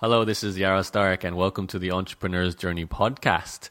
Hello, 0.00 0.24
this 0.24 0.44
is 0.44 0.56
Yaro 0.56 0.88
Starak, 0.88 1.24
and 1.24 1.36
welcome 1.36 1.66
to 1.66 1.76
the 1.76 1.90
Entrepreneur's 1.90 2.54
Journey 2.54 2.86
podcast. 2.86 3.68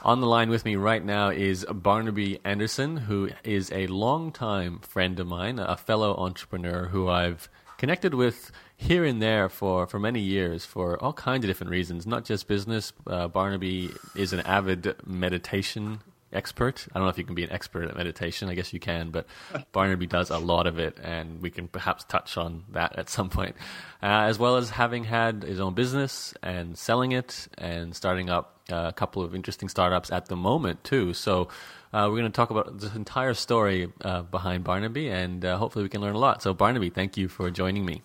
On 0.00 0.22
the 0.22 0.26
line 0.26 0.48
with 0.48 0.64
me 0.64 0.74
right 0.74 1.04
now 1.04 1.28
is 1.28 1.66
Barnaby 1.70 2.38
Andersun, 2.46 3.00
who 3.00 3.28
is 3.44 3.70
a 3.70 3.86
longtime 3.88 4.78
friend 4.78 5.20
of 5.20 5.26
mine, 5.26 5.58
a 5.58 5.76
fellow 5.76 6.16
entrepreneur 6.16 6.86
who 6.86 7.10
I've 7.10 7.50
connected 7.76 8.14
with 8.14 8.52
here 8.74 9.04
and 9.04 9.20
there 9.20 9.50
for, 9.50 9.86
for 9.86 9.98
many 10.00 10.20
years 10.20 10.64
for 10.64 10.96
all 11.04 11.12
kinds 11.12 11.44
of 11.44 11.50
different 11.50 11.72
reasons, 11.72 12.06
not 12.06 12.24
just 12.24 12.48
business. 12.48 12.94
Uh, 13.06 13.28
Barnaby 13.28 13.90
is 14.14 14.32
an 14.32 14.40
avid 14.40 14.96
meditation 15.04 15.98
expert. 16.32 16.86
I 16.92 16.98
don't 16.98 17.04
know 17.04 17.10
if 17.10 17.18
you 17.18 17.24
can 17.24 17.34
be 17.34 17.44
an 17.44 17.52
expert 17.52 17.88
at 17.88 17.96
meditation. 17.96 18.48
I 18.48 18.54
guess 18.54 18.72
you 18.72 18.80
can, 18.80 19.10
but 19.10 19.26
Barnaby 19.72 20.06
does 20.06 20.30
a 20.30 20.38
lot 20.38 20.66
of 20.66 20.78
it, 20.78 20.98
and 21.02 21.40
we 21.40 21.50
can 21.50 21.68
perhaps 21.68 22.04
touch 22.04 22.36
on 22.36 22.64
that 22.72 22.98
at 22.98 23.08
some 23.08 23.28
point. 23.28 23.56
Uh, 24.02 24.26
as 24.26 24.38
well 24.38 24.56
as 24.56 24.70
having 24.70 25.04
had 25.04 25.42
his 25.42 25.60
own 25.60 25.74
business 25.74 26.34
and 26.42 26.76
selling 26.76 27.12
it 27.12 27.48
and 27.58 27.94
starting 27.94 28.30
up 28.30 28.60
a 28.68 28.92
couple 28.92 29.22
of 29.22 29.34
interesting 29.34 29.68
startups 29.68 30.10
at 30.10 30.26
the 30.26 30.36
moment 30.36 30.84
too. 30.84 31.12
So. 31.14 31.48
Uh, 31.92 32.08
we're 32.10 32.18
going 32.18 32.30
to 32.30 32.36
talk 32.36 32.50
about 32.50 32.78
the 32.78 32.94
entire 32.94 33.32
story 33.32 33.90
uh, 34.02 34.20
behind 34.20 34.64
Barnaby, 34.64 35.08
and 35.08 35.42
uh, 35.42 35.56
hopefully 35.56 35.82
we 35.82 35.88
can 35.88 36.02
learn 36.02 36.14
a 36.14 36.18
lot. 36.18 36.42
So, 36.42 36.52
Barnaby, 36.52 36.90
thank 36.90 37.16
you 37.16 37.26
for 37.26 37.50
joining 37.50 37.86
me. 37.86 38.02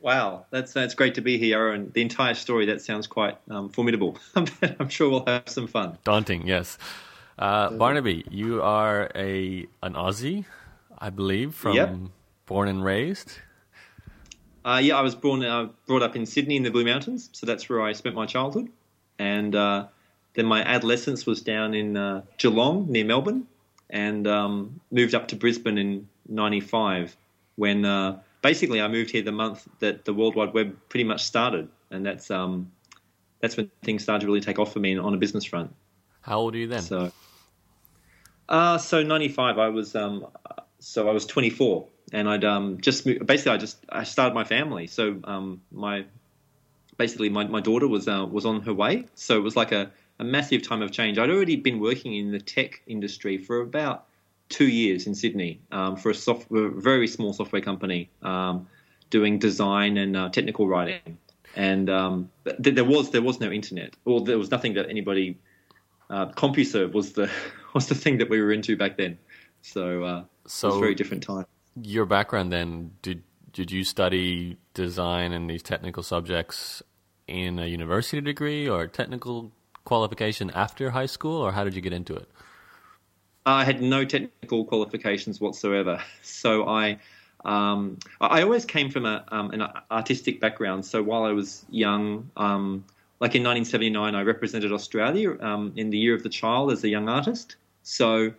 Wow, 0.00 0.46
that's 0.50 0.72
that's 0.72 0.94
great 0.94 1.14
to 1.16 1.20
be 1.20 1.38
here, 1.38 1.72
and 1.72 1.92
the 1.92 2.02
entire 2.02 2.34
story 2.34 2.66
that 2.66 2.80
sounds 2.80 3.06
quite 3.06 3.36
um, 3.50 3.68
formidable. 3.68 4.16
I'm 4.36 4.88
sure 4.88 5.10
we'll 5.10 5.26
have 5.26 5.48
some 5.48 5.66
fun. 5.66 5.98
Daunting, 6.04 6.46
yes. 6.46 6.78
Uh, 7.38 7.70
Barnaby, 7.70 8.24
you 8.30 8.62
are 8.62 9.10
a 9.14 9.66
an 9.82 9.94
Aussie, 9.94 10.44
I 10.98 11.10
believe, 11.10 11.54
from 11.54 11.76
yep. 11.76 11.94
born 12.46 12.68
and 12.68 12.82
raised. 12.82 13.38
Uh, 14.64 14.80
yeah, 14.82 14.96
I 14.96 15.02
was 15.02 15.14
born 15.14 15.44
uh, 15.44 15.68
brought 15.86 16.02
up 16.02 16.16
in 16.16 16.26
Sydney 16.26 16.56
in 16.56 16.64
the 16.64 16.70
Blue 16.70 16.84
Mountains, 16.84 17.30
so 17.32 17.46
that's 17.46 17.68
where 17.68 17.80
I 17.80 17.92
spent 17.92 18.16
my 18.16 18.26
childhood, 18.26 18.68
and 19.20 19.54
uh, 19.54 19.86
then 20.34 20.46
my 20.46 20.62
adolescence 20.64 21.26
was 21.26 21.40
down 21.40 21.74
in 21.74 21.96
uh, 21.96 22.22
Geelong 22.38 22.90
near 22.90 23.04
Melbourne, 23.04 23.46
and 23.88 24.26
um, 24.26 24.80
moved 24.90 25.14
up 25.14 25.28
to 25.28 25.36
Brisbane 25.36 25.78
in 25.78 26.08
'95 26.28 27.16
when 27.54 27.84
uh, 27.84 28.18
basically 28.42 28.80
I 28.80 28.88
moved 28.88 29.10
here 29.10 29.22
the 29.22 29.32
month 29.32 29.68
that 29.78 30.04
the 30.04 30.12
World 30.12 30.34
Wide 30.34 30.54
Web 30.54 30.76
pretty 30.88 31.04
much 31.04 31.22
started, 31.22 31.68
and 31.92 32.04
that's 32.04 32.32
um, 32.32 32.72
that's 33.38 33.56
when 33.56 33.70
things 33.84 34.02
started 34.02 34.22
to 34.22 34.26
really 34.26 34.40
take 34.40 34.58
off 34.58 34.72
for 34.72 34.80
me 34.80 34.98
on 34.98 35.14
a 35.14 35.18
business 35.18 35.44
front. 35.44 35.72
How 36.22 36.40
old 36.40 36.56
are 36.56 36.58
you 36.58 36.66
then? 36.66 36.82
So 36.82 37.12
uh, 38.48 38.78
so 38.78 39.02
ninety 39.02 39.28
five, 39.28 39.58
I 39.58 39.68
was 39.68 39.94
um, 39.94 40.26
so 40.78 41.08
I 41.08 41.12
was 41.12 41.26
twenty 41.26 41.50
four, 41.50 41.86
and 42.12 42.28
I'd 42.28 42.44
um, 42.44 42.80
just 42.80 43.06
moved, 43.06 43.26
basically 43.26 43.52
I 43.52 43.56
just 43.58 43.84
I 43.88 44.04
started 44.04 44.34
my 44.34 44.44
family. 44.44 44.86
So 44.86 45.20
um, 45.24 45.60
my 45.70 46.04
basically 46.96 47.28
my, 47.28 47.44
my 47.46 47.60
daughter 47.60 47.86
was 47.88 48.08
uh, 48.08 48.26
was 48.30 48.44
on 48.44 48.62
her 48.62 48.74
way, 48.74 49.06
so 49.14 49.36
it 49.36 49.42
was 49.42 49.56
like 49.56 49.72
a, 49.72 49.90
a 50.18 50.24
massive 50.24 50.62
time 50.62 50.82
of 50.82 50.90
change. 50.90 51.18
I'd 51.18 51.30
already 51.30 51.56
been 51.56 51.80
working 51.80 52.14
in 52.14 52.32
the 52.32 52.40
tech 52.40 52.82
industry 52.86 53.38
for 53.38 53.60
about 53.60 54.06
two 54.48 54.66
years 54.66 55.06
in 55.06 55.14
Sydney 55.14 55.60
um, 55.70 55.96
for 55.96 56.10
a 56.10 56.14
software, 56.14 56.70
very 56.70 57.06
small 57.06 57.32
software 57.32 57.62
company 57.62 58.08
um, 58.22 58.66
doing 59.10 59.38
design 59.38 59.98
and 59.98 60.16
uh, 60.16 60.28
technical 60.30 60.66
writing. 60.66 61.18
And 61.54 61.90
um, 61.90 62.30
th- 62.44 62.74
there 62.74 62.84
was 62.84 63.10
there 63.10 63.22
was 63.22 63.40
no 63.40 63.50
internet, 63.50 63.94
or 64.04 64.22
there 64.22 64.38
was 64.38 64.50
nothing 64.50 64.74
that 64.74 64.88
anybody. 64.88 65.38
Uh, 66.10 66.24
CompuServe 66.24 66.92
was 66.92 67.12
the 67.12 67.30
was 67.74 67.88
the 67.88 67.94
thing 67.94 68.18
that 68.18 68.28
we 68.28 68.40
were 68.40 68.52
into 68.52 68.76
back 68.76 68.96
then. 68.96 69.18
So, 69.62 70.04
uh, 70.04 70.24
so 70.46 70.68
it 70.68 70.70
was 70.70 70.76
a 70.76 70.80
very 70.80 70.94
different 70.94 71.22
time. 71.22 71.46
Your 71.80 72.06
background 72.06 72.52
then 72.52 72.92
did 73.02 73.22
did 73.52 73.70
you 73.70 73.84
study 73.84 74.56
design 74.74 75.32
and 75.32 75.48
these 75.48 75.62
technical 75.62 76.02
subjects 76.02 76.82
in 77.26 77.58
a 77.58 77.66
university 77.66 78.20
degree 78.20 78.68
or 78.68 78.86
technical 78.86 79.52
qualification 79.84 80.50
after 80.54 80.90
high 80.90 81.06
school, 81.06 81.40
or 81.40 81.52
how 81.52 81.64
did 81.64 81.74
you 81.74 81.80
get 81.80 81.92
into 81.92 82.14
it? 82.14 82.28
I 83.46 83.64
had 83.64 83.80
no 83.80 84.04
technical 84.04 84.64
qualifications 84.64 85.40
whatsoever. 85.40 86.02
So 86.22 86.68
I, 86.68 86.98
um, 87.44 87.98
I 88.20 88.42
always 88.42 88.64
came 88.64 88.90
from 88.90 89.06
a, 89.06 89.24
um, 89.28 89.50
an 89.50 89.62
artistic 89.90 90.40
background. 90.40 90.84
So 90.84 91.02
while 91.02 91.24
I 91.24 91.32
was 91.32 91.64
young, 91.70 92.30
um, 92.36 92.84
like 93.20 93.34
in 93.34 93.42
1979, 93.42 94.14
I 94.14 94.22
represented 94.22 94.72
Australia 94.72 95.36
um, 95.40 95.72
in 95.76 95.90
the 95.90 95.98
Year 95.98 96.14
of 96.14 96.22
the 96.22 96.28
Child 96.28 96.72
as 96.72 96.84
a 96.84 96.88
young 96.88 97.08
artist. 97.08 97.56
So 97.82 98.32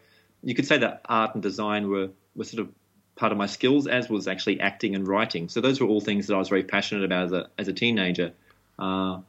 you 0.43 0.55
could 0.55 0.65
say 0.65 0.77
that 0.77 1.01
art 1.05 1.33
and 1.33 1.43
design 1.43 1.89
were, 1.89 2.09
were 2.35 2.45
sort 2.45 2.61
of 2.61 2.69
part 3.15 3.33
of 3.33 3.37
my 3.37 3.45
skills, 3.45 3.87
as 3.87 4.09
was 4.09 4.27
actually 4.27 4.59
acting 4.61 4.95
and 4.95 5.07
writing. 5.07 5.49
So 5.49 5.59
those 5.59 5.81
were 5.81 5.87
all 5.87 5.99
things 5.99 6.27
that 6.27 6.35
I 6.35 6.37
was 6.37 6.47
very 6.47 6.63
passionate 6.63 7.03
about 7.03 7.25
as 7.25 7.31
a, 7.33 7.49
as 7.57 7.67
a 7.67 7.73
teenager. 7.73 8.31
Uh, 8.79 9.19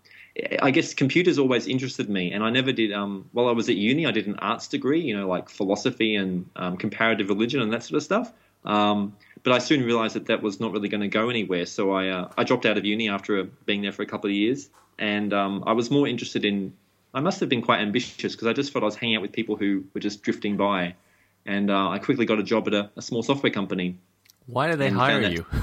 I 0.63 0.71
guess 0.71 0.95
computers 0.95 1.39
always 1.41 1.67
interested 1.67 2.09
me, 2.09 2.31
and 2.33 2.45
I 2.45 2.51
never 2.51 2.71
did. 2.71 2.93
Um, 2.93 3.29
while 3.33 3.49
I 3.49 3.53
was 3.53 3.69
at 3.69 3.75
uni, 3.75 4.07
I 4.07 4.13
did 4.13 4.29
an 4.29 4.37
arts 4.37 4.69
degree, 4.69 5.01
you 5.01 5.17
know, 5.17 5.29
like 5.29 5.49
philosophy 5.49 6.15
and 6.15 6.49
um, 6.55 6.77
comparative 6.77 7.29
religion 7.29 7.61
and 7.61 7.73
that 7.73 7.83
sort 7.83 7.97
of 7.97 8.05
stuff. 8.05 8.33
Um, 8.65 9.17
but 9.43 9.53
I 9.53 9.59
soon 9.59 9.85
realised 9.85 10.15
that 10.17 10.27
that 10.27 10.43
was 10.43 10.61
not 10.61 10.73
really 10.73 10.89
going 10.89 11.01
to 11.01 11.09
go 11.09 11.31
anywhere, 11.31 11.67
so 11.67 11.93
I 11.93 12.09
uh, 12.09 12.29
I 12.37 12.45
dropped 12.45 12.67
out 12.67 12.79
of 12.79 12.85
uni 12.85 13.09
after 13.09 13.45
being 13.45 13.83
there 13.83 13.93
for 13.93 14.03
a 14.03 14.07
couple 14.07 14.29
of 14.29 14.35
years, 14.35 14.69
and 14.99 15.33
um, 15.33 15.65
I 15.67 15.73
was 15.73 15.91
more 15.91 16.07
interested 16.07 16.45
in. 16.45 16.73
I 17.13 17.21
must 17.21 17.41
have 17.41 17.49
been 17.49 17.63
quite 17.63 17.81
ambitious 17.81 18.33
because 18.33 18.47
I 18.47 18.53
just 18.53 18.73
felt 18.73 18.85
I 18.85 18.87
was 18.87 18.95
hanging 18.95 19.17
out 19.17 19.23
with 19.23 19.33
people 19.33 19.57
who 19.57 19.85
were 19.95 20.01
just 20.01 20.23
drifting 20.23 20.57
by, 20.57 20.95
and 21.47 21.71
uh, 21.71 21.89
I 21.89 21.99
quickly 21.99 22.27
got 22.27 22.39
a 22.39 22.43
job 22.43 22.69
at 22.69 22.75
a, 22.75 22.91
a 22.97 23.03
small 23.03 23.23
software 23.23 23.51
company. 23.51 23.99
Why 24.47 24.69
did 24.69 24.79
they 24.79 24.91
hire 24.91 25.23
you? 25.23 25.47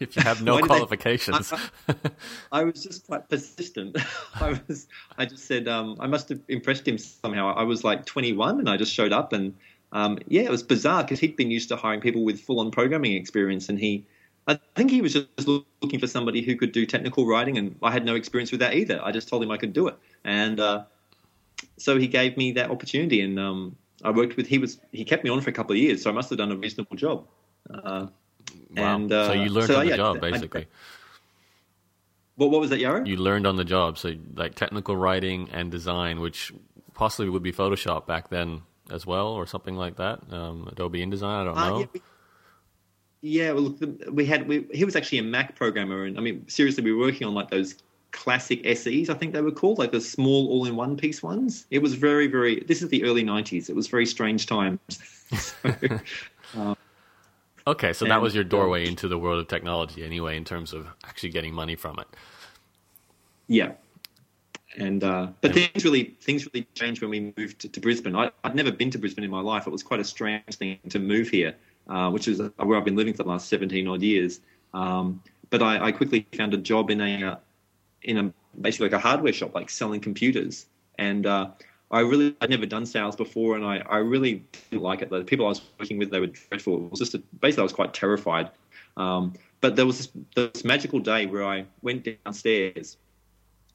if 0.00 0.16
you 0.16 0.22
have 0.22 0.42
no 0.42 0.58
qualifications. 0.62 1.50
They, 1.50 1.94
I, 2.52 2.60
I, 2.60 2.64
was 2.64 2.82
just 2.82 3.06
quite 3.06 3.28
persistent. 3.28 3.96
I 4.34 4.58
was. 4.66 4.86
I 5.18 5.26
just 5.26 5.46
said 5.46 5.68
um, 5.68 5.96
I 6.00 6.06
must 6.06 6.28
have 6.28 6.40
impressed 6.48 6.86
him 6.86 6.98
somehow. 6.98 7.54
I 7.54 7.62
was 7.62 7.84
like 7.84 8.04
21, 8.06 8.60
and 8.60 8.68
I 8.68 8.76
just 8.76 8.92
showed 8.92 9.12
up, 9.12 9.32
and 9.32 9.54
um, 9.92 10.18
yeah, 10.28 10.42
it 10.42 10.50
was 10.50 10.62
bizarre 10.62 11.02
because 11.02 11.20
he'd 11.20 11.36
been 11.36 11.50
used 11.50 11.68
to 11.70 11.76
hiring 11.76 12.00
people 12.00 12.24
with 12.24 12.40
full-on 12.40 12.70
programming 12.70 13.14
experience, 13.14 13.68
and 13.68 13.78
he. 13.78 14.06
I 14.48 14.60
think 14.76 14.92
he 14.92 15.00
was 15.00 15.12
just 15.12 15.48
looking 15.48 15.98
for 15.98 16.06
somebody 16.06 16.40
who 16.40 16.54
could 16.54 16.70
do 16.70 16.86
technical 16.86 17.26
writing, 17.26 17.58
and 17.58 17.74
I 17.82 17.90
had 17.90 18.04
no 18.04 18.14
experience 18.14 18.52
with 18.52 18.60
that 18.60 18.74
either. 18.74 19.00
I 19.02 19.10
just 19.10 19.28
told 19.28 19.42
him 19.42 19.50
I 19.50 19.56
could 19.56 19.72
do 19.72 19.88
it, 19.88 19.96
and 20.24 20.60
uh, 20.60 20.84
so 21.78 21.98
he 21.98 22.06
gave 22.06 22.36
me 22.36 22.52
that 22.52 22.70
opportunity, 22.70 23.22
and 23.22 23.40
um, 23.40 23.76
I 24.04 24.12
worked 24.12 24.36
with. 24.36 24.46
He 24.46 24.58
was 24.58 24.78
he 24.92 25.04
kept 25.04 25.24
me 25.24 25.30
on 25.30 25.40
for 25.40 25.50
a 25.50 25.52
couple 25.52 25.72
of 25.72 25.78
years, 25.78 26.02
so 26.02 26.10
I 26.10 26.12
must 26.12 26.30
have 26.30 26.38
done 26.38 26.52
a 26.52 26.56
reasonable 26.56 26.96
job. 26.96 27.26
Uh, 27.68 28.06
Wow. 28.76 28.94
And, 28.96 29.12
uh, 29.12 29.28
so 29.28 29.32
you 29.32 29.50
learned 29.50 29.66
so, 29.68 29.78
on 29.78 29.84
the 29.86 29.90
yeah, 29.90 29.96
job, 29.96 30.20
basically. 30.20 30.62
I, 30.62 30.66
what, 32.36 32.50
what 32.50 32.60
was 32.60 32.70
that, 32.70 32.80
Yaro? 32.80 33.06
You 33.06 33.16
learned 33.16 33.46
on 33.46 33.56
the 33.56 33.64
job. 33.64 33.98
So, 33.98 34.14
like 34.34 34.54
technical 34.54 34.96
writing 34.96 35.48
and 35.52 35.70
design, 35.70 36.20
which 36.20 36.52
possibly 36.94 37.30
would 37.30 37.42
be 37.42 37.52
Photoshop 37.52 38.06
back 38.06 38.28
then 38.28 38.62
as 38.90 39.06
well, 39.06 39.28
or 39.28 39.46
something 39.46 39.76
like 39.76 39.96
that. 39.96 40.20
Um, 40.32 40.68
Adobe 40.70 41.04
InDesign, 41.04 41.24
I 41.24 41.44
don't 41.44 41.58
uh, 41.58 41.68
know. 41.68 41.78
Yeah, 41.80 41.86
we, 41.92 42.00
yeah, 43.22 43.52
well, 43.52 43.62
look, 43.62 44.04
we 44.10 44.26
had 44.26 44.46
we, 44.46 44.66
he 44.72 44.84
was 44.84 44.96
actually 44.96 45.18
a 45.18 45.22
Mac 45.22 45.56
programmer, 45.56 46.04
and 46.04 46.18
I 46.18 46.20
mean, 46.20 46.46
seriously, 46.48 46.84
we 46.84 46.92
were 46.92 47.04
working 47.06 47.26
on 47.26 47.34
like 47.34 47.50
those 47.50 47.76
classic 48.12 48.64
SEs, 48.76 49.10
I 49.10 49.14
think 49.14 49.32
they 49.32 49.42
were 49.42 49.52
called, 49.52 49.78
like 49.78 49.92
the 49.92 50.00
small 50.00 50.48
all-in-one 50.48 50.96
piece 50.96 51.22
ones. 51.22 51.66
It 51.70 51.80
was 51.80 51.94
very, 51.94 52.26
very. 52.26 52.60
This 52.60 52.82
is 52.82 52.88
the 52.88 53.04
early 53.04 53.22
'90s. 53.22 53.68
It 53.68 53.76
was 53.76 53.88
very 53.88 54.06
strange 54.06 54.46
times. 54.46 54.80
so, 55.34 56.00
um, 56.56 56.76
Okay, 57.68 57.92
so 57.92 58.04
and, 58.04 58.12
that 58.12 58.20
was 58.22 58.32
your 58.32 58.44
doorway 58.44 58.86
into 58.86 59.08
the 59.08 59.18
world 59.18 59.40
of 59.40 59.48
technology, 59.48 60.04
anyway, 60.04 60.36
in 60.36 60.44
terms 60.44 60.72
of 60.72 60.86
actually 61.04 61.30
getting 61.30 61.52
money 61.52 61.74
from 61.74 61.98
it. 61.98 62.06
Yeah, 63.48 63.72
and 64.76 65.02
uh, 65.02 65.28
but 65.40 65.54
things 65.54 65.84
really 65.84 66.16
things 66.20 66.46
really 66.52 66.66
changed 66.74 67.00
when 67.00 67.10
we 67.10 67.32
moved 67.36 67.58
to, 67.60 67.68
to 67.68 67.80
Brisbane. 67.80 68.14
I, 68.14 68.30
would 68.44 68.54
never 68.54 68.70
been 68.70 68.90
to 68.90 68.98
Brisbane 68.98 69.24
in 69.24 69.30
my 69.30 69.40
life. 69.40 69.66
It 69.66 69.70
was 69.70 69.82
quite 69.82 70.00
a 70.00 70.04
strange 70.04 70.42
thing 70.52 70.78
to 70.90 70.98
move 70.98 71.28
here, 71.28 71.54
uh, 71.88 72.10
which 72.10 72.28
is 72.28 72.40
where 72.56 72.78
I've 72.78 72.84
been 72.84 72.96
living 72.96 73.14
for 73.14 73.22
the 73.22 73.28
last 73.28 73.48
seventeen 73.48 73.88
odd 73.88 74.02
years. 74.02 74.40
Um, 74.74 75.22
but 75.50 75.62
I, 75.62 75.86
I, 75.86 75.92
quickly 75.92 76.26
found 76.36 76.52
a 76.52 76.58
job 76.58 76.90
in 76.90 77.00
a 77.00 77.24
uh, 77.24 77.36
in 78.02 78.18
a 78.18 78.32
basically 78.60 78.88
like 78.88 78.98
a 78.98 78.98
hardware 78.98 79.32
shop, 79.32 79.54
like 79.54 79.70
selling 79.70 80.00
computers, 80.00 80.66
and 80.98 81.26
uh, 81.26 81.50
I 81.90 82.00
really 82.00 82.36
I'd 82.40 82.50
never 82.50 82.66
done 82.66 82.84
sales 82.84 83.16
before, 83.16 83.56
and 83.56 83.64
I, 83.64 83.78
I 83.78 83.98
really 83.98 84.44
didn't 84.70 84.82
like 84.82 85.02
it. 85.02 85.10
The 85.10 85.24
people 85.24 85.46
I 85.46 85.50
was 85.50 85.62
working 85.78 85.98
with 85.98 86.10
they 86.10 86.20
were 86.20 86.26
dreadful. 86.26 86.86
It 86.86 86.90
was 86.90 87.00
just 87.00 87.14
a, 87.14 87.18
basically 87.40 87.62
I 87.62 87.64
was 87.64 87.72
quite 87.72 87.94
terrified. 87.94 88.50
Um, 88.96 89.34
but 89.60 89.76
there 89.76 89.86
was 89.86 89.98
this, 89.98 90.08
this, 90.34 90.64
magical 90.64 90.98
day 90.98 91.26
where 91.26 91.44
I 91.44 91.66
went 91.82 92.06
downstairs 92.24 92.96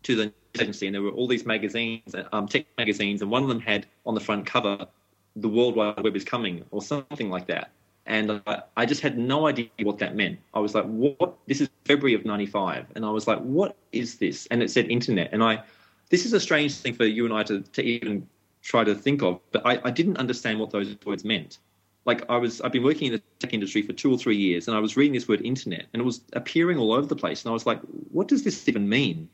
to 0.03 0.15
the 0.15 0.33
agency, 0.59 0.87
and 0.87 0.95
there 0.95 1.01
were 1.01 1.11
all 1.11 1.27
these 1.27 1.45
magazines, 1.45 2.15
um, 2.31 2.47
tech 2.47 2.65
magazines, 2.77 3.21
and 3.21 3.31
one 3.31 3.43
of 3.43 3.49
them 3.49 3.59
had 3.59 3.85
on 4.05 4.13
the 4.15 4.21
front 4.21 4.45
cover, 4.45 4.87
"The 5.35 5.49
World 5.49 5.75
Wide 5.75 6.01
Web 6.03 6.15
is 6.15 6.23
coming" 6.25 6.65
or 6.71 6.81
something 6.81 7.29
like 7.29 7.47
that. 7.47 7.71
And 8.07 8.41
I, 8.47 8.63
I 8.75 8.85
just 8.85 9.01
had 9.01 9.17
no 9.17 9.47
idea 9.47 9.69
what 9.83 9.99
that 9.99 10.15
meant. 10.15 10.39
I 10.53 10.59
was 10.59 10.73
like, 10.73 10.85
"What? 10.85 11.37
This 11.47 11.61
is 11.61 11.69
February 11.85 12.15
of 12.15 12.25
'95," 12.25 12.87
and 12.95 13.05
I 13.05 13.09
was 13.09 13.27
like, 13.27 13.39
"What 13.39 13.75
is 13.91 14.17
this?" 14.17 14.47
And 14.51 14.61
it 14.63 14.71
said 14.71 14.89
internet, 14.89 15.29
and 15.31 15.43
I 15.43 15.63
this 16.09 16.25
is 16.25 16.33
a 16.33 16.39
strange 16.39 16.75
thing 16.75 16.93
for 16.93 17.05
you 17.05 17.25
and 17.25 17.33
I 17.33 17.43
to, 17.43 17.61
to 17.61 17.81
even 17.81 18.27
try 18.61 18.83
to 18.83 18.93
think 18.93 19.21
of, 19.23 19.39
but 19.51 19.65
I, 19.65 19.79
I 19.85 19.91
didn't 19.91 20.17
understand 20.17 20.59
what 20.59 20.69
those 20.71 20.95
words 21.05 21.23
meant. 21.23 21.59
like 22.05 22.23
I 22.29 22.37
was 22.37 22.61
I've 22.61 22.71
been 22.71 22.83
working 22.83 23.07
in 23.07 23.13
the 23.13 23.21
tech 23.39 23.53
industry 23.53 23.81
for 23.81 23.93
two 23.93 24.11
or 24.11 24.17
three 24.17 24.35
years, 24.37 24.67
and 24.67 24.75
I 24.75 24.79
was 24.79 24.97
reading 24.97 25.13
this 25.13 25.27
word 25.27 25.41
internet, 25.41 25.85
and 25.93 26.01
it 26.01 26.05
was 26.05 26.21
appearing 26.33 26.77
all 26.77 26.91
over 26.93 27.05
the 27.07 27.15
place, 27.15 27.43
and 27.43 27.49
I 27.49 27.53
was 27.53 27.65
like, 27.65 27.79
what 28.11 28.27
does 28.27 28.43
this 28.43 28.67
even 28.67 28.89
mean? 28.89 29.29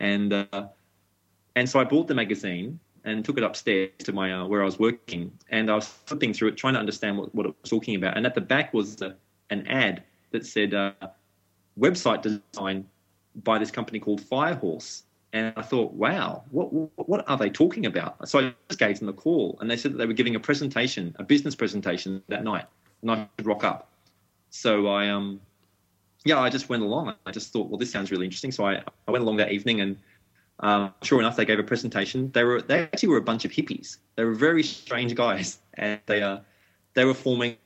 And 0.00 0.32
uh, 0.32 0.66
and 1.54 1.68
so 1.68 1.78
I 1.78 1.84
bought 1.84 2.08
the 2.08 2.14
magazine 2.14 2.80
and 3.04 3.24
took 3.24 3.38
it 3.38 3.44
upstairs 3.44 3.90
to 4.00 4.12
my 4.12 4.32
uh, 4.32 4.46
where 4.46 4.62
I 4.62 4.64
was 4.64 4.78
working, 4.78 5.30
and 5.50 5.70
I 5.70 5.74
was 5.74 5.88
flipping 6.06 6.32
through 6.34 6.48
it, 6.48 6.56
trying 6.56 6.74
to 6.74 6.80
understand 6.80 7.18
what, 7.18 7.34
what 7.34 7.46
it 7.46 7.54
was 7.62 7.70
talking 7.70 7.94
about. 7.94 8.16
And 8.16 8.26
at 8.26 8.34
the 8.34 8.40
back 8.40 8.74
was 8.74 9.00
a, 9.02 9.14
an 9.50 9.66
ad 9.66 10.02
that 10.32 10.46
said 10.46 10.74
uh, 10.74 10.92
website 11.78 12.22
design 12.22 12.86
by 13.44 13.58
this 13.58 13.70
company 13.70 13.98
called 13.98 14.20
Firehorse. 14.20 15.02
And 15.32 15.52
I 15.56 15.62
thought, 15.62 15.92
wow, 15.92 16.42
what, 16.50 16.66
what 17.08 17.24
are 17.28 17.36
they 17.36 17.50
talking 17.50 17.86
about? 17.86 18.28
So 18.28 18.40
I 18.40 18.54
just 18.68 18.80
gave 18.80 18.98
them 18.98 19.08
a 19.08 19.12
call, 19.12 19.56
and 19.60 19.70
they 19.70 19.76
said 19.76 19.92
that 19.92 19.98
they 19.98 20.06
were 20.06 20.12
giving 20.12 20.34
a 20.34 20.40
presentation, 20.40 21.14
a 21.20 21.22
business 21.22 21.54
presentation 21.54 22.20
that 22.28 22.42
night, 22.42 22.66
and 23.02 23.10
I 23.12 23.28
should 23.38 23.46
rock 23.46 23.62
up. 23.62 23.92
So 24.50 24.88
I, 24.88 25.08
um, 25.08 25.40
yeah, 26.24 26.38
I 26.38 26.50
just 26.50 26.68
went 26.68 26.82
along. 26.82 27.14
I 27.24 27.30
just 27.30 27.52
thought, 27.52 27.68
well, 27.68 27.78
this 27.78 27.90
sounds 27.90 28.10
really 28.10 28.26
interesting. 28.26 28.52
So 28.52 28.66
I, 28.66 28.82
I 29.08 29.10
went 29.10 29.22
along 29.22 29.38
that 29.38 29.52
evening, 29.52 29.80
and 29.80 29.96
um, 30.60 30.92
sure 31.02 31.18
enough, 31.18 31.36
they 31.36 31.44
gave 31.44 31.58
a 31.58 31.62
presentation. 31.62 32.30
They 32.32 32.44
were 32.44 32.60
they 32.60 32.82
actually 32.82 33.08
were 33.08 33.16
a 33.16 33.22
bunch 33.22 33.44
of 33.44 33.50
hippies. 33.50 33.96
They 34.16 34.24
were 34.24 34.34
very 34.34 34.62
strange 34.62 35.14
guys, 35.14 35.58
and 35.74 36.00
they 36.06 36.22
uh, 36.22 36.40
they 36.94 37.04
were 37.04 37.14
forming 37.14 37.56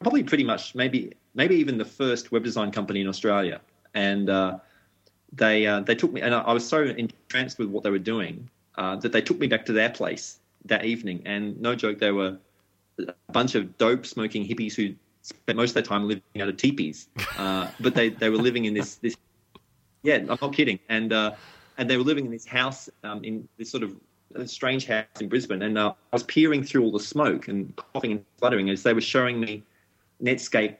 probably 0.00 0.22
pretty 0.22 0.44
much 0.44 0.74
maybe 0.74 1.12
maybe 1.34 1.56
even 1.56 1.78
the 1.78 1.84
first 1.84 2.32
web 2.32 2.44
design 2.44 2.70
company 2.70 3.00
in 3.00 3.08
Australia. 3.08 3.60
And 3.94 4.28
uh, 4.28 4.58
they 5.32 5.66
uh, 5.66 5.80
they 5.80 5.94
took 5.94 6.12
me, 6.12 6.20
and 6.20 6.34
I, 6.34 6.52
was 6.52 6.66
so 6.66 6.82
entranced 6.82 7.58
with 7.58 7.68
what 7.68 7.84
they 7.84 7.90
were 7.90 7.98
doing 7.98 8.48
uh, 8.76 8.96
that 8.96 9.12
they 9.12 9.22
took 9.22 9.38
me 9.38 9.46
back 9.46 9.64
to 9.66 9.72
their 9.72 9.90
place 9.90 10.38
that 10.66 10.84
evening. 10.84 11.22
And 11.24 11.60
no 11.60 11.74
joke, 11.74 11.98
they 11.98 12.12
were 12.12 12.36
a 12.98 13.14
bunch 13.32 13.54
of 13.54 13.78
dope 13.78 14.04
smoking 14.04 14.46
hippies 14.46 14.74
who 14.74 14.94
spent 15.24 15.56
most 15.56 15.70
of 15.70 15.74
their 15.74 15.82
time 15.82 16.06
living 16.06 16.22
out 16.40 16.48
of 16.48 16.56
teepees, 16.56 17.08
uh, 17.38 17.68
but 17.80 17.94
they 17.94 18.10
they 18.10 18.30
were 18.30 18.36
living 18.36 18.66
in 18.66 18.74
this 18.74 18.96
this. 18.96 19.16
Yeah, 20.02 20.16
I'm 20.16 20.26
not 20.26 20.52
kidding, 20.52 20.78
and 20.88 21.12
uh, 21.12 21.32
and 21.78 21.90
they 21.90 21.96
were 21.96 22.04
living 22.04 22.26
in 22.26 22.30
this 22.30 22.46
house 22.46 22.88
um, 23.02 23.24
in 23.24 23.48
this 23.58 23.70
sort 23.70 23.82
of 23.82 23.96
strange 24.46 24.86
house 24.86 25.06
in 25.20 25.28
Brisbane, 25.28 25.62
and 25.62 25.78
uh, 25.78 25.92
I 26.12 26.16
was 26.16 26.22
peering 26.24 26.62
through 26.62 26.84
all 26.84 26.92
the 26.92 27.00
smoke 27.00 27.48
and 27.48 27.74
coughing 27.76 28.12
and 28.12 28.24
spluttering 28.36 28.70
as 28.70 28.82
they 28.82 28.92
were 28.92 29.00
showing 29.00 29.40
me 29.40 29.62
Netscape 30.22 30.76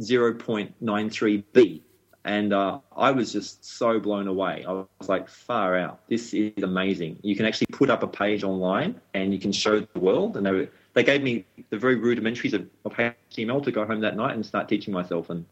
0.93b 0.00 1.80
and 2.24 2.52
uh, 2.52 2.78
I 2.96 3.10
was 3.10 3.32
just 3.32 3.64
so 3.64 4.00
blown 4.00 4.28
away. 4.28 4.64
I 4.66 4.72
was 4.72 4.86
like, 5.08 5.28
far 5.28 5.76
out. 5.76 6.00
This 6.08 6.32
is 6.32 6.62
amazing. 6.62 7.18
You 7.22 7.36
can 7.36 7.44
actually 7.44 7.66
put 7.72 7.90
up 7.90 8.02
a 8.02 8.06
page 8.06 8.44
online 8.44 9.00
and 9.12 9.32
you 9.32 9.38
can 9.38 9.52
show 9.52 9.80
the 9.80 10.00
world. 10.00 10.36
And 10.36 10.46
they, 10.46 10.50
were, 10.50 10.68
they 10.94 11.02
gave 11.02 11.22
me 11.22 11.44
the 11.68 11.76
very 11.76 11.96
rudimentaries 11.96 12.54
of, 12.54 12.66
of 12.86 12.94
HTML 12.94 13.62
to 13.64 13.70
go 13.70 13.84
home 13.84 14.00
that 14.00 14.16
night 14.16 14.34
and 14.34 14.44
start 14.44 14.68
teaching 14.68 14.94
myself. 14.94 15.28
And 15.28 15.44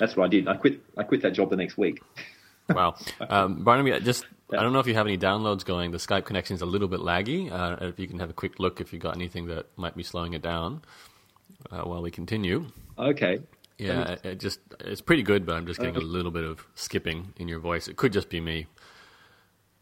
that's 0.00 0.16
what 0.16 0.24
I 0.24 0.28
did. 0.28 0.48
I 0.48 0.56
quit. 0.56 0.80
I 0.96 1.04
quit 1.04 1.22
that 1.22 1.32
job 1.32 1.50
the 1.50 1.56
next 1.56 1.78
week. 1.78 2.02
wow, 2.68 2.96
um, 3.28 3.62
Barnaby, 3.62 3.98
just. 4.00 4.26
I 4.52 4.62
don't 4.62 4.72
know 4.72 4.80
if 4.80 4.88
you 4.88 4.94
have 4.94 5.06
any 5.06 5.16
downloads 5.16 5.64
going. 5.64 5.92
The 5.92 5.98
Skype 5.98 6.24
connection 6.24 6.56
is 6.56 6.62
a 6.62 6.66
little 6.66 6.88
bit 6.88 6.98
laggy. 6.98 7.52
Uh, 7.52 7.86
if 7.86 8.00
you 8.00 8.08
can 8.08 8.18
have 8.18 8.30
a 8.30 8.32
quick 8.32 8.58
look, 8.58 8.80
if 8.80 8.92
you 8.92 8.98
got 8.98 9.14
anything 9.14 9.46
that 9.46 9.66
might 9.76 9.96
be 9.96 10.02
slowing 10.02 10.32
it 10.32 10.42
down 10.42 10.82
uh, 11.70 11.82
while 11.82 12.02
we 12.02 12.10
continue. 12.10 12.66
Okay. 12.98 13.42
Yeah, 13.80 14.16
it 14.22 14.40
just 14.40 14.60
it's 14.80 15.00
pretty 15.00 15.22
good, 15.22 15.46
but 15.46 15.56
I'm 15.56 15.66
just 15.66 15.80
getting 15.80 15.96
a 15.96 16.00
little 16.00 16.30
bit 16.30 16.44
of 16.44 16.66
skipping 16.74 17.32
in 17.36 17.48
your 17.48 17.60
voice. 17.60 17.88
It 17.88 17.96
could 17.96 18.12
just 18.12 18.28
be 18.28 18.40
me. 18.40 18.66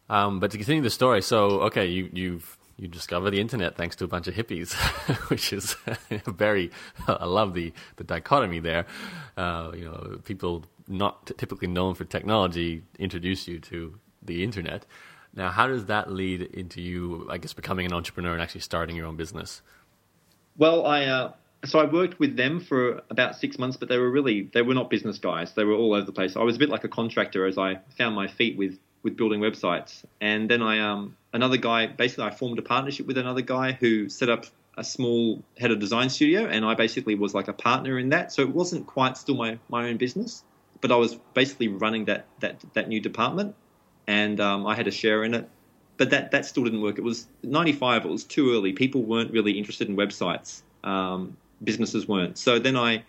Um, 0.09 0.39
but 0.39 0.51
to 0.51 0.57
continue 0.57 0.81
the 0.81 0.89
story, 0.89 1.21
so 1.21 1.61
okay, 1.61 1.85
you 1.85 2.09
you've 2.13 2.57
you 2.77 2.87
discover 2.87 3.29
the 3.29 3.41
internet 3.41 3.75
thanks 3.75 3.95
to 3.97 4.05
a 4.05 4.07
bunch 4.07 4.27
of 4.27 4.33
hippies, 4.33 4.73
which 5.29 5.51
is 5.51 5.75
very. 6.25 6.71
I 7.07 7.25
love 7.25 7.53
the 7.53 7.73
the 7.97 8.03
dichotomy 8.03 8.59
there. 8.59 8.85
Uh, 9.35 9.71
you 9.75 9.85
know, 9.85 10.19
people 10.23 10.65
not 10.87 11.31
typically 11.37 11.67
known 11.67 11.93
for 11.93 12.05
technology 12.05 12.83
introduce 12.97 13.47
you 13.47 13.59
to 13.59 13.99
the 14.21 14.43
internet. 14.43 14.85
Now, 15.35 15.49
how 15.49 15.67
does 15.67 15.85
that 15.85 16.11
lead 16.11 16.41
into 16.41 16.81
you, 16.81 17.27
I 17.29 17.37
guess, 17.37 17.53
becoming 17.53 17.85
an 17.85 17.93
entrepreneur 17.93 18.33
and 18.33 18.41
actually 18.41 18.61
starting 18.61 18.95
your 18.95 19.05
own 19.05 19.15
business? 19.15 19.61
Well, 20.57 20.85
I 20.85 21.05
uh, 21.05 21.33
so 21.65 21.79
I 21.79 21.85
worked 21.85 22.19
with 22.19 22.37
them 22.37 22.59
for 22.59 23.01
about 23.09 23.35
six 23.35 23.59
months, 23.59 23.75
but 23.77 23.89
they 23.89 23.97
were 23.97 24.09
really 24.09 24.49
they 24.53 24.61
were 24.61 24.73
not 24.73 24.89
business 24.89 25.17
guys. 25.17 25.53
They 25.53 25.65
were 25.65 25.73
all 25.73 25.93
over 25.93 26.05
the 26.05 26.11
place. 26.11 26.35
I 26.35 26.43
was 26.43 26.55
a 26.55 26.59
bit 26.59 26.69
like 26.69 26.83
a 26.83 26.89
contractor 26.89 27.45
as 27.45 27.57
I 27.57 27.79
found 27.97 28.15
my 28.15 28.27
feet 28.27 28.57
with 28.57 28.79
with 29.03 29.17
building 29.17 29.41
websites. 29.41 30.03
And 30.21 30.49
then 30.49 30.61
I 30.61 30.79
um 30.79 31.17
another 31.33 31.57
guy 31.57 31.87
basically 31.87 32.25
I 32.25 32.31
formed 32.31 32.59
a 32.59 32.61
partnership 32.61 33.07
with 33.07 33.17
another 33.17 33.41
guy 33.41 33.73
who 33.73 34.09
set 34.09 34.29
up 34.29 34.45
a 34.77 34.83
small 34.83 35.43
head 35.57 35.71
of 35.71 35.79
design 35.79 36.09
studio, 36.09 36.45
and 36.45 36.63
I 36.63 36.73
basically 36.73 37.15
was 37.15 37.33
like 37.33 37.49
a 37.49 37.53
partner 37.53 37.99
in 37.99 38.09
that. 38.09 38.31
So 38.31 38.41
it 38.41 38.49
wasn't 38.49 38.87
quite 38.87 39.17
still 39.17 39.35
my 39.35 39.59
my 39.67 39.89
own 39.89 39.97
business, 39.97 40.43
but 40.79 40.91
I 40.91 40.95
was 40.95 41.15
basically 41.33 41.67
running 41.67 42.05
that 42.05 42.25
that 42.39 42.63
that 42.73 42.87
new 42.87 43.01
department, 43.01 43.55
and 44.07 44.39
um, 44.39 44.65
I 44.65 44.75
had 44.75 44.87
a 44.87 44.91
share 44.91 45.25
in 45.25 45.33
it. 45.33 45.49
But 45.97 46.11
that 46.11 46.31
that 46.31 46.45
still 46.45 46.63
didn't 46.63 46.81
work. 46.81 46.97
It 46.97 47.03
was 47.03 47.27
ninety 47.43 47.73
five. 47.73 48.05
It 48.05 48.09
was 48.09 48.23
too 48.23 48.53
early. 48.53 48.71
People 48.71 49.03
weren't 49.03 49.31
really 49.33 49.51
interested 49.51 49.89
in 49.89 49.97
websites. 49.97 50.61
Um, 50.85 51.35
businesses 51.63 52.07
weren't. 52.07 52.37
So 52.37 52.59
then 52.59 52.75
I 52.75 53.03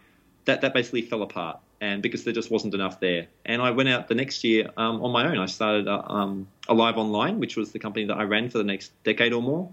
that 0.44 0.62
that 0.62 0.74
basically 0.74 1.02
fell 1.02 1.22
apart, 1.22 1.60
and 1.80 2.02
because 2.02 2.24
there 2.24 2.32
just 2.32 2.50
wasn't 2.50 2.74
enough 2.74 3.00
there, 3.00 3.26
and 3.44 3.60
I 3.62 3.70
went 3.70 3.88
out 3.88 4.08
the 4.08 4.14
next 4.14 4.44
year 4.44 4.70
um, 4.76 5.02
on 5.02 5.12
my 5.12 5.26
own. 5.26 5.38
I 5.38 5.46
started 5.46 5.88
uh, 5.88 6.02
um, 6.06 6.48
Alive 6.68 6.96
Online, 6.96 7.38
which 7.38 7.56
was 7.56 7.72
the 7.72 7.78
company 7.78 8.06
that 8.06 8.16
I 8.16 8.24
ran 8.24 8.48
for 8.50 8.58
the 8.58 8.64
next 8.64 8.92
decade 9.04 9.32
or 9.32 9.42
more, 9.42 9.72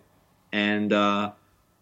and 0.51 0.91
uh, 0.91 1.31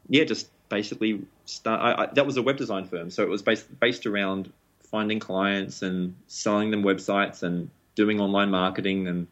yeah, 0.10 0.24
just 0.24 0.50
basically 0.70 1.22
start. 1.46 1.82
I, 1.82 2.04
I, 2.04 2.06
that 2.14 2.26
was 2.26 2.38
a 2.38 2.42
web 2.42 2.58
design 2.58 2.86
firm, 2.86 3.10
so 3.10 3.24
it 3.24 3.30
was 3.30 3.42
based 3.42 3.80
based 3.80 4.06
around 4.06 4.52
finding 4.84 5.20
clients 5.20 5.82
and 5.82 6.16
selling 6.28 6.72
them 6.72 6.84
websites 6.84 7.44
and 7.44 7.70
doing 7.96 8.22
online 8.22 8.52
marketing 8.52 9.08
and 9.08 9.28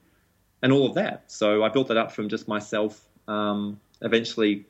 and 0.62 0.72
all 0.72 0.88
of 0.88 0.96
that. 0.96 1.24
So 1.28 1.64
I 1.64 1.70
built 1.70 1.90
that 1.90 1.98
up 1.98 2.12
from 2.12 2.30
just 2.30 2.48
myself. 2.48 3.00
Um, 3.28 3.80
eventually, 4.02 4.66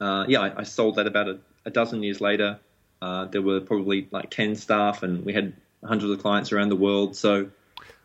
uh, 0.00 0.24
yeah, 0.28 0.40
I, 0.40 0.60
I, 0.60 0.62
sold 0.64 0.96
that 0.96 1.06
about 1.06 1.28
a, 1.28 1.38
a 1.68 1.70
dozen 1.70 2.02
years 2.02 2.20
later, 2.20 2.58
uh, 3.00 3.26
there 3.26 3.42
were 3.42 3.60
probably 3.60 4.08
like 4.10 4.30
10 4.30 4.56
staff 4.56 5.02
and 5.02 5.24
we 5.24 5.32
had 5.32 5.52
hundreds 5.84 6.10
of 6.10 6.18
clients 6.18 6.50
around 6.50 6.70
the 6.70 6.76
world. 6.76 7.14
So, 7.14 7.50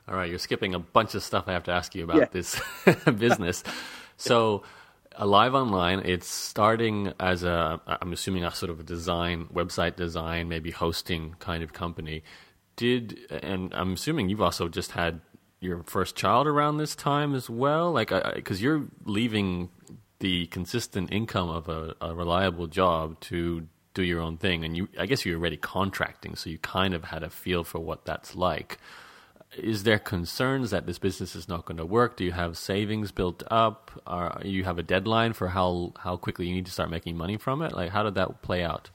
all 0.07 0.15
right, 0.15 0.29
you're 0.29 0.37
skipping 0.37 0.75
a 0.75 0.79
bunch 0.79 1.15
of 1.15 1.23
stuff 1.23 1.45
I 1.47 1.53
have 1.53 1.63
to 1.63 1.71
ask 1.71 1.95
you 1.95 2.03
about 2.03 2.17
yeah. 2.17 2.25
this 2.31 2.61
business. 3.17 3.63
so, 4.17 4.63
Alive 5.15 5.53
Online, 5.53 5.99
it's 5.99 6.27
starting 6.27 7.13
as 7.19 7.43
a, 7.43 7.79
I'm 7.87 8.13
assuming 8.13 8.43
a 8.43 8.53
sort 8.53 8.69
of 8.69 8.79
a 8.79 8.83
design, 8.83 9.47
website 9.53 9.95
design, 9.95 10.49
maybe 10.49 10.71
hosting 10.71 11.35
kind 11.39 11.63
of 11.63 11.71
company. 11.71 12.23
Did, 12.75 13.19
and 13.29 13.73
I'm 13.75 13.93
assuming 13.93 14.29
you've 14.29 14.41
also 14.41 14.67
just 14.67 14.91
had 14.91 15.21
your 15.59 15.83
first 15.83 16.15
child 16.15 16.47
around 16.47 16.77
this 16.77 16.95
time 16.95 17.35
as 17.35 17.49
well? 17.49 17.91
Like, 17.91 18.11
because 18.35 18.61
you're 18.61 18.85
leaving 19.05 19.69
the 20.23 20.45
consistent 20.47 21.11
income 21.11 21.49
of 21.49 21.67
a, 21.67 21.95
a, 21.99 22.15
reliable 22.15 22.65
job 22.65 23.19
to 23.19 23.67
do 23.93 24.01
your 24.01 24.21
own 24.21 24.37
thing. 24.37 24.63
And 24.63 24.77
you, 24.77 24.87
I 24.97 25.05
guess 25.05 25.25
you're 25.25 25.37
already 25.37 25.57
contracting, 25.57 26.37
so 26.37 26.49
you 26.49 26.57
kind 26.59 26.93
of 26.93 27.03
had 27.03 27.23
a 27.23 27.29
feel 27.29 27.65
for 27.65 27.79
what 27.79 28.05
that's 28.05 28.33
like. 28.33 28.77
Is 29.57 29.83
there 29.83 29.99
concerns 29.99 30.71
that 30.71 30.85
this 30.85 30.97
business 30.97 31.35
is 31.35 31.49
not 31.49 31.65
going 31.65 31.75
to 31.75 31.85
work? 31.85 32.15
Do 32.15 32.23
you 32.23 32.31
have 32.31 32.57
savings 32.57 33.11
built 33.11 33.43
up? 33.51 33.91
Are 34.07 34.41
you 34.45 34.63
have 34.63 34.79
a 34.79 34.83
deadline 34.83 35.33
for 35.33 35.49
how 35.49 35.91
how 35.99 36.15
quickly 36.15 36.47
you 36.47 36.55
need 36.55 36.67
to 36.67 36.71
start 36.71 36.89
making 36.89 37.17
money 37.17 37.35
from 37.35 37.61
it? 37.61 37.73
Like, 37.73 37.89
how 37.89 38.03
did 38.03 38.15
that 38.15 38.41
play 38.41 38.63
out? 38.63 38.91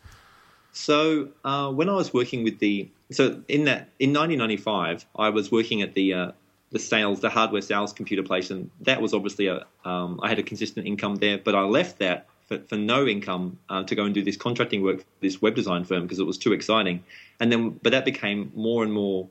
So 0.72 1.28
uh, 1.44 1.70
when 1.70 1.90
I 1.90 1.94
was 1.94 2.14
working 2.14 2.42
with 2.42 2.58
the 2.58 2.88
so 3.10 3.42
in 3.48 3.64
that 3.64 3.90
in 3.98 4.14
1995, 4.14 5.04
I 5.14 5.28
was 5.28 5.52
working 5.52 5.82
at 5.82 5.92
the 5.92 6.14
uh, 6.14 6.32
the 6.70 6.78
sales, 6.78 7.20
the 7.20 7.30
hardware 7.30 7.62
sales 7.62 7.92
computer 7.92 8.22
place, 8.22 8.50
and 8.50 8.70
that 8.80 9.00
was 9.00 9.14
obviously 9.14 9.46
a 9.46 9.66
um, 9.84 10.20
I 10.22 10.28
had 10.28 10.38
a 10.38 10.42
consistent 10.42 10.86
income 10.86 11.16
there. 11.16 11.38
But 11.38 11.54
I 11.54 11.62
left 11.62 11.98
that 11.98 12.26
for, 12.46 12.58
for 12.58 12.76
no 12.76 13.06
income 13.06 13.58
uh, 13.68 13.84
to 13.84 13.94
go 13.94 14.04
and 14.04 14.14
do 14.14 14.22
this 14.22 14.36
contracting 14.36 14.82
work 14.82 15.04
this 15.20 15.40
web 15.40 15.54
design 15.54 15.84
firm 15.84 16.02
because 16.02 16.18
it 16.18 16.26
was 16.26 16.38
too 16.38 16.52
exciting. 16.52 17.04
And 17.40 17.52
then, 17.52 17.70
but 17.70 17.92
that 17.92 18.04
became 18.04 18.52
more 18.54 18.82
and 18.82 18.92
more. 18.92 19.28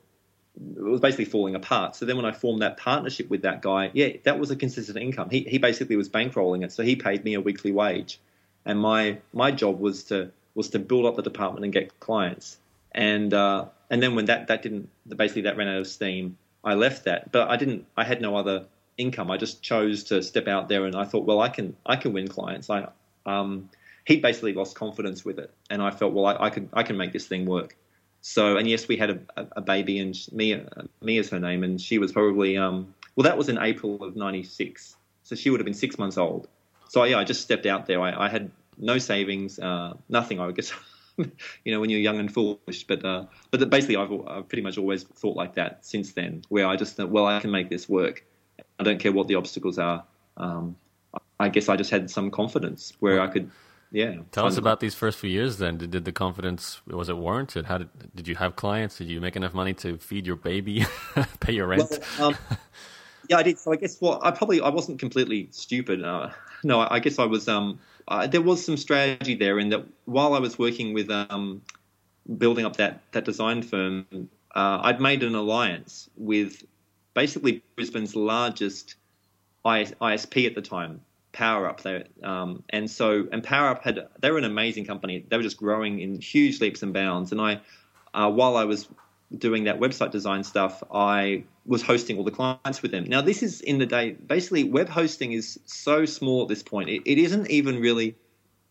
It 0.76 0.82
was 0.82 1.02
basically 1.02 1.26
falling 1.26 1.54
apart. 1.54 1.96
So 1.96 2.06
then, 2.06 2.16
when 2.16 2.26
I 2.26 2.32
formed 2.32 2.64
that 2.64 2.78
partnership 2.78 3.30
with 3.30 3.44
that 3.44 3.62
guy, 3.62 3.92
yeah, 3.94 4.10
that 4.24 4.40
was 4.40 4.50
a 4.50 4.56
consistent 4.56 4.98
income. 4.98 5.30
He 5.30 5.42
he 5.42 5.60
basically 5.60 5.96
was 5.96 6.10
bankrolling 6.10 6.64
it, 6.64 6.72
so 6.72 6.84
he 6.84 6.96
paid 6.96 7.24
me 7.24 7.36
a 7.36 7.42
weekly 7.42 7.72
wage, 7.72 8.20
and 8.66 8.80
my 8.80 9.20
my 9.34 9.52
job 9.52 9.80
was 9.80 10.06
to 10.06 10.32
was 10.56 10.70
to 10.72 10.80
build 10.80 11.06
up 11.06 11.16
the 11.16 11.22
department 11.22 11.66
and 11.66 11.72
get 11.72 12.00
clients. 12.00 12.58
And 12.92 13.32
uh, 13.32 13.66
and 13.92 14.02
then 14.02 14.16
when 14.16 14.26
that 14.26 14.48
that 14.48 14.64
didn't 14.64 14.90
basically 15.08 15.44
that 15.44 15.58
ran 15.58 15.68
out 15.68 15.78
of 15.78 15.88
steam 15.88 16.38
I 16.68 16.74
left 16.74 17.06
that, 17.06 17.32
but 17.32 17.50
I 17.50 17.56
didn't. 17.56 17.86
I 17.96 18.04
had 18.04 18.20
no 18.22 18.36
other 18.36 18.66
income. 18.98 19.32
I 19.32 19.38
just 19.38 19.62
chose 19.62 20.04
to 20.06 20.22
step 20.22 20.50
out 20.50 20.68
there, 20.68 20.86
and 20.86 20.98
I 20.98 21.06
thought, 21.06 21.24
well, 21.26 21.40
I 21.40 21.48
can 21.48 21.78
I 21.86 21.96
can 21.96 22.12
win 22.12 22.28
clients. 22.28 22.70
I 22.70 22.90
um, 23.26 23.70
he 24.04 24.18
basically 24.18 24.52
lost 24.52 24.76
confidence 24.76 25.24
with 25.24 25.40
it, 25.40 25.50
and 25.70 25.82
I 25.82 25.92
felt, 25.92 26.12
well, 26.12 26.26
I, 26.26 26.48
I 26.48 26.50
could 26.50 26.68
I 26.74 26.84
can 26.84 26.98
make 26.98 27.14
this 27.14 27.26
thing 27.26 27.46
work. 27.46 27.78
So, 28.20 28.58
and 28.58 28.68
yes, 28.68 28.86
we 28.90 28.98
had 28.98 29.12
a, 29.12 29.48
a 29.54 29.62
baby, 29.62 30.00
and 30.00 30.14
Mia 30.34 30.66
Mia 31.02 31.22
is 31.22 31.30
her 31.30 31.40
name, 31.40 31.64
and 31.64 31.80
she 31.80 32.00
was 32.00 32.12
probably 32.12 32.58
um, 32.58 32.94
well, 33.16 33.24
that 33.24 33.38
was 33.38 33.48
in 33.48 33.58
April 33.58 34.04
of 34.04 34.18
'96, 34.18 34.98
so 35.24 35.36
she 35.36 35.50
would 35.50 35.62
have 35.62 35.66
been 35.66 35.74
six 35.74 35.98
months 35.98 36.18
old. 36.18 36.50
So 36.90 37.02
yeah, 37.06 37.18
I 37.18 37.24
just 37.24 37.40
stepped 37.40 37.66
out 37.66 37.86
there. 37.86 38.02
I, 38.02 38.26
I 38.26 38.28
had 38.28 38.52
no 38.78 38.98
savings, 38.98 39.58
uh, 39.58 39.94
nothing. 40.10 40.42
I 40.42 40.52
guess 40.52 40.74
you 41.64 41.72
know 41.72 41.80
when 41.80 41.90
you're 41.90 42.00
young 42.00 42.20
and 42.20 42.34
foolish. 42.34 42.86
But 42.88 43.04
uh, 43.04 43.26
but 43.52 43.70
basically, 43.70 43.98
I've, 43.98 44.12
I've 44.28 44.48
pretty 44.48 44.62
much 44.62 44.78
always 44.78 45.04
thought 45.04 45.36
like 45.36 45.56
that 45.56 45.86
since 45.86 46.14
then, 46.14 46.44
where 46.50 46.68
I 46.68 46.76
just 46.76 46.96
thought, 46.96 47.10
well, 47.10 47.26
I 47.26 47.40
can 47.40 47.52
make 47.52 47.70
this 47.70 47.90
work. 47.90 48.26
I 48.80 48.84
don't 48.84 49.00
care 49.00 49.12
what 49.12 49.28
the 49.28 49.36
obstacles 49.36 49.80
are. 49.80 50.04
Um, 50.38 50.76
I 51.40 51.50
guess 51.50 51.70
I 51.70 51.76
just 51.76 51.90
had 51.90 52.10
some 52.10 52.32
confidence 52.32 52.94
where 53.00 53.20
I 53.22 53.28
could. 53.28 53.50
Yeah. 53.90 54.18
Tell 54.34 54.46
us 54.46 54.58
about 54.58 54.82
these 54.82 54.96
first 54.96 55.18
few 55.18 55.30
years. 55.30 55.60
Then 55.60 55.78
did, 55.78 55.92
did 55.92 56.04
the 56.04 56.12
confidence 56.12 56.82
was 56.88 57.08
it 57.08 57.16
warranted? 57.16 57.66
How 57.66 57.78
did 57.78 57.90
did 58.16 58.28
you 58.28 58.36
have 58.36 58.56
clients? 58.56 58.98
Did 58.98 59.08
you 59.08 59.22
make 59.22 59.36
enough 59.36 59.54
money 59.54 59.74
to 59.76 59.98
feed 59.98 60.28
your 60.28 60.36
baby, 60.36 60.86
pay 61.40 61.54
your 61.54 61.68
rent? 61.68 61.98
Well, 62.20 62.30
um, 62.30 62.38
yeah, 63.30 63.38
I 63.38 63.44
did. 63.44 63.60
So 63.60 63.72
I 63.72 63.78
guess 63.78 64.00
what 64.02 64.26
I 64.26 64.32
probably 64.32 64.60
I 64.60 64.70
wasn't 64.70 65.00
completely 65.00 65.48
stupid. 65.52 66.04
Uh, 66.04 66.32
no, 66.64 66.82
I, 66.82 66.96
I, 66.96 67.00
guess 67.00 67.18
I 67.18 67.26
was. 67.26 67.48
Um, 67.48 67.80
uh, 68.08 68.28
there 68.28 68.42
was 68.42 68.64
some 68.64 68.78
strategy 68.78 69.36
there 69.36 69.60
in 69.60 69.70
that 69.70 69.86
while 70.06 70.34
I 70.34 70.40
was 70.40 70.58
working 70.58 70.94
with 70.94 71.10
um, 71.10 71.62
building 72.38 72.66
up 72.66 72.78
that 72.78 73.02
that 73.12 73.26
design 73.26 73.62
firm, 73.62 74.06
uh, 74.56 74.80
I'd 74.84 75.02
made 75.02 75.24
an 75.24 75.36
alliance 75.36 76.10
with 76.16 76.64
basically 77.14 77.64
Brisbane's 77.76 78.16
largest 78.16 78.96
ISP 79.66 80.46
at 80.46 80.56
the 80.56 80.62
time, 80.62 81.02
PowerUp. 81.34 81.82
There, 81.82 82.06
um, 82.24 82.64
and 82.70 82.90
so 82.90 83.28
and 83.32 83.44
PowerUp 83.44 83.82
had 83.82 84.08
they 84.20 84.32
were 84.32 84.38
an 84.38 84.46
amazing 84.46 84.86
company. 84.86 85.26
They 85.28 85.38
were 85.38 85.44
just 85.44 85.58
growing 85.58 86.00
in 86.00 86.22
huge 86.22 86.62
leaps 86.62 86.84
and 86.84 86.94
bounds. 86.94 87.32
And 87.32 87.42
I, 87.42 87.60
uh, 88.14 88.32
while 88.32 88.56
I 88.56 88.64
was 88.64 88.88
doing 89.36 89.66
that 89.66 89.80
website 89.80 90.12
design 90.12 90.44
stuff, 90.44 90.84
I 90.92 91.44
was 91.66 91.82
hosting 91.82 92.18
all 92.18 92.24
the 92.24 92.32
clients 92.32 92.82
with 92.82 92.92
them. 92.92 93.06
Now, 93.06 93.22
this 93.22 93.44
is 93.44 93.62
in 93.62 93.78
the 93.78 93.86
day, 93.86 94.12
basically, 94.12 94.64
web 94.64 94.88
hosting 94.88 95.34
is 95.34 95.60
so 95.66 96.06
small 96.06 96.44
at 96.44 96.48
this 96.48 96.64
point. 96.64 96.90
it, 96.90 97.02
it 97.06 97.18
isn't 97.18 97.50
even 97.50 97.80
really 97.80 98.16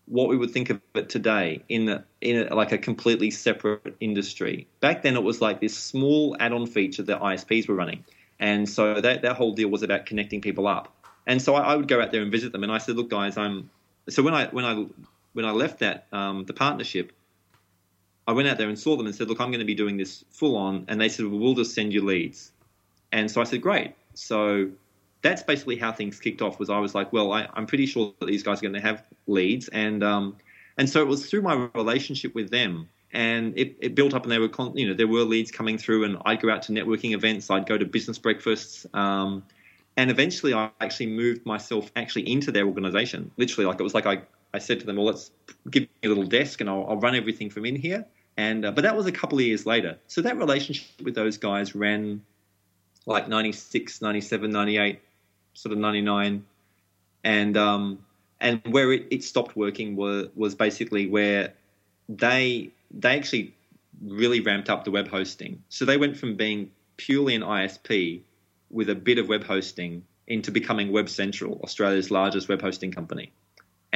what 0.07 0.29
we 0.29 0.37
would 0.37 0.53
think 0.53 0.71
of 0.71 0.81
it 0.95 1.09
today 1.09 1.63
in 1.69 1.89
a, 1.89 2.05
in 2.21 2.47
a, 2.47 2.55
like 2.55 2.73
a 2.73 2.79
completely 2.79 3.31
separate 3.31 3.97
industry. 4.01 4.67
Back 4.81 5.03
then, 5.03 5.17
it 5.17 5.23
was 5.23 5.41
like 5.41 5.61
this 5.61 5.77
small 5.77 6.37
add-on 6.41 6.67
feature 6.67 7.03
that 7.03 7.21
ISPs 7.21 7.69
were 7.69 7.75
running, 7.75 8.05
and 8.39 8.69
so 8.69 9.01
that 9.01 9.23
that 9.23 9.37
whole 9.37 9.53
deal 9.53 9.69
was 9.69 9.83
about 9.83 10.07
connecting 10.07 10.41
people 10.41 10.67
up. 10.67 10.93
And 11.27 11.43
so 11.43 11.55
I, 11.55 11.73
I 11.73 11.77
would 11.77 11.89
go 11.89 12.01
out 12.01 12.13
there 12.13 12.23
and 12.23 12.31
visit 12.31 12.53
them, 12.53 12.63
and 12.63 12.73
I 12.73 12.79
said, 12.79 12.97
"Look, 12.97 13.11
guys, 13.11 13.37
I'm." 13.37 13.69
So 14.09 14.23
when 14.23 14.33
I 14.33 14.47
when 14.47 14.65
I 14.65 14.87
when 15.33 15.45
I 15.45 15.51
left 15.51 15.81
that 15.81 16.07
um, 16.13 16.45
the 16.45 16.55
partnership, 16.55 17.13
I 18.27 18.33
went 18.33 18.49
out 18.49 18.59
there 18.59 18.69
and 18.69 18.79
saw 18.79 18.97
them 18.97 19.07
and 19.07 19.15
said, 19.15 19.29
"Look, 19.29 19.41
I'm 19.41 19.51
going 19.51 19.61
to 19.61 19.67
be 19.67 19.75
doing 19.75 19.97
this 19.97 20.25
full 20.31 20.57
on," 20.57 20.85
and 20.89 21.01
they 21.01 21.09
said, 21.09 21.27
"Well, 21.27 21.39
we'll 21.39 21.55
just 21.55 21.75
send 21.75 21.93
you 21.93 22.05
leads." 22.05 22.53
And 23.13 23.31
so 23.31 23.41
I 23.41 23.45
said, 23.45 23.63
"Great." 23.63 23.95
So 24.15 24.71
that's 25.23 25.43
basically 25.43 25.77
how 25.77 25.93
things 25.93 26.19
kicked 26.19 26.43
off. 26.43 26.59
Was 26.59 26.71
I 26.71 26.79
was 26.79 26.95
like, 26.95 27.13
"Well, 27.13 27.33
I, 27.33 27.49
am 27.57 27.67
pretty 27.67 27.87
sure 27.87 28.13
that 28.21 28.27
these 28.27 28.43
guys 28.43 28.59
are 28.59 28.63
going 28.63 28.75
to 28.75 28.81
have 28.81 29.05
leads," 29.27 29.69
and 29.69 30.03
um, 30.03 30.37
and 30.77 30.89
so 30.89 31.01
it 31.01 31.07
was 31.07 31.29
through 31.31 31.43
my 31.43 31.69
relationship 31.75 32.35
with 32.35 32.51
them, 32.51 32.89
and 33.13 33.57
it, 33.57 33.77
it 33.81 33.95
built 33.95 34.13
up, 34.13 34.25
and 34.25 34.33
they 34.33 34.39
were, 34.39 34.49
con- 34.49 34.77
you 34.77 34.89
know, 34.89 34.95
there 34.95 35.07
were 35.07 35.23
leads 35.23 35.51
coming 35.51 35.79
through, 35.79 36.05
and 36.05 36.19
I'd 36.25 36.41
go 36.43 36.51
out 36.51 36.63
to 36.63 36.73
networking 36.73 37.15
events, 37.15 37.51
I'd 37.51 37.67
go 37.67 37.79
to 37.79 37.85
business 37.85 38.19
breakfasts. 38.19 38.87
Um, 38.93 39.45
and 39.97 40.11
eventually, 40.11 40.53
I 40.53 40.71
actually 40.81 41.07
moved 41.07 41.47
myself 41.47 41.91
actually 41.97 42.31
into 42.31 42.53
their 42.53 42.67
organization. 42.67 43.31
Literally, 43.39 43.67
like 43.67 43.81
it 43.81 43.83
was 43.83 43.95
like 43.95 44.07
I, 44.07 44.23
I 44.53 44.59
said 44.59 44.81
to 44.81 44.87
them, 44.87 44.97
"Well, 44.97 45.07
let's 45.07 45.31
give 45.71 45.85
me 45.85 45.89
a 46.05 46.09
little 46.09 46.27
desk, 46.27 46.61
and 46.61 46.69
I'll, 46.69 46.87
I'll 46.89 46.99
run 46.99 47.15
everything 47.15 47.51
from 47.51 47.65
in 47.65 47.77
here." 47.77 48.05
And 48.37 48.65
uh, 48.65 48.73
but 48.73 48.83
that 48.83 48.97
was 48.97 49.07
a 49.07 49.13
couple 49.13 49.39
of 49.39 49.45
years 49.45 49.65
later. 49.67 49.99
So 50.09 50.23
that 50.23 50.37
relationship 50.37 50.87
with 51.03 51.15
those 51.15 51.39
guys 51.39 51.75
ran 51.75 52.23
like 53.07 53.29
96, 53.29 54.03
97, 54.03 54.51
98, 54.51 55.01
sort 55.55 55.73
of 55.73 55.79
99. 55.79 56.45
And 57.25 57.57
um, 57.57 58.05
and 58.41 58.61
where 58.67 58.93
it, 58.93 59.07
it 59.11 59.25
stopped 59.25 59.57
working 59.57 59.97
was 59.97 60.29
was 60.35 60.55
basically 60.55 61.07
where 61.07 61.55
they 62.09 62.71
they 62.91 63.17
actually 63.17 63.55
really 64.05 64.41
ramped 64.41 64.69
up 64.69 64.85
the 64.85 64.91
web 64.91 65.09
hosting. 65.09 65.63
So 65.69 65.85
they 65.85 65.97
went 65.97 66.17
from 66.17 66.37
being 66.37 66.71
purely 66.97 67.35
an 67.35 67.43
ISP 67.43 68.21
with 68.71 68.91
a 68.91 68.95
bit 68.95 69.19
of 69.19 69.29
web 69.29 69.45
hosting 69.45 70.03
into 70.27 70.51
becoming 70.51 70.93
Web 70.93 71.09
Central, 71.09 71.61
Australia's 71.63 72.11
largest 72.11 72.49
web 72.49 72.61
hosting 72.61 72.91
company. 72.91 73.33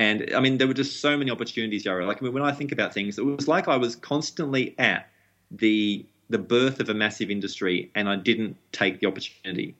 And 0.01 0.35
I 0.35 0.41
mean, 0.41 0.57
there 0.57 0.67
were 0.67 0.73
just 0.73 1.03
so 1.03 1.15
many 1.15 1.31
opportunities, 1.31 1.85
Yaro. 1.85 2.07
Like 2.07 2.23
I 2.23 2.25
mean, 2.25 2.33
when 2.33 2.43
I 2.43 2.53
think 2.53 2.73
about 2.73 2.95
things, 2.95 3.19
it 3.19 3.25
was 3.25 3.47
like 3.47 3.69
I 3.69 3.77
was 3.77 3.97
constantly 3.97 4.75
at 4.79 5.11
the 5.51 6.07
the 6.31 6.39
birth 6.39 6.81
of 6.81 6.89
a 6.89 6.95
massive 6.95 7.31
industry, 7.31 7.91
and 7.95 8.09
I 8.09 8.17
didn't 8.17 8.57
take 8.73 9.01
the 9.01 9.07
opportunity. 9.07 9.75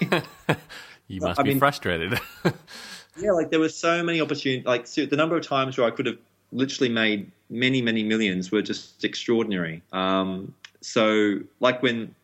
you 1.08 1.20
must 1.20 1.40
I 1.40 1.42
be 1.42 1.48
mean, 1.48 1.58
frustrated. 1.58 2.20
yeah, 3.20 3.32
like 3.32 3.50
there 3.50 3.58
were 3.58 3.68
so 3.68 4.04
many 4.04 4.20
opportunities. 4.20 4.64
Like 4.64 4.86
so 4.86 5.06
the 5.06 5.16
number 5.16 5.36
of 5.36 5.44
times 5.44 5.76
where 5.76 5.88
I 5.88 5.90
could 5.90 6.06
have 6.06 6.18
literally 6.52 6.88
made 6.88 7.28
many, 7.50 7.82
many 7.82 8.04
millions 8.04 8.52
were 8.52 8.62
just 8.62 9.02
extraordinary. 9.04 9.82
Um, 9.92 10.54
so, 10.82 11.40
like 11.58 11.82
when 11.82 12.14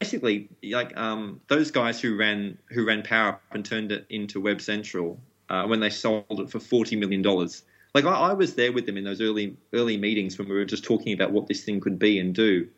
basically, 0.00 0.48
like 0.64 0.96
um, 0.96 1.40
those 1.46 1.70
guys 1.70 2.00
who 2.00 2.16
ran 2.16 2.58
who 2.70 2.84
ran 2.84 3.04
Power 3.04 3.28
Up 3.28 3.42
and 3.52 3.64
turned 3.64 3.92
it 3.92 4.04
into 4.10 4.40
Web 4.40 4.60
Central 4.60 5.16
uh, 5.50 5.66
when 5.66 5.80
they 5.80 5.90
sold 5.90 6.24
it 6.30 6.48
for 6.50 6.60
forty 6.60 6.96
million 6.96 7.20
dollars. 7.20 7.62
Like 7.92 8.04
I, 8.04 8.12
I, 8.12 8.32
was 8.32 8.54
there 8.54 8.72
with 8.72 8.86
them 8.86 8.96
in 8.96 9.04
those 9.04 9.20
early 9.20 9.56
early 9.72 9.96
meetings 9.96 10.38
when 10.38 10.48
we 10.48 10.54
were 10.54 10.64
just 10.64 10.84
talking 10.84 11.12
about 11.12 11.32
what 11.32 11.48
this 11.48 11.64
thing 11.64 11.80
could 11.80 11.98
be 11.98 12.20
and 12.20 12.32
do, 12.34 12.68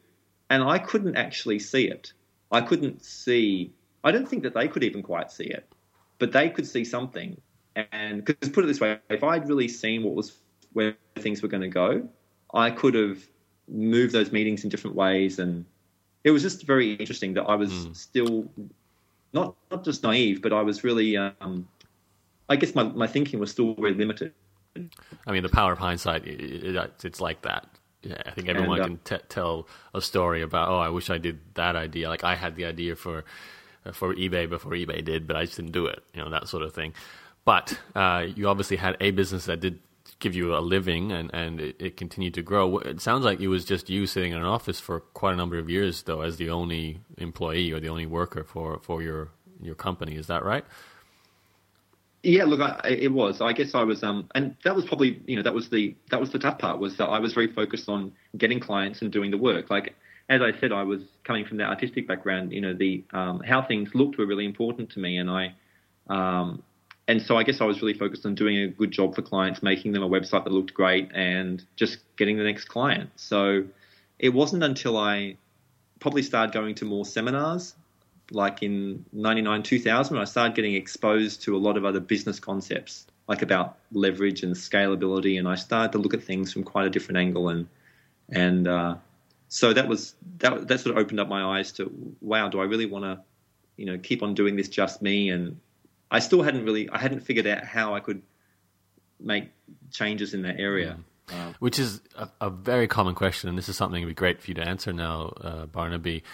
and 0.50 0.62
I 0.64 0.79
couldn't 0.79 1.17
actually 1.17 1.59
see 1.59 1.87
it. 1.87 2.12
I 2.50 2.62
couldn't 2.62 3.05
see. 3.05 3.73
I 4.05 4.11
don't 4.11 4.26
think 4.26 4.43
that 4.43 4.55
they 4.55 4.69
could 4.69 4.83
even 4.83 5.02
quite 5.02 5.31
see 5.31 5.45
it, 5.45 5.71
but 6.19 6.33
they 6.33 6.49
could 6.49 6.67
see 6.67 6.85
something. 6.85 7.41
And 7.93 8.25
because 8.25 8.50
put 8.50 8.64
it 8.64 8.67
this 8.67 8.81
way, 8.81 8.99
if 9.11 9.23
I'd 9.23 9.49
really 9.49 9.69
seen 9.69 10.02
what 10.02 10.14
was 10.14 10.38
where 10.73 10.97
things 11.17 11.43
were 11.43 11.49
going 11.49 11.62
to 11.62 11.69
go, 11.69 12.09
I 12.55 12.71
could 12.71 12.95
have 12.95 13.19
moved 13.69 14.12
those 14.12 14.33
meetings 14.33 14.64
in 14.64 14.71
different 14.71 14.97
ways, 14.97 15.38
and 15.38 15.67
it 16.25 16.31
was 16.31 16.43
just 16.43 16.67
very 16.67 16.95
interesting 16.95 17.35
that 17.35 17.45
I 17.45 17.55
was 17.55 17.71
mm. 17.71 17.95
still 17.95 18.49
not 19.35 19.57
not 19.71 19.85
just 19.85 20.02
naive, 20.02 20.41
but 20.41 20.55
I 20.55 20.62
was 20.62 20.85
really 20.85 21.19
um, 21.19 21.69
I 22.53 22.57
guess 22.57 22.75
my, 22.75 22.85
my 22.85 23.07
thinking 23.07 23.41
was 23.41 23.51
still 23.51 23.75
very 23.75 23.95
limited. 23.95 24.33
I 25.27 25.33
mean, 25.33 25.43
the 25.43 25.49
power 25.49 25.73
of 25.73 25.79
hindsight, 25.79 26.27
it, 26.27 26.77
it, 26.77 27.05
it's 27.05 27.21
like 27.21 27.43
that. 27.43 27.69
Yeah, 28.03 28.21
I 28.27 28.31
think 28.33 28.49
everyone 28.49 28.81
and, 28.81 28.83
uh, 28.83 28.87
can 29.09 29.19
t- 29.19 29.25
tell 29.29 29.69
a 29.95 30.01
story 30.01 30.43
about, 30.43 30.69
oh, 30.69 30.79
I 30.79 30.89
wish 30.89 31.09
I 31.09 31.19
did 31.19 31.39
that 31.55 31.77
idea. 31.77 32.09
Like 32.09 32.25
I 32.25 32.35
had 32.35 32.57
the 32.57 32.65
idea 32.65 32.97
for 32.97 33.25
for 33.93 34.15
eBay 34.15 34.49
before 34.49 34.73
eBay 34.73 35.05
did, 35.05 35.27
but 35.27 35.37
I 35.37 35.45
just 35.45 35.57
didn't 35.57 35.73
do 35.73 35.87
it. 35.87 36.03
You 36.15 36.23
know 36.23 36.31
that 36.31 36.49
sort 36.49 36.63
of 36.63 36.73
thing. 36.73 36.95
But 37.45 37.79
uh, 37.95 38.27
you 38.35 38.49
obviously 38.49 38.77
had 38.77 38.97
a 39.01 39.11
business 39.13 39.47
that 39.47 39.61
did 39.61 39.81
give 40.19 40.35
you 40.35 40.57
a 40.57 40.61
living, 40.61 41.13
and 41.13 41.31
and 41.33 41.61
it, 41.61 41.77
it, 41.79 41.97
continued 41.97 42.35
to 42.35 42.43
grow. 42.43 42.79
It 42.79 43.01
sounds 43.01 43.25
like 43.25 43.41
it 43.41 43.49
was 43.49 43.65
just 43.65 43.91
you 43.91 44.07
sitting 44.07 44.33
in 44.33 44.39
an 44.39 44.45
office 44.45 44.81
for 44.81 45.01
quite 45.01 45.35
a 45.35 45.37
number 45.37 45.59
of 45.59 45.69
years, 45.71 46.03
though, 46.03 46.23
as 46.23 46.37
the 46.37 46.51
only 46.51 47.01
employee 47.19 47.73
or 47.73 47.81
the 47.81 47.89
only 47.89 48.07
worker 48.07 48.45
for 48.45 48.81
for 48.81 49.03
your 49.03 49.31
your 49.61 49.75
company. 49.75 50.17
Is 50.17 50.27
that 50.29 50.45
right? 50.45 50.65
Yeah, 52.23 52.45
look, 52.45 52.61
I, 52.61 52.88
it 52.88 53.12
was. 53.12 53.41
I 53.41 53.52
guess 53.52 53.75
I 53.75 53.83
was, 53.83 54.05
um, 54.05 54.29
and 54.35 54.55
that 54.64 54.76
was 54.76 54.85
probably, 54.85 55.21
you 55.26 55.35
know, 55.35 55.43
that 55.43 55.55
was 55.55 55.71
the 55.71 55.97
that 56.11 56.21
was 56.21 56.31
the 56.31 56.38
tough 56.38 56.59
part 56.59 56.79
was 56.79 56.97
that 56.99 57.07
I 57.07 57.19
was 57.19 57.33
very 57.33 57.49
focused 57.49 57.88
on 57.88 58.12
getting 58.37 58.61
clients 58.61 59.02
and 59.02 59.11
doing 59.11 59.33
the 59.33 59.38
work. 59.38 59.71
Like 59.71 59.97
as 60.29 60.41
I 60.41 60.59
said, 60.61 60.71
I 60.71 60.85
was 60.85 61.02
coming 61.25 61.45
from 61.45 61.57
the 61.57 61.64
artistic 61.64 62.07
background. 62.07 62.52
You 62.52 62.61
know, 62.61 62.75
the 62.75 63.02
um, 63.12 63.41
how 63.41 63.62
things 63.62 63.91
looked 63.95 64.19
were 64.19 64.26
really 64.26 64.45
important 64.45 64.91
to 64.91 65.00
me, 65.00 65.17
and 65.19 65.29
I, 65.29 65.55
um, 66.09 66.62
and 67.09 67.21
so 67.21 67.37
I 67.37 67.43
guess 67.43 67.61
I 67.61 67.64
was 67.64 67.83
really 67.83 67.99
focused 67.99 68.25
on 68.25 68.37
doing 68.37 68.59
a 68.59 68.69
good 68.69 68.93
job 68.93 69.17
for 69.17 69.23
clients, 69.23 69.61
making 69.61 69.91
them 69.91 70.05
a 70.05 70.09
website 70.09 70.45
that 70.45 70.52
looked 70.52 70.73
great, 70.75 71.11
and 71.12 71.64
just 71.75 71.99
getting 72.17 72.38
the 72.38 72.45
next 72.45 72.67
client. 72.67 73.11
So 73.17 73.64
it 74.21 74.29
wasn't 74.29 74.62
until 74.62 74.97
I 74.97 75.38
probably 75.99 76.23
started 76.23 76.52
going 76.55 76.76
to 76.76 76.85
more 76.85 77.05
seminars 77.05 77.75
like 78.33 78.62
in 78.62 79.05
99, 79.12 79.62
2000, 79.62 80.15
when 80.15 80.23
I 80.23 80.25
started 80.25 80.55
getting 80.55 80.75
exposed 80.75 81.43
to 81.43 81.57
a 81.57 81.59
lot 81.59 81.77
of 81.77 81.85
other 81.85 82.01
business 82.01 82.41
concepts, 82.41 83.07
like 83.29 83.43
about 83.43 83.79
leverage 83.93 84.43
and 84.43 84.55
scalability. 84.55 85.39
And 85.39 85.49
I 85.49 85.55
started 85.55 85.93
to 85.93 85.99
look 85.99 86.15
at 86.15 86.23
things 86.23 86.53
from 86.53 86.65
quite 86.65 86.87
a 86.87 86.91
different 86.91 87.19
angle. 87.19 87.49
And, 87.49 87.69
and, 88.31 88.67
uh, 88.67 88.97
so 89.49 89.73
that 89.73 89.87
was, 89.87 90.15
that, 90.39 90.69
that 90.69 90.81
sort 90.81 90.97
of 90.97 91.03
opened 91.03 91.21
up 91.21 91.29
my 91.29 91.59
eyes 91.59 91.73
to, 91.73 91.93
wow, 92.21 92.49
do 92.49 92.61
I 92.61 92.65
really 92.65 92.87
want 92.87 93.05
to, 93.05 93.21
you 93.77 93.87
know, 93.87 93.99
keep 93.99 94.23
on 94.23 94.35
doing 94.35 94.57
this 94.57 94.69
just 94.69 95.03
me? 95.03 95.29
And 95.31 95.61
I 96.11 96.21
still 96.21 96.43
hadn't 96.43 96.65
really, 96.65 96.89
I 96.89 96.99
hadn't 96.99 97.21
figured 97.21 97.47
out 97.47 97.65
how 97.65 97.95
I 97.95 98.01
could 98.01 98.23
make 99.21 99.51
changes 99.91 100.35
in 100.35 100.43
that 100.43 100.59
area. 100.59 100.99
Mm. 101.29 101.55
Which 101.59 101.79
is 101.79 102.01
a, 102.17 102.29
a, 102.41 102.51
very 102.51 102.89
common 102.89 103.15
question, 103.15 103.49
and 103.49 103.57
this 103.57 103.69
is 103.69 103.77
something 103.77 104.01
that 104.01 104.07
would 104.07 104.11
be 104.11 104.19
great 104.19 104.43
for 104.43 104.51
you 104.51 104.55
to 104.55 104.62
answer 104.62 104.93
now, 104.93 105.33
uh, 105.41 105.67
Barnaby. 105.67 106.25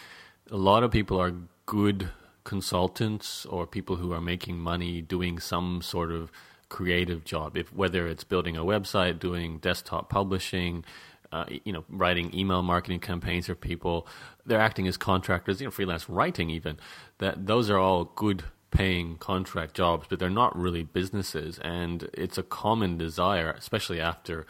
A 0.50 0.56
lot 0.56 0.82
of 0.82 0.90
people 0.90 1.20
are 1.20 1.34
good 1.68 2.08
consultants 2.44 3.44
or 3.44 3.66
people 3.66 3.96
who 3.96 4.10
are 4.10 4.22
making 4.22 4.58
money 4.58 5.02
doing 5.02 5.38
some 5.38 5.82
sort 5.82 6.10
of 6.10 6.32
creative 6.70 7.24
job, 7.24 7.58
if 7.58 7.70
whether 7.74 8.08
it's 8.08 8.24
building 8.24 8.56
a 8.56 8.64
website, 8.64 9.18
doing 9.18 9.58
desktop 9.58 10.08
publishing, 10.08 10.82
uh, 11.30 11.44
you 11.66 11.70
know, 11.70 11.84
writing 11.90 12.34
email 12.34 12.62
marketing 12.62 12.98
campaigns 12.98 13.44
for 13.48 13.54
people, 13.54 14.06
they're 14.46 14.58
acting 14.58 14.88
as 14.88 14.96
contractors, 14.96 15.60
you 15.60 15.66
know, 15.66 15.70
freelance 15.70 16.08
writing 16.08 16.48
even. 16.48 16.78
That 17.18 17.46
those 17.46 17.68
are 17.68 17.76
all 17.76 18.06
good 18.16 18.44
paying 18.70 19.16
contract 19.16 19.74
jobs, 19.74 20.06
but 20.08 20.18
they're 20.18 20.30
not 20.30 20.56
really 20.56 20.84
businesses. 20.84 21.58
And 21.58 22.08
it's 22.14 22.38
a 22.38 22.42
common 22.42 22.96
desire, 22.96 23.50
especially 23.50 24.00
after 24.00 24.46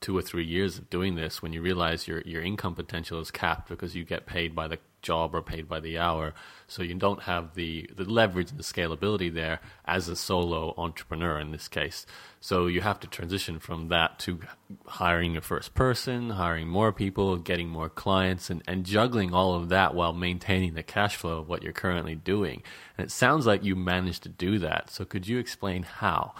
two 0.00 0.16
or 0.16 0.22
three 0.22 0.44
years 0.44 0.78
of 0.78 0.88
doing 0.88 1.16
this, 1.16 1.42
when 1.42 1.52
you 1.52 1.62
realize 1.62 2.06
your, 2.06 2.20
your 2.20 2.42
income 2.42 2.76
potential 2.76 3.18
is 3.18 3.32
capped 3.32 3.68
because 3.68 3.96
you 3.96 4.04
get 4.04 4.24
paid 4.24 4.54
by 4.54 4.68
the 4.68 4.78
job 5.02 5.34
or 5.34 5.42
paid 5.42 5.68
by 5.68 5.80
the 5.80 5.98
hour. 5.98 6.34
So 6.66 6.82
you 6.82 6.94
don't 6.94 7.22
have 7.22 7.54
the, 7.54 7.90
the 7.94 8.04
leverage 8.04 8.50
and 8.50 8.58
the 8.58 8.64
scalability 8.64 9.32
there 9.32 9.60
as 9.84 10.08
a 10.08 10.16
solo 10.16 10.74
entrepreneur 10.76 11.38
in 11.38 11.50
this 11.50 11.68
case. 11.68 12.06
So 12.40 12.66
you 12.66 12.80
have 12.80 13.00
to 13.00 13.06
transition 13.06 13.58
from 13.58 13.88
that 13.88 14.18
to 14.20 14.40
hiring 14.86 15.32
your 15.32 15.42
first 15.42 15.74
person, 15.74 16.30
hiring 16.30 16.68
more 16.68 16.92
people, 16.92 17.36
getting 17.36 17.68
more 17.68 17.88
clients, 17.88 18.50
and, 18.50 18.62
and 18.66 18.86
juggling 18.86 19.34
all 19.34 19.54
of 19.54 19.68
that 19.70 19.94
while 19.94 20.12
maintaining 20.12 20.74
the 20.74 20.82
cash 20.82 21.16
flow 21.16 21.38
of 21.38 21.48
what 21.48 21.62
you're 21.62 21.72
currently 21.72 22.14
doing. 22.14 22.62
And 22.96 23.06
it 23.06 23.10
sounds 23.10 23.46
like 23.46 23.64
you 23.64 23.76
managed 23.76 24.22
to 24.22 24.28
do 24.28 24.58
that. 24.60 24.90
So 24.90 25.04
could 25.04 25.26
you 25.26 25.38
explain 25.38 25.82
how? 25.82 26.34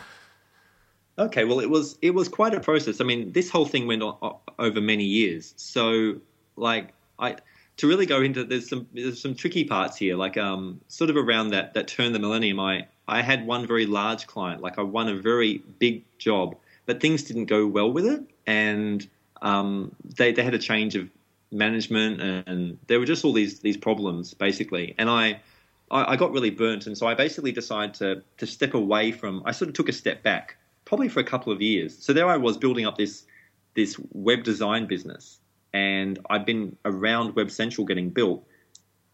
Okay, 1.19 1.45
well, 1.45 1.61
it 1.61 1.69
was 1.69 1.99
it 2.00 2.14
was 2.14 2.29
quite 2.29 2.55
a 2.55 2.61
process. 2.61 3.00
I 3.00 3.05
mean, 3.05 3.33
this 3.33 3.50
whole 3.50 3.67
thing 3.67 3.87
went 3.87 4.02
on, 4.02 4.37
over 4.59 4.81
many 4.81 5.05
years. 5.05 5.52
So, 5.57 6.21
like, 6.57 6.95
I 7.19 7.37
to 7.81 7.87
really 7.87 8.05
go 8.05 8.21
into 8.21 8.45
there's 8.45 8.69
some 8.69 8.87
there's 8.93 9.23
some 9.23 9.35
tricky 9.35 9.65
parts 9.65 9.97
here. 9.97 10.15
Like 10.15 10.37
um, 10.37 10.83
sort 10.89 11.09
of 11.09 11.17
around 11.17 11.49
that 11.49 11.73
that 11.73 11.89
turn 11.89 12.13
the 12.13 12.19
millennium, 12.19 12.61
I 12.61 12.87
I 13.09 13.23
had 13.23 13.47
one 13.47 13.67
very 13.67 13.87
large 13.87 14.27
client. 14.27 14.61
Like 14.61 14.79
I 14.79 14.83
won 14.83 15.09
a 15.09 15.15
very 15.15 15.63
big 15.79 16.05
job, 16.19 16.57
but 16.85 17.01
things 17.01 17.23
didn't 17.23 17.47
go 17.47 17.67
well 17.67 17.91
with 17.91 18.05
it, 18.05 18.23
and 18.47 19.09
um, 19.41 19.97
they 20.05 20.31
they 20.31 20.43
had 20.43 20.53
a 20.53 20.59
change 20.59 20.95
of 20.95 21.09
management, 21.51 22.21
and, 22.21 22.45
and 22.47 22.79
there 22.87 23.01
were 23.01 23.07
just 23.07 23.25
all 23.25 23.33
these 23.33 23.61
these 23.61 23.79
problems 23.79 24.35
basically. 24.35 24.95
And 24.99 25.09
I, 25.09 25.41
I 25.91 26.13
I 26.13 26.17
got 26.17 26.33
really 26.33 26.51
burnt, 26.51 26.87
and 26.87 26.99
so 26.99 27.07
I 27.07 27.15
basically 27.15 27.53
decided 27.53 27.95
to 27.95 28.23
to 28.37 28.47
step 28.47 28.75
away 28.75 29.11
from. 29.11 29.43
I 29.47 29.53
sort 29.53 29.71
of 29.71 29.75
took 29.75 29.89
a 29.89 29.95
step 29.95 30.23
back, 30.23 30.55
probably 30.85 31.09
for 31.09 31.21
a 31.21 31.25
couple 31.25 31.51
of 31.51 31.63
years. 31.63 31.97
So 31.97 32.13
there 32.13 32.29
I 32.29 32.37
was 32.37 32.59
building 32.59 32.85
up 32.85 32.99
this 32.99 33.25
this 33.73 33.99
web 34.13 34.45
design 34.45 34.85
business 34.85 35.41
and 35.73 36.19
I'd 36.29 36.45
been 36.45 36.77
around 36.85 37.37
Web 37.37 37.50
Central 37.50 37.87
getting 37.87 38.11
built. 38.11 38.45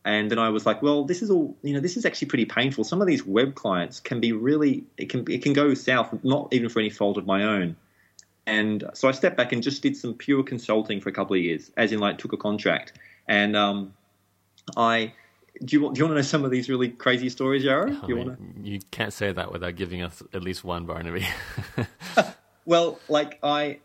And 0.04 0.30
then 0.30 0.38
I 0.38 0.50
was 0.50 0.64
like, 0.64 0.82
well, 0.82 1.04
this 1.04 1.20
is 1.20 1.30
all, 1.30 1.56
you 1.62 1.74
know, 1.74 1.80
this 1.80 1.96
is 1.96 2.06
actually 2.06 2.28
pretty 2.28 2.44
painful. 2.44 2.84
Some 2.84 3.00
of 3.00 3.08
these 3.08 3.26
web 3.26 3.56
clients 3.56 3.98
can 3.98 4.20
be 4.20 4.32
really, 4.32 4.84
it 4.96 5.08
can, 5.08 5.30
it 5.30 5.42
can 5.42 5.52
go 5.52 5.74
south, 5.74 6.16
not 6.22 6.48
even 6.52 6.68
for 6.68 6.78
any 6.78 6.90
fault 6.90 7.18
of 7.18 7.26
my 7.26 7.42
own. 7.42 7.76
And 8.46 8.84
so 8.94 9.08
I 9.08 9.10
stepped 9.12 9.36
back 9.36 9.50
and 9.50 9.62
just 9.62 9.82
did 9.82 9.96
some 9.96 10.14
pure 10.14 10.44
consulting 10.44 11.00
for 11.00 11.08
a 11.08 11.12
couple 11.12 11.34
of 11.34 11.42
years, 11.42 11.72
as 11.76 11.90
in 11.90 11.98
like 11.98 12.18
took 12.18 12.32
a 12.32 12.36
contract. 12.36 12.92
And 13.26 13.56
um, 13.56 13.94
I, 14.76 15.12
do 15.64 15.76
you, 15.76 15.82
want, 15.82 15.96
do 15.96 15.98
you 15.98 16.04
want 16.04 16.12
to 16.12 16.14
know 16.16 16.22
some 16.22 16.44
of 16.44 16.52
these 16.52 16.68
really 16.68 16.90
crazy 16.90 17.28
stories, 17.28 17.64
Yaro? 17.64 17.88
Do 17.88 18.06
you, 18.06 18.14
mean, 18.14 18.26
want 18.28 18.64
to? 18.64 18.70
you 18.70 18.78
can't 18.92 19.12
say 19.12 19.32
that 19.32 19.50
without 19.50 19.74
giving 19.74 20.02
us 20.02 20.22
at 20.32 20.44
least 20.44 20.62
one, 20.62 20.86
Barnaby. 20.86 21.26
well, 22.64 23.00
like 23.08 23.40
I, 23.42 23.80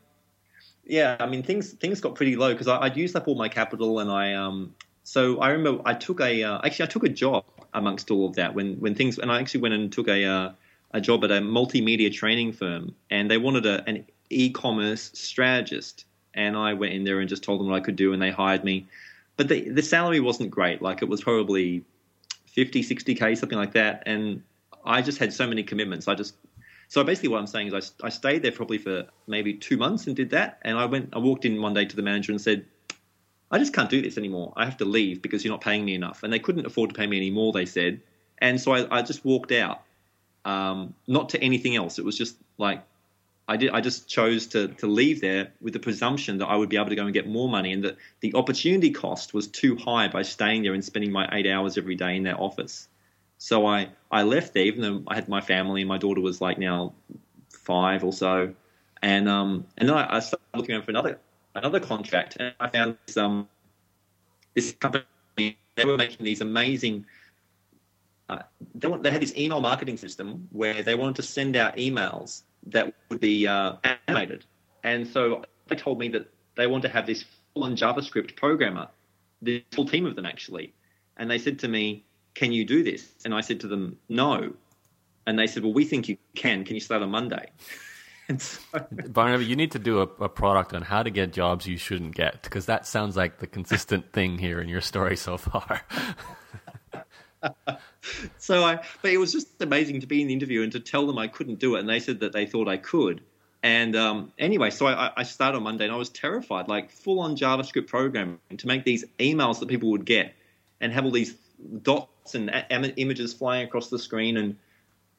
yeah, 0.91 1.15
I 1.21 1.25
mean 1.25 1.41
things 1.41 1.71
things 1.71 2.01
got 2.01 2.15
pretty 2.15 2.35
low 2.35 2.51
because 2.51 2.67
I'd 2.67 2.97
used 2.97 3.15
up 3.15 3.25
all 3.29 3.35
my 3.35 3.47
capital 3.47 3.99
and 3.99 4.11
I 4.11 4.33
um 4.33 4.75
so 5.03 5.39
I 5.39 5.51
remember 5.51 5.81
I 5.85 5.93
took 5.93 6.19
a 6.19 6.43
uh, 6.43 6.59
actually 6.65 6.83
I 6.83 6.87
took 6.89 7.05
a 7.05 7.09
job 7.09 7.45
amongst 7.73 8.11
all 8.11 8.27
of 8.27 8.35
that 8.35 8.53
when 8.53 8.75
when 8.75 8.93
things 8.93 9.17
and 9.17 9.31
I 9.31 9.39
actually 9.39 9.61
went 9.61 9.73
and 9.73 9.89
took 9.89 10.09
a 10.09 10.25
uh, 10.25 10.51
a 10.91 10.99
job 10.99 11.23
at 11.23 11.31
a 11.31 11.35
multimedia 11.35 12.13
training 12.13 12.51
firm 12.51 12.93
and 13.09 13.31
they 13.31 13.37
wanted 13.37 13.65
a, 13.65 13.87
an 13.87 14.05
e-commerce 14.29 15.11
strategist 15.13 16.03
and 16.33 16.57
I 16.57 16.73
went 16.73 16.93
in 16.93 17.05
there 17.05 17.21
and 17.21 17.29
just 17.29 17.41
told 17.41 17.61
them 17.61 17.67
what 17.67 17.77
I 17.77 17.79
could 17.79 17.95
do 17.95 18.11
and 18.11 18.21
they 18.21 18.31
hired 18.31 18.65
me. 18.65 18.85
But 19.37 19.47
the 19.47 19.69
the 19.69 19.81
salary 19.81 20.19
wasn't 20.19 20.51
great 20.51 20.81
like 20.81 21.01
it 21.01 21.07
was 21.07 21.21
probably 21.21 21.85
50 22.47 22.83
60k 22.83 23.37
something 23.37 23.57
like 23.57 23.71
that 23.73 24.03
and 24.05 24.43
I 24.83 25.01
just 25.01 25.19
had 25.19 25.31
so 25.31 25.47
many 25.47 25.63
commitments 25.63 26.09
I 26.09 26.15
just 26.15 26.35
so 26.91 27.05
basically, 27.05 27.29
what 27.29 27.39
I'm 27.39 27.47
saying 27.47 27.73
is, 27.73 27.93
I, 28.01 28.07
I 28.07 28.09
stayed 28.09 28.41
there 28.41 28.51
probably 28.51 28.77
for 28.77 29.05
maybe 29.25 29.53
two 29.53 29.77
months 29.77 30.07
and 30.07 30.15
did 30.15 30.31
that. 30.31 30.59
And 30.63 30.77
I 30.77 30.83
went, 30.83 31.11
I 31.13 31.19
walked 31.19 31.45
in 31.45 31.61
one 31.61 31.73
day 31.73 31.85
to 31.85 31.95
the 31.95 32.01
manager 32.01 32.33
and 32.33 32.41
said, 32.41 32.65
I 33.49 33.59
just 33.59 33.71
can't 33.71 33.89
do 33.89 34.01
this 34.01 34.17
anymore. 34.17 34.51
I 34.57 34.65
have 34.65 34.75
to 34.79 34.83
leave 34.83 35.21
because 35.21 35.45
you're 35.45 35.53
not 35.53 35.61
paying 35.61 35.85
me 35.85 35.95
enough. 35.95 36.23
And 36.23 36.33
they 36.33 36.39
couldn't 36.39 36.65
afford 36.65 36.89
to 36.89 36.93
pay 36.93 37.07
me 37.07 37.15
any 37.15 37.31
more, 37.31 37.53
they 37.53 37.65
said. 37.65 38.01
And 38.39 38.59
so 38.59 38.73
I, 38.73 38.97
I 38.97 39.03
just 39.03 39.23
walked 39.23 39.53
out, 39.53 39.83
um, 40.43 40.93
not 41.07 41.29
to 41.29 41.41
anything 41.41 41.77
else. 41.77 41.97
It 41.97 42.03
was 42.03 42.17
just 42.17 42.35
like 42.57 42.83
I 43.47 43.55
did. 43.55 43.71
I 43.71 43.79
just 43.79 44.09
chose 44.09 44.47
to 44.47 44.67
to 44.67 44.87
leave 44.87 45.21
there 45.21 45.53
with 45.61 45.71
the 45.71 45.79
presumption 45.79 46.39
that 46.39 46.47
I 46.47 46.57
would 46.57 46.67
be 46.67 46.75
able 46.75 46.89
to 46.89 46.95
go 46.97 47.05
and 47.05 47.13
get 47.13 47.25
more 47.25 47.47
money, 47.47 47.71
and 47.71 47.85
that 47.85 47.95
the 48.19 48.35
opportunity 48.35 48.91
cost 48.91 49.33
was 49.33 49.47
too 49.47 49.77
high 49.77 50.09
by 50.09 50.23
staying 50.23 50.63
there 50.63 50.73
and 50.73 50.83
spending 50.83 51.13
my 51.13 51.29
eight 51.31 51.47
hours 51.47 51.77
every 51.77 51.95
day 51.95 52.17
in 52.17 52.23
that 52.23 52.37
office. 52.37 52.89
So 53.43 53.65
I, 53.65 53.89
I 54.11 54.21
left 54.21 54.53
there, 54.53 54.65
even 54.65 54.81
though 54.81 55.03
I 55.07 55.15
had 55.15 55.27
my 55.27 55.41
family. 55.41 55.83
My 55.83 55.97
daughter 55.97 56.21
was 56.21 56.41
like 56.41 56.59
now 56.59 56.93
five 57.49 58.03
or 58.03 58.13
so, 58.13 58.53
and 59.01 59.27
um, 59.27 59.65
and 59.79 59.89
then 59.89 59.97
I, 59.97 60.17
I 60.17 60.19
started 60.19 60.45
looking 60.53 60.75
around 60.75 60.83
for 60.83 60.91
another 60.91 61.19
another 61.55 61.79
contract, 61.79 62.37
and 62.39 62.53
I 62.59 62.67
found 62.67 62.97
this 63.07 63.17
um, 63.17 63.49
this 64.53 64.73
company. 64.73 65.05
They 65.75 65.85
were 65.85 65.97
making 65.97 66.23
these 66.23 66.41
amazing. 66.41 67.07
Uh, 68.29 68.43
they, 68.75 68.87
want, 68.87 69.01
they 69.01 69.09
had 69.09 69.23
this 69.23 69.35
email 69.35 69.59
marketing 69.59 69.97
system 69.97 70.47
where 70.51 70.83
they 70.83 70.93
wanted 70.93 71.15
to 71.15 71.23
send 71.23 71.55
out 71.55 71.77
emails 71.77 72.43
that 72.67 72.93
would 73.09 73.19
be 73.19 73.47
uh, 73.47 73.73
animated, 74.07 74.45
and 74.83 75.07
so 75.07 75.43
they 75.65 75.75
told 75.75 75.97
me 75.97 76.09
that 76.09 76.31
they 76.57 76.67
want 76.67 76.83
to 76.83 76.89
have 76.89 77.07
this 77.07 77.25
full-on 77.55 77.75
JavaScript 77.75 78.35
programmer, 78.35 78.87
the 79.41 79.65
full 79.71 79.85
team 79.85 80.05
of 80.05 80.15
them 80.15 80.27
actually, 80.27 80.75
and 81.17 81.31
they 81.31 81.39
said 81.39 81.57
to 81.57 81.67
me 81.67 82.05
can 82.33 82.51
you 82.51 82.65
do 82.65 82.83
this? 82.83 83.11
And 83.25 83.33
I 83.33 83.41
said 83.41 83.59
to 83.61 83.67
them, 83.67 83.97
no. 84.09 84.53
And 85.27 85.37
they 85.37 85.47
said, 85.47 85.63
well, 85.63 85.73
we 85.73 85.85
think 85.85 86.09
you 86.09 86.17
can. 86.35 86.63
Can 86.63 86.75
you 86.75 86.79
start 86.79 87.01
on 87.01 87.11
Monday? 87.11 87.51
and 88.29 88.41
so, 88.41 88.59
Barnaby, 89.07 89.45
you 89.45 89.55
need 89.55 89.71
to 89.71 89.79
do 89.79 89.99
a, 89.99 90.03
a, 90.03 90.29
product 90.29 90.73
on 90.73 90.81
how 90.81 91.03
to 91.03 91.09
get 91.09 91.33
jobs 91.33 91.67
you 91.67 91.77
shouldn't 91.77 92.15
get 92.15 92.41
because 92.43 92.65
that 92.67 92.87
sounds 92.87 93.17
like 93.17 93.39
the 93.39 93.47
consistent 93.47 94.11
thing 94.13 94.37
here 94.37 94.61
in 94.61 94.69
your 94.69 94.81
story 94.81 95.17
so 95.17 95.37
far. 95.37 95.81
so 98.37 98.63
I, 98.63 98.79
but 99.01 99.11
it 99.11 99.17
was 99.17 99.31
just 99.31 99.61
amazing 99.61 100.01
to 100.01 100.07
be 100.07 100.21
in 100.21 100.27
the 100.27 100.33
interview 100.33 100.63
and 100.63 100.71
to 100.71 100.79
tell 100.79 101.05
them 101.05 101.17
I 101.17 101.27
couldn't 101.27 101.59
do 101.59 101.75
it, 101.75 101.79
and 101.81 101.89
they 101.89 101.99
said 101.99 102.19
that 102.21 102.33
they 102.33 102.45
thought 102.45 102.67
I 102.67 102.77
could. 102.77 103.21
And 103.63 103.95
um, 103.95 104.33
anyway, 104.39 104.71
so 104.71 104.87
I, 104.87 105.11
I 105.15 105.23
started 105.23 105.57
on 105.57 105.63
Monday, 105.63 105.85
and 105.85 105.93
I 105.93 105.97
was 105.97 106.09
terrified, 106.09 106.67
like 106.67 106.89
full 106.89 107.19
on 107.19 107.35
JavaScript 107.35 107.87
programming 107.87 108.39
to 108.57 108.67
make 108.67 108.85
these 108.85 109.05
emails 109.19 109.59
that 109.59 109.69
people 109.69 109.91
would 109.91 110.05
get, 110.05 110.33
and 110.79 110.91
have 110.91 111.05
all 111.05 111.11
these 111.11 111.35
dots 111.83 112.35
and 112.35 112.51
images 112.97 113.33
flying 113.33 113.65
across 113.65 113.89
the 113.89 113.99
screen, 113.99 114.37
and 114.37 114.57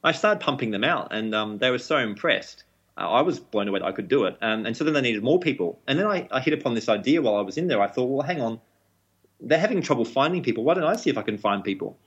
I 0.04 0.12
started 0.12 0.40
pumping 0.40 0.70
them 0.70 0.84
out, 0.84 1.08
and 1.12 1.34
um, 1.34 1.58
they 1.58 1.70
were 1.70 1.78
so 1.78 1.98
impressed. 1.98 2.64
I 2.96 3.22
was 3.22 3.40
blown 3.40 3.68
away 3.68 3.80
that 3.80 3.86
I 3.86 3.92
could 3.92 4.08
do 4.08 4.24
it, 4.24 4.36
um, 4.42 4.66
and 4.66 4.76
so 4.76 4.84
then 4.84 4.94
they 4.94 5.00
needed 5.00 5.22
more 5.22 5.40
people. 5.40 5.80
And 5.86 5.98
then 5.98 6.06
I, 6.06 6.28
I 6.30 6.40
hit 6.40 6.52
upon 6.52 6.74
this 6.74 6.88
idea 6.88 7.22
while 7.22 7.36
I 7.36 7.40
was 7.40 7.56
in 7.56 7.66
there. 7.66 7.80
I 7.80 7.88
thought, 7.88 8.04
well, 8.04 8.26
hang 8.26 8.40
on, 8.42 8.60
they're 9.40 9.58
having 9.58 9.80
trouble 9.80 10.04
finding 10.04 10.42
people. 10.42 10.64
Why 10.64 10.74
don't 10.74 10.84
I 10.84 10.96
see 10.96 11.10
if 11.10 11.18
I 11.18 11.22
can 11.22 11.38
find 11.38 11.64
people? 11.64 11.98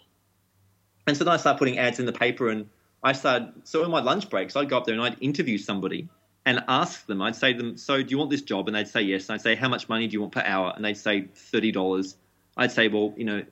And 1.08 1.18
so 1.18 1.24
then 1.24 1.34
I 1.34 1.38
started 1.38 1.60
putting 1.60 1.80
ads 1.80 2.00
in 2.00 2.06
the 2.06 2.14
paper, 2.14 2.50
and 2.50 2.70
I 3.04 3.14
started. 3.14 3.54
So 3.64 3.84
in 3.84 3.92
my 3.92 4.02
lunch 4.02 4.30
breaks, 4.30 4.56
I'd 4.56 4.70
go 4.70 4.78
up 4.78 4.86
there 4.86 4.96
and 4.96 5.04
I'd 5.04 5.18
interview 5.22 5.58
somebody 5.58 6.08
and 6.46 6.64
ask 6.68 7.06
them. 7.08 7.22
I'd 7.22 7.36
say 7.36 7.54
to 7.54 7.58
them, 7.58 7.78
"So 7.78 8.02
do 8.04 8.10
you 8.10 8.18
want 8.18 8.30
this 8.30 8.42
job?" 8.42 8.68
And 8.68 8.76
they'd 8.76 8.88
say 8.88 9.02
yes. 9.02 9.30
And 9.30 9.36
I'd 9.36 9.42
say, 9.42 9.56
"How 9.56 9.70
much 9.70 9.90
money 9.90 10.08
do 10.08 10.14
you 10.14 10.22
want 10.22 10.34
per 10.34 10.44
hour?" 10.46 10.74
And 10.76 10.84
they'd 10.84 10.98
say 10.98 11.28
thirty 11.34 11.72
dollars. 11.72 12.18
I'd 12.58 12.72
say, 12.72 12.88
"Well, 12.88 13.14
you 13.18 13.26
know, 13.26 13.44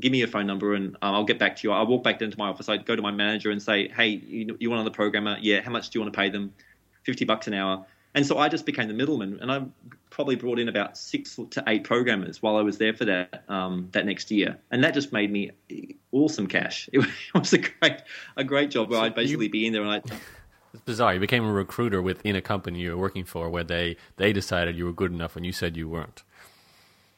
give 0.00 0.12
me 0.12 0.18
your 0.18 0.28
phone 0.28 0.46
number 0.46 0.74
and 0.74 0.96
um, 1.02 1.14
I'll 1.14 1.24
get 1.24 1.38
back 1.38 1.56
to 1.56 1.68
you. 1.68 1.72
I'll 1.72 1.86
walk 1.86 2.02
back 2.02 2.20
into 2.20 2.38
my 2.38 2.48
office. 2.48 2.68
I'd 2.68 2.86
go 2.86 2.96
to 2.96 3.02
my 3.02 3.12
manager 3.12 3.50
and 3.50 3.62
say, 3.62 3.88
hey, 3.88 4.08
you, 4.08 4.56
you 4.58 4.70
want 4.70 4.80
another 4.80 4.94
programmer? 4.94 5.36
Yeah. 5.40 5.60
How 5.60 5.70
much 5.70 5.90
do 5.90 5.98
you 5.98 6.02
want 6.02 6.12
to 6.12 6.18
pay 6.18 6.30
them? 6.30 6.52
50 7.04 7.24
bucks 7.24 7.46
an 7.46 7.54
hour. 7.54 7.86
And 8.14 8.24
so 8.24 8.38
I 8.38 8.48
just 8.48 8.64
became 8.64 8.86
the 8.86 8.94
middleman, 8.94 9.40
and 9.40 9.50
I 9.50 9.62
probably 10.10 10.36
brought 10.36 10.60
in 10.60 10.68
about 10.68 10.96
six 10.96 11.38
to 11.50 11.64
eight 11.66 11.82
programmers 11.82 12.40
while 12.40 12.56
I 12.56 12.62
was 12.62 12.78
there 12.78 12.94
for 12.94 13.04
that 13.06 13.42
um, 13.48 13.88
that 13.90 14.06
next 14.06 14.30
year, 14.30 14.56
and 14.70 14.84
that 14.84 14.94
just 14.94 15.12
made 15.12 15.32
me 15.32 15.50
awesome 16.12 16.46
cash. 16.46 16.88
It 16.92 17.04
was 17.34 17.52
a 17.52 17.58
great 17.58 18.02
a 18.36 18.44
great 18.44 18.70
job 18.70 18.88
where 18.88 19.00
so 19.00 19.04
I'd 19.04 19.16
basically 19.16 19.46
you, 19.46 19.50
be 19.50 19.66
in 19.66 19.72
there 19.72 19.82
and 19.82 19.90
I. 19.90 20.16
It's 20.72 20.82
bizarre. 20.84 21.14
You 21.14 21.20
became 21.20 21.44
a 21.44 21.52
recruiter 21.52 22.00
within 22.00 22.36
a 22.36 22.40
company 22.40 22.80
you 22.80 22.90
were 22.90 22.96
working 22.96 23.24
for, 23.24 23.48
where 23.48 23.64
they 23.64 23.96
they 24.16 24.32
decided 24.32 24.76
you 24.76 24.84
were 24.84 24.92
good 24.92 25.12
enough, 25.12 25.34
and 25.34 25.44
you 25.44 25.52
said 25.52 25.76
you 25.76 25.88
weren't. 25.88 26.22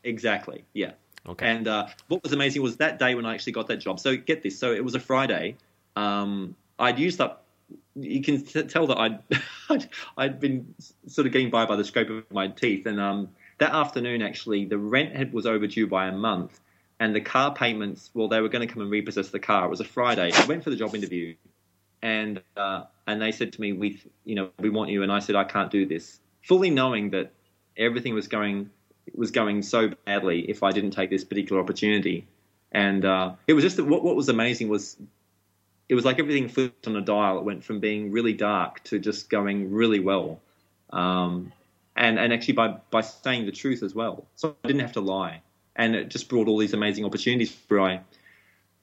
Exactly. 0.02 0.64
Yeah. 0.72 0.92
Okay. 1.28 1.46
And 1.46 1.66
uh, 1.66 1.88
what 2.08 2.22
was 2.22 2.32
amazing 2.32 2.62
was 2.62 2.76
that 2.76 2.98
day 2.98 3.14
when 3.14 3.26
I 3.26 3.34
actually 3.34 3.52
got 3.52 3.68
that 3.68 3.78
job. 3.78 3.98
So 3.98 4.16
get 4.16 4.42
this. 4.42 4.58
So 4.58 4.72
it 4.72 4.84
was 4.84 4.94
a 4.94 5.00
Friday. 5.00 5.56
Um, 5.96 6.54
I'd 6.78 6.98
used 6.98 7.20
up. 7.20 7.44
You 7.96 8.22
can 8.22 8.44
t- 8.44 8.62
tell 8.64 8.86
that 8.88 8.98
I'd, 8.98 9.88
I'd, 10.16 10.38
been 10.38 10.74
sort 11.06 11.26
of 11.26 11.32
getting 11.32 11.50
by 11.50 11.66
by 11.66 11.76
the 11.76 11.84
scrape 11.84 12.10
of 12.10 12.30
my 12.30 12.48
teeth. 12.48 12.86
And 12.86 13.00
um, 13.00 13.30
that 13.58 13.72
afternoon, 13.72 14.22
actually, 14.22 14.66
the 14.66 14.78
rent 14.78 15.16
had, 15.16 15.32
was 15.32 15.46
overdue 15.46 15.86
by 15.86 16.06
a 16.06 16.12
month, 16.12 16.60
and 17.00 17.14
the 17.14 17.20
car 17.20 17.54
payments. 17.54 18.10
Well, 18.14 18.28
they 18.28 18.40
were 18.40 18.48
going 18.48 18.66
to 18.66 18.72
come 18.72 18.82
and 18.82 18.90
repossess 18.90 19.30
the 19.30 19.40
car. 19.40 19.66
It 19.66 19.70
was 19.70 19.80
a 19.80 19.84
Friday. 19.84 20.30
I 20.32 20.44
went 20.44 20.62
for 20.62 20.70
the 20.70 20.76
job 20.76 20.94
interview, 20.94 21.34
and 22.02 22.40
uh, 22.56 22.84
and 23.06 23.20
they 23.20 23.32
said 23.32 23.54
to 23.54 23.60
me, 23.60 23.72
"We, 23.72 24.02
you 24.24 24.36
know, 24.36 24.50
we 24.60 24.70
want 24.70 24.90
you." 24.90 25.02
And 25.02 25.10
I 25.10 25.18
said, 25.18 25.34
"I 25.34 25.44
can't 25.44 25.70
do 25.70 25.86
this," 25.86 26.20
fully 26.42 26.70
knowing 26.70 27.10
that 27.10 27.32
everything 27.76 28.14
was 28.14 28.28
going 28.28 28.70
was 29.14 29.30
going 29.30 29.62
so 29.62 29.90
badly 30.04 30.40
if 30.50 30.62
I 30.62 30.72
didn't 30.72 30.90
take 30.92 31.10
this 31.10 31.24
particular 31.24 31.60
opportunity. 31.62 32.26
And 32.72 33.04
uh, 33.04 33.34
it 33.46 33.54
was 33.54 33.64
just 33.64 33.76
that 33.76 33.84
what, 33.84 34.02
what 34.02 34.16
was 34.16 34.28
amazing 34.28 34.68
was 34.68 34.96
it 35.88 35.94
was 35.94 36.04
like 36.04 36.18
everything 36.18 36.48
flipped 36.48 36.86
on 36.86 36.96
a 36.96 37.00
dial. 37.00 37.38
It 37.38 37.44
went 37.44 37.64
from 37.64 37.80
being 37.80 38.10
really 38.10 38.32
dark 38.32 38.82
to 38.84 38.98
just 38.98 39.30
going 39.30 39.72
really 39.72 40.00
well. 40.00 40.40
Um, 40.90 41.52
and, 41.96 42.18
and 42.18 42.32
actually 42.32 42.54
by, 42.54 42.76
by 42.90 43.00
saying 43.00 43.46
the 43.46 43.52
truth 43.52 43.82
as 43.82 43.94
well. 43.94 44.26
So 44.34 44.56
I 44.62 44.66
didn't 44.66 44.82
have 44.82 44.92
to 44.92 45.00
lie. 45.00 45.42
And 45.76 45.94
it 45.94 46.08
just 46.08 46.28
brought 46.28 46.48
all 46.48 46.58
these 46.58 46.74
amazing 46.74 47.04
opportunities 47.04 47.56
where 47.68 47.80
I, 47.80 48.00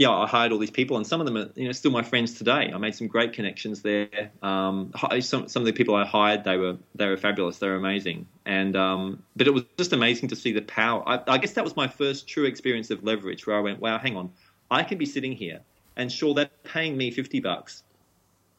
yeah, 0.04 0.12
I 0.12 0.28
hired 0.28 0.52
all 0.52 0.58
these 0.58 0.70
people, 0.70 0.98
and 0.98 1.08
some 1.08 1.22
of 1.22 1.26
them 1.26 1.38
are 1.38 1.50
you 1.56 1.66
know 1.66 1.72
still 1.72 1.92
my 1.92 2.04
friends 2.04 2.34
today. 2.34 2.70
I 2.74 2.78
made 2.78 2.94
some 2.94 3.08
great 3.08 3.32
connections 3.32 3.82
there. 3.84 4.32
Um, 4.42 4.92
some 5.22 5.48
some 5.48 5.62
of 5.62 5.66
the 5.66 5.72
people 5.72 5.96
I 5.96 6.06
hired, 6.06 6.44
they 6.44 6.58
were 6.58 6.76
they 6.94 7.08
were 7.08 7.16
fabulous. 7.16 7.60
They 7.60 7.70
were 7.70 7.78
amazing, 7.78 8.28
and 8.46 8.76
um, 8.76 9.24
but 9.38 9.48
it 9.48 9.52
was 9.52 9.64
just 9.78 9.94
amazing 9.94 10.28
to 10.28 10.36
see 10.36 10.52
the 10.52 10.62
power. 10.64 11.08
I, 11.08 11.22
I, 11.28 11.38
guess 11.38 11.54
that 11.54 11.64
was 11.64 11.78
my 11.78 11.88
first 11.88 12.28
true 12.28 12.44
experience 12.44 12.92
of 12.92 13.02
leverage, 13.06 13.48
where 13.48 13.56
I 13.56 13.62
went, 13.62 13.80
wow, 13.80 13.98
hang 13.98 14.18
on, 14.18 14.30
I 14.70 14.84
can 14.84 14.98
be 14.98 15.06
sitting 15.06 15.32
here, 15.32 15.62
and 15.96 16.12
sure, 16.12 16.34
they're 16.34 16.50
paying 16.66 16.98
me 16.98 17.10
fifty 17.10 17.40
bucks, 17.40 17.84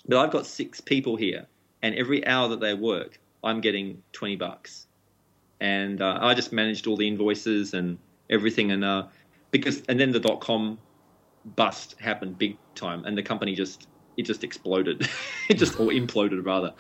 but 0.09 0.16
I've 0.16 0.30
got 0.30 0.46
six 0.46 0.80
people 0.80 1.14
here, 1.14 1.46
and 1.83 1.94
every 1.94 2.26
hour 2.26 2.48
that 2.48 2.61
they 2.61 2.72
work, 2.72 3.20
I'm 3.42 3.61
getting 3.61 4.02
twenty 4.12 4.37
bucks, 4.37 4.87
and 5.61 6.00
uh, 6.00 6.20
I 6.22 6.33
just 6.33 6.54
managed 6.54 6.87
all 6.87 6.96
the 6.96 7.07
invoices 7.07 7.74
and 7.74 7.98
everything, 8.30 8.72
and 8.72 8.83
uh, 8.83 9.09
because 9.50 9.83
and 9.90 10.00
then 10.00 10.11
the 10.11 10.20
dot 10.20 10.40
com 10.40 10.78
bust 11.44 11.96
happened 12.00 12.38
big 12.38 12.57
time, 12.74 13.04
and 13.04 13.16
the 13.16 13.22
company 13.22 13.54
just 13.54 13.87
it 14.16 14.22
just 14.22 14.44
exploded, 14.44 15.09
it 15.48 15.54
just 15.54 15.78
or 15.78 15.88
imploded 15.88 16.44
rather. 16.44 16.72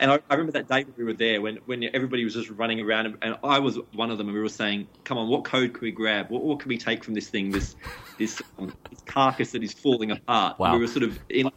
And 0.00 0.12
I, 0.12 0.20
I, 0.30 0.34
remember 0.34 0.52
that 0.52 0.68
day 0.68 0.86
we 0.96 1.02
were 1.02 1.12
there 1.12 1.42
when, 1.42 1.56
when 1.66 1.82
everybody 1.92 2.22
was 2.22 2.34
just 2.34 2.50
running 2.50 2.80
around, 2.80 3.06
and, 3.06 3.16
and, 3.20 3.36
I 3.42 3.58
was 3.58 3.80
one 3.94 4.12
of 4.12 4.18
them, 4.18 4.28
and 4.28 4.34
we 4.34 4.40
were 4.40 4.48
saying, 4.48 4.86
"Come 5.04 5.18
on, 5.18 5.28
what 5.28 5.44
code 5.44 5.74
can 5.74 5.82
we 5.82 5.90
grab? 5.90 6.30
What, 6.30 6.44
what 6.44 6.60
can 6.60 6.68
we 6.68 6.78
take 6.78 7.02
from 7.02 7.14
this 7.14 7.28
thing, 7.28 7.50
this 7.50 7.74
this, 8.16 8.40
um, 8.58 8.72
this 8.90 9.00
carcass 9.06 9.52
that 9.52 9.62
is 9.64 9.72
falling 9.72 10.12
apart?" 10.12 10.58
Wow. 10.58 10.74
We 10.74 10.80
were 10.80 10.86
sort 10.86 11.02
of 11.02 11.18
in, 11.28 11.50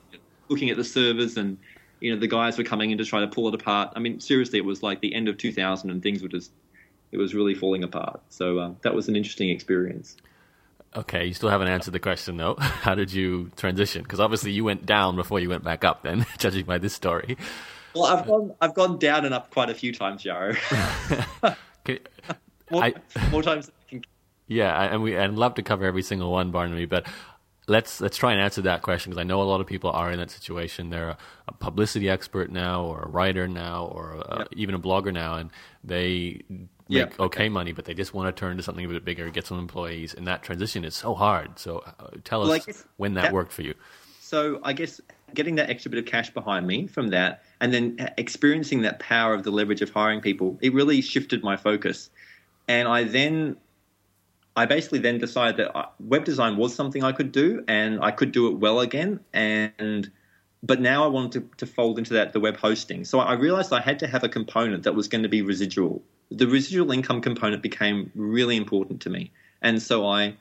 looking 0.50 0.72
at 0.72 0.78
the 0.78 0.84
servers, 0.84 1.38
and 1.38 1.58
you 2.00 2.14
know 2.14 2.20
the 2.20 2.28
guys 2.28 2.58
were 2.58 2.64
coming 2.64 2.90
in 2.90 2.98
to 2.98 3.06
try 3.06 3.20
to 3.20 3.28
pull 3.28 3.48
it 3.48 3.54
apart. 3.54 3.94
I 3.96 4.00
mean, 4.00 4.20
seriously, 4.20 4.58
it 4.58 4.66
was 4.66 4.82
like 4.82 5.02
the 5.02 5.14
end 5.14 5.28
of 5.30 5.38
2000, 5.38 5.92
and 5.92 6.02
things 6.02 6.24
were 6.24 6.30
just 6.30 6.52
it 7.12 7.18
was 7.18 7.36
really 7.36 7.54
falling 7.54 7.84
apart. 7.84 8.22
So 8.30 8.58
uh, 8.58 8.72
that 8.82 8.96
was 8.96 9.08
an 9.08 9.16
interesting 9.16 9.50
experience. 9.50 10.18
Okay, 10.96 11.26
you 11.26 11.34
still 11.34 11.50
haven't 11.50 11.70
answered 11.70 11.92
the 11.92 12.00
question 12.00 12.38
though. 12.38 12.56
How 12.60 12.96
did 12.96 13.14
you 13.14 13.52
transition? 13.56 14.04
Because 14.04 14.20
obviously 14.20 14.52
you 14.52 14.64
went 14.64 14.86
down 14.86 15.16
before 15.16 15.40
you 15.40 15.50
went 15.50 15.64
back 15.64 15.86
up. 15.86 16.04
Then, 16.04 16.26
judging 16.38 16.66
by 16.66 16.78
this 16.78 16.94
story. 16.94 17.38
Well, 17.96 18.06
I've 18.06 18.26
gone, 18.26 18.54
I've 18.62 18.74
gone 18.74 19.00
down 19.00 19.26
and 19.26 19.34
up 19.34 19.52
quite 19.52 19.70
a 19.70 19.76
few 19.76 19.94
times, 19.94 20.24
Yaro. 20.24 20.58
more, 22.70 22.84
I, 22.84 22.94
more 23.32 23.44
times. 23.44 23.70
Yeah, 24.48 24.94
and 24.94 25.02
we 25.02 25.16
and 25.16 25.38
love 25.38 25.56
to 25.56 25.64
cover 25.64 25.86
every 25.86 26.02
single 26.02 26.32
one, 26.32 26.52
Barnaby. 26.52 26.86
But 26.86 27.08
let's 27.68 28.02
let's 28.02 28.18
try 28.18 28.34
and 28.34 28.42
answer 28.42 28.62
that 28.64 28.82
question 28.82 29.12
because 29.12 29.22
I 29.22 29.24
know 29.24 29.42
a 29.42 29.44
lot 29.44 29.62
of 29.62 29.68
people 29.68 29.92
are 29.92 30.12
in 30.12 30.20
that 30.20 30.30
situation. 30.30 30.90
They're 30.90 31.10
a, 31.10 31.18
a 31.48 31.54
publicity 31.54 32.10
expert 32.10 32.52
now, 32.52 32.84
or 32.84 33.04
a 33.04 33.08
writer 33.08 33.48
now, 33.48 33.86
or 33.86 34.12
a, 34.12 34.38
yep. 34.40 34.48
even 34.52 34.76
a 34.76 34.80
blogger 34.80 35.14
now, 35.14 35.36
and 35.36 35.50
they 35.84 36.42
make 36.92 37.10
yeah. 37.18 37.26
okay 37.26 37.50
money, 37.50 37.72
but 37.72 37.86
they 37.86 37.94
just 37.94 38.14
want 38.14 38.36
to 38.36 38.40
turn 38.40 38.58
to 38.58 38.64
something 38.64 38.86
a 38.86 38.88
bit 38.88 39.06
bigger, 39.06 39.30
get 39.30 39.48
some 39.48 39.60
employees, 39.60 40.14
and 40.14 40.28
that 40.28 40.44
transition 40.44 40.84
is 40.84 40.96
so 40.96 41.16
hard. 41.16 41.58
So 41.58 41.84
uh, 42.00 42.08
tell 42.24 42.50
us 42.50 42.86
when 42.98 43.14
that, 43.16 43.24
that, 43.24 43.34
worked 43.34 43.54
for 43.54 43.62
you. 43.62 43.74
So 44.20 44.60
I 44.64 44.74
guess 44.74 45.02
getting 45.34 45.56
that 45.56 45.70
extra 45.70 45.90
bit 45.90 46.00
of 46.00 46.06
cash 46.06 46.30
behind 46.30 46.68
me 46.68 46.88
from 46.88 47.10
that, 47.10 47.44
and 47.60 47.74
then 47.74 48.10
experiencing 48.18 48.82
that 48.82 49.00
power 49.00 49.34
of 49.34 49.44
the 49.44 49.52
leverage 49.52 49.82
of 49.82 49.90
hiring 49.90 50.22
people, 50.22 50.58
it 50.62 50.74
really 50.74 51.02
shifted 51.02 51.44
my 51.44 51.56
focus. 51.56 52.10
And 52.68 52.88
I 52.88 53.04
then, 53.06 53.58
I 54.56 54.66
basically 54.66 55.00
then 55.00 55.18
decided 55.18 55.58
that 55.58 55.76
uh, 55.78 55.88
web 56.00 56.26
design 56.26 56.58
was 56.58 56.76
something 56.76 57.04
I 57.04 57.12
could 57.12 57.32
do, 57.32 57.64
and 57.68 58.04
I 58.04 58.12
could 58.12 58.32
do 58.32 58.48
it 58.48 58.58
well 58.58 58.82
again. 58.82 59.20
And 59.34 60.12
but 60.64 60.80
now 60.80 61.04
I 61.04 61.08
wanted 61.08 61.32
to, 61.32 61.66
to 61.66 61.72
fold 61.72 61.98
into 61.98 62.14
that 62.14 62.34
the 62.34 62.40
web 62.40 62.58
hosting. 62.58 63.06
So 63.06 63.20
I 63.20 63.34
realized 63.34 63.74
I 63.74 63.82
had 63.82 63.98
to 64.00 64.08
have 64.08 64.24
a 64.24 64.30
component 64.30 64.84
that 64.84 64.94
was 64.94 65.08
going 65.08 65.24
to 65.24 65.30
be 65.30 65.42
residual 65.42 66.04
the 66.32 66.48
residual 66.48 66.92
income 66.92 67.22
component 67.22 67.62
became 67.62 68.10
really 68.16 68.56
important 68.56 69.02
to 69.02 69.10
me. 69.10 69.32
And 69.62 69.82
so 69.82 70.08
I, 70.08 70.36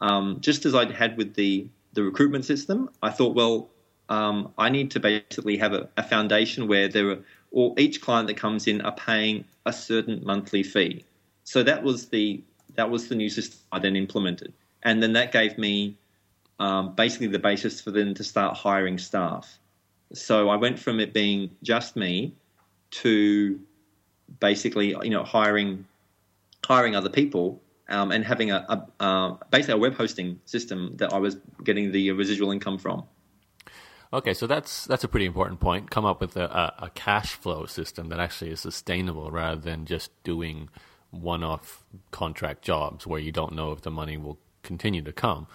um, 0.00 0.38
just 0.40 0.64
as 0.64 0.74
I 0.74 0.90
had 0.90 1.16
with 1.16 1.34
the, 1.34 1.68
the 1.92 2.02
recruitment 2.02 2.44
system, 2.44 2.88
I 3.02 3.10
thought, 3.10 3.34
well, 3.34 3.68
um, 4.08 4.52
I 4.58 4.68
need 4.70 4.90
to 4.92 5.00
basically 5.00 5.56
have 5.58 5.72
a, 5.72 5.88
a, 5.96 6.02
foundation 6.02 6.68
where 6.68 6.88
there 6.88 7.10
are, 7.10 7.18
or 7.52 7.74
each 7.78 8.00
client 8.00 8.28
that 8.28 8.36
comes 8.36 8.66
in 8.66 8.80
are 8.82 8.94
paying 8.94 9.44
a 9.64 9.72
certain 9.72 10.22
monthly 10.24 10.62
fee. 10.62 11.04
So 11.44 11.62
that 11.62 11.82
was 11.82 12.08
the 12.08 12.42
that 12.74 12.90
was 12.90 13.08
the 13.08 13.14
new 13.14 13.30
system 13.30 13.60
I 13.72 13.78
then 13.78 13.96
implemented, 13.96 14.52
and 14.82 15.02
then 15.02 15.14
that 15.14 15.32
gave 15.32 15.56
me 15.56 15.96
um, 16.58 16.94
basically 16.94 17.28
the 17.28 17.38
basis 17.38 17.80
for 17.80 17.92
them 17.92 18.12
to 18.14 18.24
start 18.24 18.56
hiring 18.56 18.98
staff. 18.98 19.58
So 20.12 20.50
I 20.50 20.56
went 20.56 20.78
from 20.78 21.00
it 21.00 21.14
being 21.14 21.50
just 21.62 21.96
me 21.96 22.34
to 23.02 23.58
basically 24.40 24.96
you 25.02 25.10
know 25.10 25.24
hiring 25.24 25.86
hiring 26.64 26.96
other 26.96 27.10
people 27.10 27.60
um, 27.88 28.10
and 28.10 28.24
having 28.24 28.50
a, 28.50 28.64
a 28.68 29.04
uh, 29.04 29.36
basically 29.50 29.74
a 29.74 29.78
web 29.78 29.94
hosting 29.94 30.40
system 30.44 30.96
that 30.96 31.12
I 31.12 31.18
was 31.18 31.36
getting 31.62 31.92
the 31.92 32.10
residual 32.12 32.50
income 32.50 32.78
from. 32.78 33.04
Okay, 34.12 34.32
so 34.32 34.46
that's 34.46 34.84
that's 34.84 35.02
a 35.02 35.08
pretty 35.08 35.26
important 35.26 35.60
point. 35.60 35.90
Come 35.90 36.04
up 36.04 36.20
with 36.20 36.36
a, 36.36 36.72
a, 36.78 36.90
cash 36.94 37.32
flow 37.32 37.66
system 37.66 38.10
that 38.10 38.20
actually 38.20 38.52
is 38.52 38.60
sustainable 38.60 39.30
rather 39.30 39.60
than 39.60 39.86
just 39.86 40.10
doing 40.22 40.68
one-off 41.10 41.84
contract 42.12 42.62
jobs 42.62 43.06
where 43.06 43.20
you 43.20 43.32
don't 43.32 43.54
know 43.54 43.72
if 43.72 43.82
the 43.82 43.90
money 43.90 44.16
will 44.16 44.38
continue 44.62 45.02
to 45.02 45.12
come. 45.12 45.46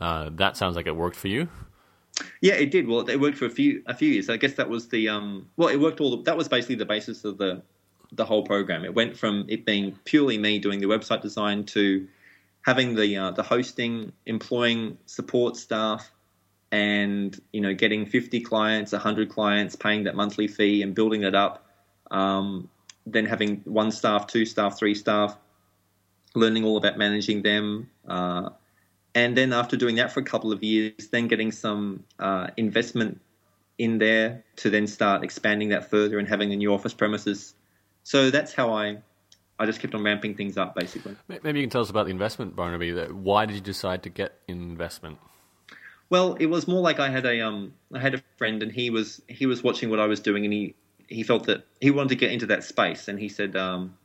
Uh, 0.00 0.28
that 0.32 0.56
sounds 0.56 0.76
like 0.76 0.86
it 0.86 0.96
worked 0.96 1.16
for 1.16 1.28
you. 1.28 1.48
Yeah, 2.40 2.54
it 2.54 2.70
did. 2.70 2.88
Well, 2.88 3.08
it 3.08 3.20
worked 3.20 3.38
for 3.38 3.46
a 3.46 3.50
few 3.50 3.82
a 3.86 3.94
few 3.94 4.10
years. 4.10 4.28
I 4.28 4.36
guess 4.36 4.54
that 4.54 4.68
was 4.68 4.88
the 4.88 5.08
um, 5.08 5.48
well, 5.56 5.68
it 5.68 5.76
worked 5.76 6.00
all. 6.00 6.16
The, 6.16 6.22
that 6.24 6.36
was 6.36 6.48
basically 6.48 6.76
the 6.76 6.86
basis 6.86 7.24
of 7.24 7.38
the 7.38 7.62
the 8.12 8.24
whole 8.24 8.44
program. 8.44 8.84
It 8.84 8.94
went 8.94 9.16
from 9.16 9.44
it 9.48 9.64
being 9.64 9.98
purely 10.04 10.38
me 10.38 10.58
doing 10.58 10.80
the 10.80 10.86
website 10.86 11.22
design 11.22 11.64
to 11.66 12.06
having 12.62 12.94
the 12.94 13.16
uh, 13.16 13.30
the 13.32 13.42
hosting, 13.42 14.12
employing 14.26 14.98
support 15.06 15.56
staff, 15.56 16.10
and 16.72 17.40
you 17.52 17.60
know 17.60 17.74
getting 17.74 18.06
50 18.06 18.40
clients, 18.40 18.92
100 18.92 19.28
clients, 19.28 19.76
paying 19.76 20.04
that 20.04 20.14
monthly 20.14 20.48
fee, 20.48 20.82
and 20.82 20.94
building 20.94 21.20
that 21.22 21.34
up. 21.34 21.66
Um, 22.10 22.68
then 23.06 23.26
having 23.26 23.62
one 23.64 23.90
staff, 23.90 24.26
two 24.26 24.44
staff, 24.44 24.78
three 24.78 24.94
staff, 24.94 25.36
learning 26.34 26.64
all 26.64 26.76
about 26.76 26.98
managing 26.98 27.42
them. 27.42 27.88
Uh, 28.06 28.50
and 29.14 29.36
then 29.36 29.52
after 29.52 29.76
doing 29.76 29.96
that 29.96 30.12
for 30.12 30.20
a 30.20 30.24
couple 30.24 30.52
of 30.52 30.62
years, 30.62 31.08
then 31.10 31.26
getting 31.26 31.50
some 31.50 32.04
uh, 32.18 32.48
investment 32.56 33.20
in 33.78 33.98
there 33.98 34.44
to 34.56 34.70
then 34.70 34.86
start 34.86 35.24
expanding 35.24 35.70
that 35.70 35.90
further 35.90 36.18
and 36.18 36.28
having 36.28 36.52
a 36.52 36.56
new 36.56 36.72
office 36.72 36.92
premises 36.92 37.54
so 38.02 38.30
that's 38.30 38.52
how 38.52 38.72
I 38.72 38.98
I 39.60 39.66
just 39.66 39.80
kept 39.80 39.94
on 39.94 40.02
ramping 40.02 40.34
things 40.34 40.56
up, 40.56 40.74
basically. 40.74 41.16
Maybe 41.28 41.60
you 41.60 41.64
can 41.64 41.70
tell 41.70 41.82
us 41.82 41.90
about 41.90 42.06
the 42.06 42.10
investment, 42.10 42.56
Barnaby. 42.56 42.92
Why 42.92 43.44
did 43.44 43.56
you 43.56 43.60
decide 43.60 44.02
to 44.04 44.08
get 44.08 44.40
investment? 44.48 45.18
Well, 46.08 46.34
it 46.40 46.46
was 46.46 46.66
more 46.66 46.80
like 46.80 46.98
I 46.98 47.10
had 47.10 47.26
a 47.26 47.40
um 47.40 47.74
I 47.94 48.00
had 48.00 48.14
a 48.14 48.22
friend 48.36 48.62
and 48.62 48.72
he 48.72 48.90
was 48.90 49.20
he 49.28 49.46
was 49.46 49.62
watching 49.62 49.90
what 49.90 50.00
I 50.00 50.06
was 50.06 50.18
doing 50.20 50.44
and 50.44 50.52
he 50.52 50.74
he 51.08 51.22
felt 51.22 51.44
that 51.46 51.66
he 51.80 51.90
wanted 51.90 52.08
to 52.10 52.16
get 52.16 52.32
into 52.32 52.46
that 52.46 52.64
space 52.64 53.06
and 53.06 53.18
he 53.18 53.28
said 53.28 53.54
um 53.54 53.96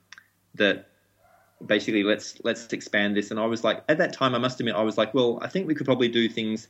that 0.55 0.89
basically 1.65 2.03
let's 2.03 2.38
let's 2.43 2.71
expand 2.73 3.15
this 3.15 3.31
and 3.31 3.39
I 3.39 3.45
was 3.45 3.63
like 3.63 3.84
at 3.88 3.97
that 3.99 4.13
time 4.13 4.36
I 4.36 4.39
must 4.39 4.60
admit 4.60 4.75
I 4.75 4.84
was 4.84 4.97
like 4.97 5.13
well 5.13 5.39
I 5.41 5.47
think 5.47 5.67
we 5.67 5.73
could 5.73 5.86
probably 5.86 6.10
do 6.10 6.27
things 6.27 6.67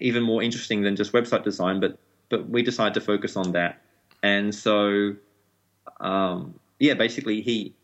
even 0.00 0.22
more 0.22 0.42
interesting 0.42 0.82
than 0.82 0.96
just 0.96 1.12
website 1.12 1.44
design 1.44 1.78
but 1.78 1.98
but 2.28 2.48
we 2.48 2.62
decided 2.62 2.94
to 2.94 3.00
focus 3.00 3.36
on 3.36 3.52
that 3.52 3.82
and 4.22 4.54
so 4.54 5.14
um, 6.02 6.54
yeah, 6.78 6.94
basically 6.94 7.40
he 7.40 7.74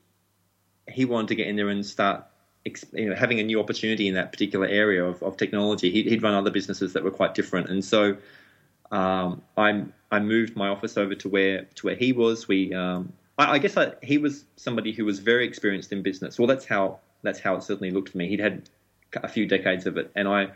he 0.89 1.05
wanted 1.05 1.29
to 1.29 1.35
get 1.35 1.47
in 1.47 1.57
there 1.57 1.69
and 1.69 1.85
start 1.85 2.27
you 2.93 3.11
know, 3.11 3.15
having 3.15 3.41
a 3.41 3.43
new 3.43 3.61
opportunity 3.61 4.09
in 4.09 4.15
that 4.15 4.33
particular 4.33 4.67
area 4.67 5.05
of, 5.05 5.23
of 5.23 5.37
technology. 5.37 5.91
He'd, 5.91 6.07
he'd, 6.07 6.23
run 6.23 6.35
other 6.35 6.51
businesses 6.51 6.93
that 6.95 7.05
were 7.05 7.11
quite 7.11 7.35
different, 7.35 7.69
and 7.71 7.85
so 7.85 8.17
um, 8.91 9.43
I 9.57 9.85
I 10.11 10.21
moved 10.21 10.57
my 10.57 10.69
office 10.69 10.97
over 10.97 11.15
to 11.15 11.29
where 11.29 11.65
to 11.77 11.87
where 11.87 11.95
he 11.95 12.13
was. 12.13 12.49
We 12.49 12.75
um, 12.75 13.13
I, 13.39 13.53
I, 13.53 13.59
guess 13.59 13.77
I, 13.77 13.93
he 14.03 14.19
was 14.19 14.45
somebody 14.57 14.93
who 14.93 15.05
was 15.05 15.21
very 15.21 15.47
experienced 15.47 15.93
in 15.93 16.03
business. 16.03 16.39
Well, 16.39 16.49
that's 16.49 16.67
how 16.67 16.99
that's 17.23 17.41
how 17.41 17.57
it 17.57 17.63
certainly 17.63 17.91
looked 17.91 18.11
for 18.11 18.19
me. 18.19 18.29
He'd 18.29 18.41
had 18.41 18.69
a 19.15 19.29
few 19.29 19.47
decades 19.47 19.87
of 19.87 19.97
it, 19.97 20.11
and 20.15 20.29
I 20.29 20.49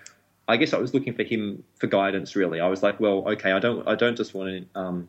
I 0.49 0.57
guess 0.57 0.73
I 0.73 0.79
was 0.79 0.93
looking 0.95 1.15
for 1.15 1.23
him 1.23 1.65
for 1.77 1.87
guidance. 1.87 2.35
Really, 2.37 2.61
I 2.61 2.69
was 2.69 2.83
like, 2.83 3.01
well, 3.01 3.29
okay, 3.29 3.53
I 3.53 3.59
don't 3.59 3.87
I 3.87 3.95
don't 3.95 4.17
just 4.17 4.35
want 4.35 4.51
to 4.75 4.81
um, 4.81 5.09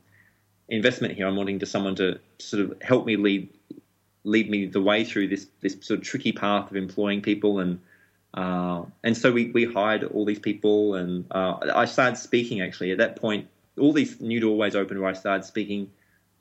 investment 0.73 1.13
here. 1.13 1.27
I'm 1.27 1.35
wanting 1.35 1.59
to 1.59 1.65
someone 1.65 1.95
to 1.95 2.19
sort 2.39 2.63
of 2.63 2.81
help 2.81 3.05
me 3.05 3.15
lead 3.15 3.49
lead 4.23 4.49
me 4.49 4.65
the 4.65 4.81
way 4.81 5.03
through 5.03 5.27
this 5.27 5.47
this 5.61 5.77
sort 5.81 5.99
of 5.99 6.05
tricky 6.05 6.31
path 6.31 6.71
of 6.71 6.77
employing 6.77 7.21
people 7.21 7.59
and 7.59 7.79
uh, 8.33 8.83
and 9.03 9.15
so 9.15 9.31
we, 9.31 9.51
we 9.51 9.63
hired 9.65 10.03
all 10.05 10.25
these 10.25 10.39
people 10.39 10.95
and 10.95 11.25
uh, 11.31 11.57
I 11.75 11.85
started 11.85 12.17
speaking 12.17 12.61
actually 12.61 12.91
at 12.91 12.97
that 12.97 13.15
point 13.15 13.47
all 13.77 13.93
these 13.93 14.19
new 14.21 14.39
doorways 14.39 14.75
opened 14.75 14.99
where 14.99 15.09
I 15.09 15.13
started 15.13 15.43
speaking 15.43 15.91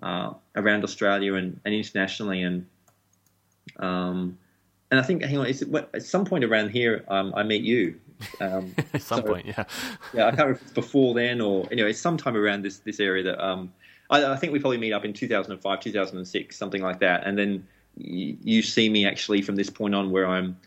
uh, 0.02 0.32
around 0.56 0.84
Australia 0.84 1.34
and, 1.34 1.60
and 1.64 1.74
internationally 1.74 2.42
and 2.42 2.66
um, 3.78 4.38
and 4.90 5.00
I 5.00 5.02
think 5.02 5.22
hang 5.22 5.38
on 5.38 5.46
at 5.46 6.02
some 6.02 6.24
point 6.24 6.44
around 6.44 6.70
here 6.70 7.04
um, 7.08 7.34
I 7.36 7.42
met 7.42 7.60
you 7.60 7.98
Um, 8.40 8.74
At 8.94 9.02
some 9.02 9.20
so, 9.20 9.22
point, 9.22 9.46
yeah. 9.46 9.64
yeah, 10.14 10.26
I 10.26 10.30
can't 10.30 10.38
remember 10.40 10.52
if 10.52 10.62
it's 10.62 10.72
before 10.72 11.14
then 11.14 11.40
or 11.40 11.66
anyway, 11.70 11.92
sometime 11.92 12.36
around 12.36 12.62
this 12.62 12.78
this 12.78 13.00
area 13.00 13.22
that 13.24 13.44
um, 13.44 13.72
I, 14.12 14.32
I, 14.32 14.36
think 14.36 14.52
we 14.52 14.58
probably 14.58 14.78
meet 14.78 14.92
up 14.92 15.04
in 15.04 15.12
2005, 15.12 15.80
2006, 15.80 16.56
something 16.56 16.82
like 16.82 17.00
that, 17.00 17.26
and 17.26 17.36
then 17.36 17.66
you, 17.96 18.36
you 18.42 18.62
see 18.62 18.88
me 18.88 19.06
actually 19.06 19.42
from 19.42 19.56
this 19.56 19.70
point 19.70 19.94
on 19.94 20.10
where 20.10 20.26
I'm 20.26 20.58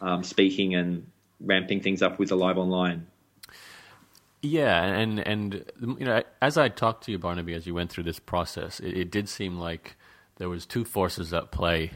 um, 0.00 0.22
speaking 0.24 0.74
and 0.74 1.06
ramping 1.40 1.80
things 1.80 2.02
up 2.02 2.18
with 2.18 2.30
the 2.30 2.36
live 2.36 2.58
online. 2.58 3.06
Yeah, 4.42 4.82
and 4.82 5.20
and 5.20 5.64
you 5.80 6.04
know, 6.04 6.22
as 6.42 6.58
I 6.58 6.68
talked 6.68 7.04
to 7.04 7.12
you, 7.12 7.18
Barnaby, 7.18 7.54
as 7.54 7.66
you 7.66 7.74
went 7.74 7.90
through 7.90 8.04
this 8.04 8.18
process, 8.18 8.80
it, 8.80 8.96
it 8.96 9.10
did 9.10 9.28
seem 9.28 9.58
like 9.58 9.94
there 10.36 10.48
was 10.48 10.66
two 10.66 10.84
forces 10.84 11.32
at 11.32 11.52
play: 11.52 11.92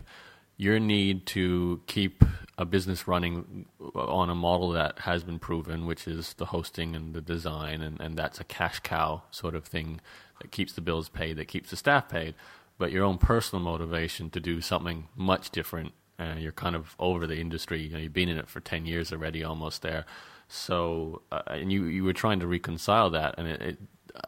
your 0.56 0.78
need 0.78 1.26
to 1.26 1.80
keep 1.88 2.22
a 2.58 2.64
business 2.64 3.06
running 3.06 3.66
on 3.94 4.30
a 4.30 4.34
model 4.34 4.70
that 4.70 5.00
has 5.00 5.22
been 5.22 5.38
proven, 5.38 5.86
which 5.86 6.08
is 6.08 6.34
the 6.34 6.46
hosting 6.46 6.96
and 6.96 7.14
the 7.14 7.20
design, 7.20 7.82
and, 7.82 8.00
and 8.00 8.16
that's 8.16 8.40
a 8.40 8.44
cash 8.44 8.80
cow 8.80 9.22
sort 9.30 9.54
of 9.54 9.64
thing 9.64 10.00
that 10.40 10.50
keeps 10.50 10.72
the 10.72 10.80
bills 10.80 11.08
paid, 11.08 11.36
that 11.36 11.48
keeps 11.48 11.70
the 11.70 11.76
staff 11.76 12.08
paid, 12.08 12.34
but 12.78 12.92
your 12.92 13.04
own 13.04 13.18
personal 13.18 13.62
motivation 13.62 14.30
to 14.30 14.40
do 14.40 14.60
something 14.60 15.08
much 15.14 15.50
different. 15.50 15.92
Uh, 16.18 16.34
you're 16.38 16.52
kind 16.52 16.74
of 16.74 16.94
over 16.98 17.26
the 17.26 17.38
industry. 17.38 17.82
You 17.82 17.90
know, 17.90 17.98
you've 17.98 18.14
been 18.14 18.30
in 18.30 18.38
it 18.38 18.48
for 18.48 18.60
ten 18.60 18.86
years 18.86 19.12
already, 19.12 19.44
almost 19.44 19.82
there. 19.82 20.06
So, 20.48 21.22
uh, 21.30 21.42
and 21.48 21.70
you 21.70 21.84
you 21.84 22.04
were 22.04 22.14
trying 22.14 22.40
to 22.40 22.46
reconcile 22.46 23.10
that, 23.10 23.34
and 23.36 23.48
it, 23.48 23.60
it 23.60 23.78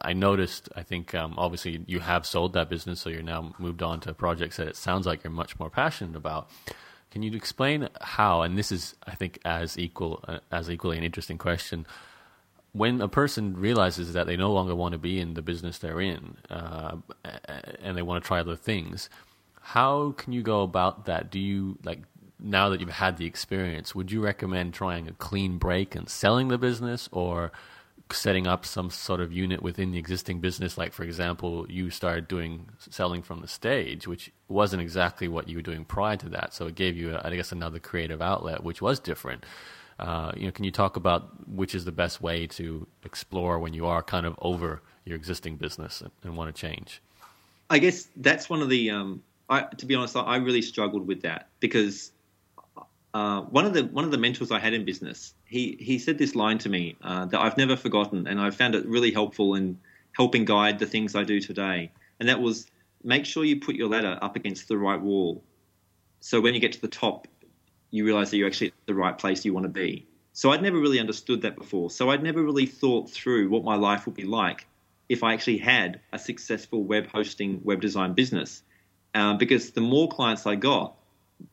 I 0.01 0.13
noticed. 0.13 0.69
I 0.75 0.83
think 0.83 1.15
um, 1.15 1.33
obviously 1.37 1.83
you 1.87 1.99
have 1.99 2.27
sold 2.27 2.53
that 2.53 2.69
business, 2.69 3.01
so 3.01 3.09
you're 3.09 3.23
now 3.23 3.55
moved 3.57 3.81
on 3.81 4.01
to 4.01 4.13
projects 4.13 4.57
that 4.57 4.67
it 4.67 4.75
sounds 4.75 5.07
like 5.07 5.23
you're 5.23 5.31
much 5.31 5.59
more 5.59 5.71
passionate 5.71 6.15
about. 6.15 6.49
Can 7.11 7.23
you 7.23 7.33
explain 7.33 7.89
how? 8.01 8.41
And 8.41 8.57
this 8.57 8.71
is, 8.71 8.95
I 9.05 9.15
think, 9.15 9.39
as 9.43 9.77
equal 9.77 10.23
uh, 10.27 10.39
as 10.51 10.69
equally 10.69 10.97
an 10.97 11.03
interesting 11.03 11.37
question. 11.37 11.85
When 12.71 13.01
a 13.01 13.07
person 13.07 13.57
realizes 13.57 14.13
that 14.13 14.27
they 14.27 14.37
no 14.37 14.53
longer 14.53 14.75
want 14.75 14.91
to 14.91 14.99
be 14.99 15.19
in 15.19 15.33
the 15.33 15.41
business 15.41 15.79
they're 15.79 15.99
in, 16.01 16.37
uh, 16.51 16.97
and 17.81 17.97
they 17.97 18.03
want 18.03 18.23
to 18.23 18.27
try 18.27 18.39
other 18.39 18.55
things, 18.55 19.09
how 19.59 20.11
can 20.17 20.33
you 20.33 20.43
go 20.43 20.61
about 20.61 21.05
that? 21.05 21.31
Do 21.31 21.39
you 21.39 21.79
like 21.83 22.01
now 22.39 22.69
that 22.69 22.79
you've 22.79 22.89
had 22.89 23.17
the 23.17 23.25
experience, 23.25 23.93
would 23.93 24.11
you 24.11 24.21
recommend 24.21 24.73
trying 24.73 25.07
a 25.07 25.13
clean 25.13 25.57
break 25.57 25.95
and 25.95 26.07
selling 26.07 26.47
the 26.47 26.57
business 26.57 27.09
or 27.11 27.51
setting 28.11 28.47
up 28.47 28.65
some 28.65 28.89
sort 28.89 29.21
of 29.21 29.31
unit 29.31 29.61
within 29.61 29.91
the 29.91 29.97
existing 29.97 30.39
business? 30.39 30.77
Like, 30.77 30.93
for 30.93 31.03
example, 31.03 31.65
you 31.69 31.89
started 31.89 32.27
doing 32.27 32.69
selling 32.89 33.21
from 33.21 33.41
the 33.41 33.47
stage, 33.47 34.07
which 34.07 34.31
wasn't 34.47 34.81
exactly 34.81 35.27
what 35.27 35.47
you 35.47 35.57
were 35.57 35.61
doing 35.61 35.85
prior 35.85 36.17
to 36.17 36.29
that. 36.29 36.53
So 36.53 36.67
it 36.67 36.75
gave 36.75 36.97
you, 36.97 37.17
I 37.21 37.35
guess, 37.35 37.51
another 37.51 37.79
creative 37.79 38.21
outlet, 38.21 38.63
which 38.63 38.81
was 38.81 38.99
different. 38.99 39.45
Uh, 39.99 40.31
you 40.35 40.45
know, 40.45 40.51
can 40.51 40.63
you 40.63 40.71
talk 40.71 40.95
about 40.95 41.47
which 41.49 41.75
is 41.75 41.83
the 41.85 41.91
best 41.91 42.21
way 42.21 42.47
to 42.47 42.87
explore 43.03 43.59
when 43.59 43.73
you 43.73 43.85
are 43.85 44.01
kind 44.01 44.25
of 44.25 44.35
over 44.41 44.81
your 45.03 45.15
existing 45.15 45.57
business 45.57 46.01
and, 46.01 46.11
and 46.23 46.37
want 46.37 46.53
to 46.53 46.59
change? 46.59 47.01
I 47.69 47.79
guess 47.79 48.07
that's 48.15 48.49
one 48.49 48.61
of 48.61 48.69
the. 48.69 48.91
Um, 48.91 49.23
I, 49.49 49.61
to 49.61 49.85
be 49.85 49.95
honest, 49.95 50.15
I 50.15 50.37
really 50.37 50.61
struggled 50.61 51.07
with 51.07 51.21
that 51.23 51.49
because 51.59 52.11
uh, 53.13 53.41
one 53.41 53.65
of 53.65 53.73
the 53.73 53.83
one 53.85 54.05
of 54.05 54.11
the 54.11 54.17
mentors 54.17 54.51
I 54.51 54.59
had 54.59 54.73
in 54.73 54.85
business, 54.85 55.33
he 55.45 55.77
he 55.79 55.97
said 55.97 56.17
this 56.17 56.35
line 56.35 56.57
to 56.59 56.69
me 56.69 56.95
uh, 57.01 57.25
that 57.25 57.39
I've 57.39 57.57
never 57.57 57.75
forgotten, 57.75 58.27
and 58.27 58.39
I 58.39 58.51
found 58.51 58.75
it 58.75 58.85
really 58.85 59.11
helpful 59.11 59.55
in 59.55 59.79
helping 60.15 60.45
guide 60.45 60.79
the 60.79 60.85
things 60.85 61.15
I 61.15 61.23
do 61.23 61.39
today. 61.39 61.91
And 62.19 62.29
that 62.29 62.39
was 62.41 62.67
make 63.03 63.25
sure 63.25 63.43
you 63.43 63.59
put 63.59 63.75
your 63.75 63.89
ladder 63.89 64.19
up 64.21 64.35
against 64.35 64.67
the 64.67 64.77
right 64.77 65.01
wall, 65.01 65.43
so 66.19 66.41
when 66.41 66.53
you 66.53 66.59
get 66.59 66.73
to 66.73 66.81
the 66.81 66.87
top, 66.87 67.27
you 67.91 68.05
realize 68.05 68.29
that 68.31 68.37
you're 68.37 68.47
actually 68.47 68.67
at 68.67 68.73
the 68.85 68.93
right 68.93 69.17
place 69.17 69.43
you 69.45 69.53
want 69.53 69.65
to 69.65 69.69
be. 69.69 70.05
So 70.33 70.51
I'd 70.51 70.61
never 70.61 70.77
really 70.77 70.99
understood 70.99 71.41
that 71.41 71.55
before. 71.55 71.89
So 71.89 72.11
I'd 72.11 72.23
never 72.23 72.43
really 72.43 72.65
thought 72.65 73.09
through 73.09 73.49
what 73.49 73.63
my 73.63 73.75
life 73.75 74.05
would 74.05 74.15
be 74.15 74.23
like 74.23 74.67
if 75.09 75.23
I 75.23 75.33
actually 75.33 75.57
had 75.57 75.99
a 76.13 76.19
successful 76.19 76.83
web 76.83 77.07
hosting, 77.07 77.61
web 77.63 77.81
design 77.81 78.13
business. 78.13 78.61
Uh, 79.15 79.33
because 79.33 79.71
the 79.71 79.81
more 79.81 80.07
clients 80.07 80.45
I 80.45 80.53
got, 80.53 80.95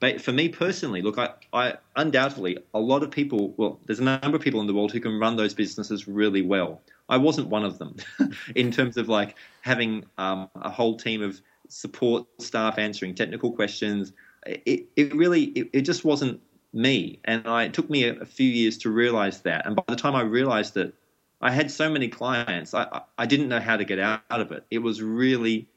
but 0.00 0.20
for 0.20 0.32
me 0.32 0.48
personally, 0.48 1.00
look, 1.00 1.18
I, 1.18 1.30
I 1.52 1.74
undoubtedly 1.94 2.58
a 2.74 2.80
lot 2.80 3.02
of 3.02 3.10
people. 3.10 3.54
Well, 3.56 3.80
there's 3.86 4.00
a 4.00 4.04
number 4.04 4.36
of 4.36 4.42
people 4.42 4.60
in 4.60 4.66
the 4.66 4.74
world 4.74 4.92
who 4.92 5.00
can 5.00 5.18
run 5.18 5.36
those 5.36 5.54
businesses 5.54 6.08
really 6.08 6.42
well. 6.42 6.80
I 7.08 7.16
wasn't 7.16 7.48
one 7.48 7.64
of 7.64 7.78
them, 7.78 7.96
in 8.54 8.72
terms 8.72 8.96
of 8.96 9.08
like 9.08 9.36
having 9.62 10.04
um, 10.18 10.50
a 10.56 10.70
whole 10.70 10.96
team 10.96 11.22
of 11.22 11.40
support 11.68 12.26
staff 12.38 12.78
answering 12.78 13.14
technical 13.14 13.52
questions. 13.52 14.12
It, 14.44 14.86
it 14.96 15.14
really, 15.14 15.44
it, 15.44 15.70
it 15.72 15.80
just 15.82 16.04
wasn't 16.04 16.40
me, 16.72 17.20
and 17.24 17.46
I, 17.46 17.64
it 17.64 17.74
took 17.74 17.88
me 17.88 18.04
a, 18.04 18.14
a, 18.20 18.26
few 18.26 18.48
years 18.48 18.78
to 18.78 18.90
realize 18.90 19.40
that. 19.42 19.66
And 19.66 19.74
by 19.74 19.82
the 19.88 19.96
time 19.96 20.14
I 20.14 20.22
realized 20.22 20.76
it, 20.76 20.94
I 21.40 21.50
had 21.50 21.70
so 21.70 21.88
many 21.88 22.08
clients, 22.08 22.74
I, 22.74 23.02
I 23.18 23.26
didn't 23.26 23.48
know 23.48 23.60
how 23.60 23.76
to 23.76 23.84
get 23.84 23.98
out 23.98 24.22
of 24.28 24.52
it. 24.52 24.64
It 24.70 24.78
was 24.78 25.02
really 25.02 25.68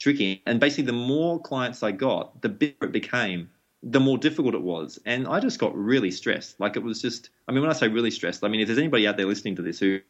tricky. 0.00 0.42
And 0.46 0.58
basically, 0.58 0.84
the 0.84 0.92
more 0.92 1.38
clients 1.38 1.84
I 1.84 1.92
got, 1.92 2.42
the 2.42 2.48
bigger 2.48 2.86
it 2.86 2.92
became, 2.92 3.48
the 3.82 4.00
more 4.00 4.18
difficult 4.18 4.54
it 4.54 4.62
was. 4.62 4.98
And 5.06 5.28
I 5.28 5.38
just 5.38 5.58
got 5.58 5.76
really 5.76 6.10
stressed. 6.10 6.58
Like 6.58 6.76
it 6.76 6.82
was 6.82 7.00
just, 7.00 7.30
I 7.46 7.52
mean, 7.52 7.60
when 7.60 7.70
I 7.70 7.74
say 7.74 7.86
really 7.88 8.10
stressed, 8.10 8.42
I 8.42 8.48
mean, 8.48 8.60
if 8.60 8.66
there's 8.66 8.78
anybody 8.78 9.06
out 9.06 9.16
there 9.16 9.26
listening 9.26 9.56
to 9.56 9.62
this 9.62 9.78
who 9.78 10.00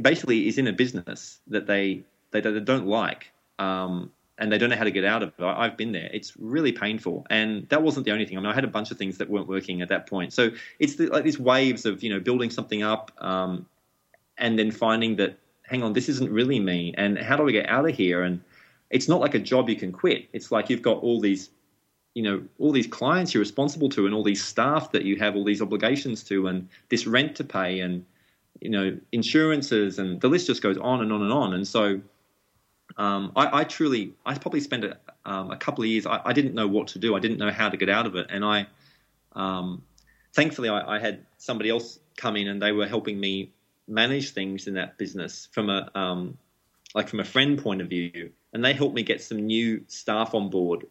basically 0.00 0.46
is 0.46 0.58
in 0.58 0.66
a 0.68 0.72
business 0.72 1.40
that 1.48 1.66
they, 1.66 2.04
they, 2.30 2.40
they 2.40 2.60
don't 2.60 2.86
like, 2.86 3.32
um, 3.58 4.10
and 4.38 4.50
they 4.50 4.58
don't 4.58 4.70
know 4.70 4.76
how 4.76 4.84
to 4.84 4.90
get 4.90 5.04
out 5.04 5.22
of 5.22 5.32
it. 5.38 5.44
I've 5.44 5.76
been 5.76 5.92
there. 5.92 6.10
It's 6.12 6.32
really 6.36 6.72
painful, 6.72 7.24
and 7.30 7.68
that 7.68 7.82
wasn't 7.82 8.04
the 8.04 8.10
only 8.10 8.26
thing. 8.26 8.36
I 8.36 8.40
mean, 8.40 8.50
I 8.50 8.54
had 8.54 8.64
a 8.64 8.68
bunch 8.68 8.90
of 8.90 8.98
things 8.98 9.16
that 9.18 9.30
weren't 9.30 9.46
working 9.46 9.80
at 9.80 9.88
that 9.90 10.08
point. 10.08 10.32
So 10.32 10.50
it's 10.80 10.96
the, 10.96 11.06
like 11.06 11.22
these 11.22 11.38
waves 11.38 11.86
of 11.86 12.02
you 12.02 12.10
know 12.10 12.18
building 12.18 12.50
something 12.50 12.82
up, 12.82 13.12
um, 13.18 13.64
and 14.36 14.58
then 14.58 14.72
finding 14.72 15.14
that 15.16 15.38
hang 15.62 15.84
on, 15.84 15.92
this 15.92 16.08
isn't 16.08 16.30
really 16.32 16.58
me, 16.58 16.92
and 16.96 17.16
how 17.16 17.36
do 17.36 17.46
I 17.46 17.52
get 17.52 17.68
out 17.68 17.88
of 17.88 17.94
here? 17.94 18.22
And 18.22 18.40
it's 18.94 19.08
not 19.08 19.20
like 19.20 19.34
a 19.34 19.40
job 19.40 19.68
you 19.68 19.74
can 19.74 19.90
quit. 19.90 20.28
It's 20.32 20.52
like 20.52 20.70
you've 20.70 20.80
got 20.80 20.98
all 20.98 21.20
these, 21.20 21.50
you 22.14 22.22
know, 22.22 22.44
all 22.60 22.70
these 22.70 22.86
clients 22.86 23.34
you're 23.34 23.40
responsible 23.40 23.88
to, 23.88 24.06
and 24.06 24.14
all 24.14 24.22
these 24.22 24.42
staff 24.42 24.92
that 24.92 25.02
you 25.02 25.16
have 25.16 25.34
all 25.34 25.44
these 25.44 25.60
obligations 25.60 26.22
to, 26.24 26.46
and 26.46 26.68
this 26.90 27.04
rent 27.04 27.34
to 27.36 27.44
pay, 27.44 27.80
and 27.80 28.06
you 28.60 28.70
know, 28.70 28.96
insurances, 29.10 29.98
and 29.98 30.20
the 30.20 30.28
list 30.28 30.46
just 30.46 30.62
goes 30.62 30.78
on 30.78 31.02
and 31.02 31.12
on 31.12 31.22
and 31.22 31.32
on. 31.32 31.54
And 31.54 31.66
so, 31.66 32.00
um, 32.96 33.32
I, 33.34 33.60
I, 33.60 33.64
truly, 33.64 34.12
I 34.24 34.38
probably 34.38 34.60
spent 34.60 34.84
a, 34.84 34.96
um, 35.24 35.50
a 35.50 35.56
couple 35.56 35.82
of 35.82 35.90
years. 35.90 36.06
I, 36.06 36.20
I, 36.24 36.32
didn't 36.32 36.54
know 36.54 36.68
what 36.68 36.86
to 36.88 37.00
do. 37.00 37.16
I 37.16 37.18
didn't 37.18 37.38
know 37.38 37.50
how 37.50 37.68
to 37.68 37.76
get 37.76 37.88
out 37.88 38.06
of 38.06 38.14
it, 38.14 38.28
and 38.30 38.44
I, 38.44 38.68
um, 39.32 39.82
thankfully, 40.34 40.68
I, 40.68 40.96
I 40.96 40.98
had 41.00 41.26
somebody 41.38 41.68
else 41.68 41.98
come 42.16 42.36
in, 42.36 42.46
and 42.46 42.62
they 42.62 42.70
were 42.70 42.86
helping 42.86 43.18
me 43.18 43.50
manage 43.88 44.30
things 44.30 44.68
in 44.68 44.74
that 44.74 44.98
business 44.98 45.48
from 45.50 45.68
a 45.68 45.90
um, 45.96 46.38
like 46.94 47.08
from 47.08 47.20
a 47.20 47.24
friend 47.24 47.58
point 47.58 47.80
of 47.80 47.88
view 47.88 48.30
and 48.52 48.64
they 48.64 48.72
helped 48.72 48.94
me 48.94 49.02
get 49.02 49.20
some 49.20 49.46
new 49.46 49.84
staff 49.88 50.34
on 50.34 50.48
board. 50.48 50.86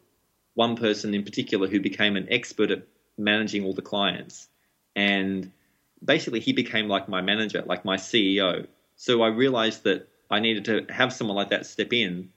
One 0.54 0.76
person 0.76 1.13
in 1.13 1.24
particular 1.24 1.68
who 1.68 1.80
became 1.80 2.16
an 2.16 2.28
expert 2.30 2.70
at 2.70 2.84
managing 3.18 3.63
all 3.63 3.74
the 3.74 3.82
clients. 3.82 4.50
And 4.96 5.52
basically, 6.04 6.42
he 6.42 6.54
became 6.54 6.88
like 6.88 7.10
my 7.10 7.22
manager, 7.22 7.63
like 7.66 7.86
my 7.86 7.96
CEO. 7.96 8.68
So 8.96 9.24
I 9.24 9.30
realized 9.30 9.84
that 9.84 10.08
I 10.30 10.39
needed 10.39 10.66
to 10.66 10.94
have 10.94 11.13
someone 11.13 11.38
like 11.38 11.50
that 11.50 11.66
step 11.66 11.94
in 11.94 12.30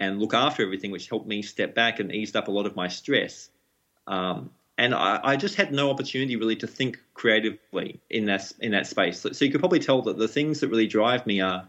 and 0.00 0.18
look 0.18 0.34
after 0.34 0.62
everything, 0.62 0.90
which 0.90 1.08
helped 1.08 1.28
me 1.28 1.42
step 1.42 1.74
back 1.74 2.00
and 2.00 2.12
eased 2.12 2.34
up 2.34 2.48
a 2.48 2.50
lot 2.50 2.66
of 2.66 2.74
my 2.74 2.88
stress. 2.88 3.50
Um, 4.06 4.50
and 4.78 4.94
I, 4.94 5.20
I, 5.22 5.36
just 5.36 5.56
had 5.56 5.72
no 5.72 5.90
opportunity 5.90 6.36
really 6.36 6.56
to 6.56 6.66
think 6.66 6.98
creatively 7.12 8.00
in 8.08 8.24
that 8.26 8.50
in 8.60 8.72
that 8.72 8.86
space. 8.86 9.20
So, 9.20 9.30
so, 9.32 9.44
you 9.44 9.50
could 9.50 9.60
probably 9.60 9.78
tell 9.78 10.00
that 10.02 10.16
the 10.16 10.26
things 10.26 10.60
that 10.60 10.68
really 10.68 10.86
drive 10.86 11.26
me 11.26 11.42
are 11.42 11.68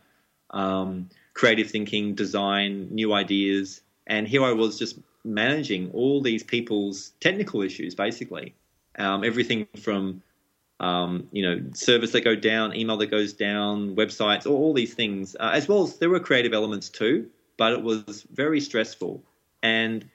um, 0.51 1.09
creative 1.33 1.69
thinking, 1.69 2.15
design, 2.15 2.87
new 2.91 3.13
ideas. 3.13 3.81
And 4.07 4.27
here 4.27 4.43
I 4.43 4.51
was 4.51 4.77
just 4.77 4.99
managing 5.23 5.91
all 5.91 6.21
these 6.21 6.43
people's 6.43 7.11
technical 7.19 7.61
issues, 7.61 7.95
basically. 7.95 8.55
Um, 8.97 9.23
everything 9.23 9.67
from 9.77 10.21
um, 10.81 11.27
you 11.31 11.43
know 11.43 11.61
service 11.73 12.11
that 12.11 12.23
go 12.23 12.35
down, 12.35 12.75
email 12.75 12.97
that 12.97 13.07
goes 13.07 13.33
down, 13.33 13.95
websites, 13.95 14.45
all, 14.45 14.57
all 14.57 14.73
these 14.73 14.93
things, 14.93 15.35
uh, 15.39 15.51
as 15.53 15.67
well 15.67 15.83
as 15.83 15.97
there 15.97 16.09
were 16.09 16.19
creative 16.19 16.53
elements 16.53 16.89
too. 16.89 17.29
But 17.57 17.73
it 17.73 17.83
was 17.83 18.25
very 18.33 18.59
stressful, 18.59 19.23
and 19.61 20.09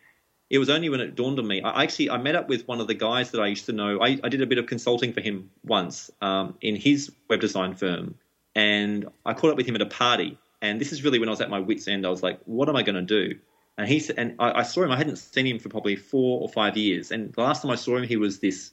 it 0.51 0.59
was 0.59 0.69
only 0.69 0.89
when 0.89 1.01
it 1.01 1.15
dawned 1.15 1.39
on 1.39 1.47
me. 1.47 1.63
I 1.63 1.85
actually 1.85 2.11
I 2.11 2.19
met 2.19 2.35
up 2.35 2.49
with 2.49 2.67
one 2.67 2.81
of 2.81 2.89
the 2.89 2.95
guys 2.95 3.31
that 3.31 3.41
I 3.41 3.47
used 3.47 3.67
to 3.67 3.73
know. 3.73 4.03
I, 4.03 4.19
I 4.25 4.29
did 4.29 4.43
a 4.43 4.47
bit 4.47 4.59
of 4.59 4.67
consulting 4.67 5.13
for 5.13 5.21
him 5.21 5.51
once 5.65 6.11
um, 6.21 6.55
in 6.61 6.77
his 6.77 7.13
web 7.31 7.41
design 7.41 7.75
firm, 7.75 8.17
and 8.55 9.09
I 9.25 9.35
caught 9.35 9.51
up 9.51 9.57
with 9.57 9.67
him 9.67 9.77
at 9.77 9.83
a 9.83 9.87
party 9.87 10.37
and 10.67 10.81
this 10.81 10.93
is 10.93 11.05
really 11.05 11.19
when 11.19 11.29
I 11.29 11.33
was 11.33 11.41
at 11.41 11.51
my 11.51 11.61
wits' 11.61 11.89
end. 11.89 12.07
I 12.07 12.11
was 12.11 12.23
like, 12.23 12.41
what 12.45 12.69
am 12.69 12.77
I 12.77 12.83
going 12.83 12.97
to 12.97 13.03
do? 13.03 13.39
And 13.79 13.89
he 13.89 14.03
and 14.17 14.35
I, 14.39 14.61
I, 14.61 14.63
saw 14.63 14.83
him. 14.83 14.91
I 14.91 14.97
hadn't 14.97 15.17
seen 15.17 15.47
him 15.47 15.59
for 15.59 15.69
probably 15.69 15.97
four 15.97 16.41
or 16.41 16.49
five 16.49 16.77
years. 16.77 17.11
And 17.11 17.33
the 17.33 17.43
last 17.43 17.63
time 17.63 17.71
I 17.71 17.75
saw 17.75 17.97
him, 17.97 18.05
he 18.05 18.17
was 18.17 18.41
this 18.41 18.73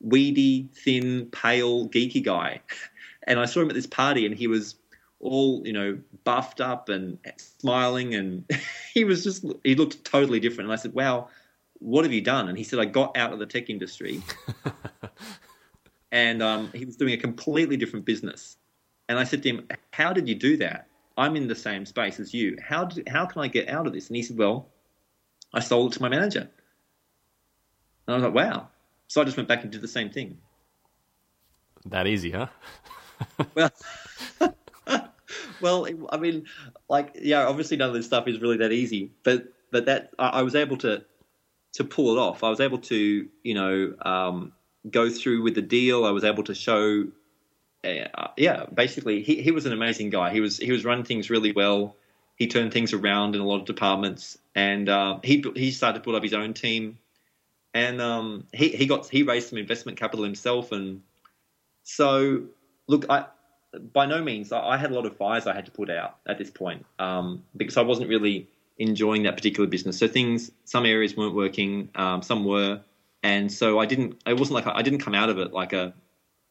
weedy, 0.00 0.68
thin, 0.72 1.26
pale, 1.26 1.88
geeky 1.88 2.22
guy. 2.24 2.60
And 3.24 3.38
I 3.38 3.44
saw 3.44 3.60
him 3.60 3.68
at 3.68 3.74
this 3.74 3.86
party, 3.86 4.24
and 4.24 4.34
he 4.34 4.46
was 4.46 4.74
all 5.20 5.60
you 5.66 5.72
know 5.74 5.98
buffed 6.24 6.62
up 6.62 6.88
and 6.88 7.18
smiling, 7.36 8.14
and 8.14 8.50
he 8.94 9.04
was 9.04 9.22
just 9.22 9.44
he 9.64 9.74
looked 9.74 10.02
totally 10.02 10.40
different. 10.40 10.70
And 10.70 10.72
I 10.72 10.76
said, 10.76 10.94
"Wow, 10.94 11.28
what 11.74 12.06
have 12.06 12.12
you 12.14 12.22
done?" 12.22 12.48
And 12.48 12.56
he 12.56 12.64
said, 12.64 12.78
"I 12.78 12.86
got 12.86 13.18
out 13.18 13.34
of 13.34 13.38
the 13.38 13.44
tech 13.44 13.68
industry." 13.68 14.22
and 16.10 16.42
um, 16.42 16.70
he 16.72 16.86
was 16.86 16.96
doing 16.96 17.12
a 17.12 17.18
completely 17.18 17.76
different 17.76 18.06
business. 18.06 18.56
And 19.10 19.18
I 19.18 19.24
said 19.24 19.42
to 19.42 19.50
him, 19.50 19.68
"How 19.90 20.14
did 20.14 20.26
you 20.26 20.34
do 20.34 20.56
that? 20.58 20.88
I'm 21.18 21.36
in 21.36 21.48
the 21.48 21.54
same 21.54 21.84
space 21.84 22.20
as 22.20 22.32
you. 22.32 22.56
How 22.62 22.84
did, 22.84 23.08
how 23.08 23.26
can 23.26 23.42
I 23.42 23.48
get 23.48 23.68
out 23.68 23.86
of 23.86 23.92
this?" 23.92 24.08
And 24.08 24.16
he 24.16 24.22
said, 24.22 24.38
"Well, 24.38 24.68
I 25.52 25.60
sold 25.60 25.92
it 25.92 25.96
to 25.96 26.02
my 26.02 26.08
manager." 26.08 26.48
And 28.06 28.14
I 28.14 28.14
was 28.14 28.22
like, 28.22 28.34
"Wow!" 28.34 28.68
So 29.08 29.20
I 29.20 29.24
just 29.24 29.36
went 29.36 29.48
back 29.48 29.62
and 29.62 29.72
did 29.72 29.82
the 29.82 29.88
same 29.88 30.10
thing. 30.10 30.38
That 31.86 32.06
easy, 32.06 32.30
huh? 32.30 32.46
well, 33.54 33.70
well, 35.60 35.86
I 36.10 36.16
mean, 36.16 36.46
like, 36.88 37.16
yeah, 37.20 37.46
obviously 37.46 37.76
none 37.76 37.88
of 37.88 37.94
this 37.94 38.06
stuff 38.06 38.28
is 38.28 38.40
really 38.40 38.58
that 38.58 38.72
easy, 38.72 39.12
but 39.24 39.52
but 39.70 39.86
that 39.86 40.12
I, 40.18 40.28
I 40.28 40.42
was 40.42 40.54
able 40.54 40.76
to 40.78 41.04
to 41.74 41.84
pull 41.84 42.16
it 42.16 42.20
off. 42.20 42.42
I 42.42 42.50
was 42.50 42.60
able 42.60 42.78
to, 42.78 43.28
you 43.42 43.54
know, 43.54 43.94
um, 44.02 44.52
go 44.90 45.10
through 45.10 45.42
with 45.42 45.54
the 45.54 45.62
deal. 45.62 46.04
I 46.04 46.10
was 46.10 46.24
able 46.24 46.42
to 46.44 46.54
show, 46.54 47.06
uh, 47.84 48.28
yeah, 48.36 48.66
basically, 48.72 49.22
he 49.22 49.42
he 49.42 49.50
was 49.50 49.66
an 49.66 49.72
amazing 49.72 50.10
guy. 50.10 50.30
He 50.30 50.40
was 50.40 50.58
he 50.58 50.72
was 50.72 50.84
running 50.84 51.04
things 51.04 51.30
really 51.30 51.52
well. 51.52 51.96
He 52.36 52.46
turned 52.46 52.72
things 52.72 52.92
around 52.92 53.34
in 53.34 53.40
a 53.40 53.44
lot 53.44 53.60
of 53.60 53.66
departments, 53.66 54.38
and 54.54 54.88
uh, 54.88 55.18
he 55.22 55.44
he 55.54 55.70
started 55.70 55.98
to 55.98 56.04
build 56.04 56.16
up 56.16 56.22
his 56.22 56.34
own 56.34 56.54
team, 56.54 56.98
and 57.74 58.00
um, 58.00 58.46
he 58.52 58.68
he 58.68 58.86
got 58.86 59.08
he 59.08 59.22
raised 59.22 59.50
some 59.50 59.58
investment 59.58 59.98
capital 59.98 60.24
himself, 60.24 60.72
and 60.72 61.02
so 61.84 62.42
look, 62.86 63.06
I 63.08 63.26
by 63.92 64.06
no 64.06 64.22
means 64.22 64.52
I, 64.52 64.60
I 64.60 64.76
had 64.76 64.90
a 64.90 64.94
lot 64.94 65.06
of 65.06 65.16
fires 65.16 65.46
I 65.46 65.54
had 65.54 65.66
to 65.66 65.72
put 65.72 65.90
out 65.90 66.16
at 66.26 66.38
this 66.38 66.50
point 66.50 66.84
um, 66.98 67.44
because 67.56 67.76
I 67.76 67.82
wasn't 67.82 68.08
really 68.08 68.48
enjoying 68.78 69.24
that 69.24 69.36
particular 69.36 69.68
business. 69.68 69.98
So 69.98 70.08
things, 70.08 70.50
some 70.64 70.86
areas 70.86 71.16
weren't 71.16 71.34
working, 71.34 71.90
um, 71.94 72.22
some 72.22 72.44
were, 72.44 72.80
and 73.22 73.52
so 73.52 73.78
I 73.78 73.86
didn't. 73.86 74.20
It 74.26 74.38
wasn't 74.38 74.54
like 74.54 74.66
I, 74.66 74.78
I 74.78 74.82
didn't 74.82 75.00
come 75.00 75.14
out 75.14 75.28
of 75.28 75.38
it 75.38 75.52
like 75.52 75.72
a, 75.72 75.92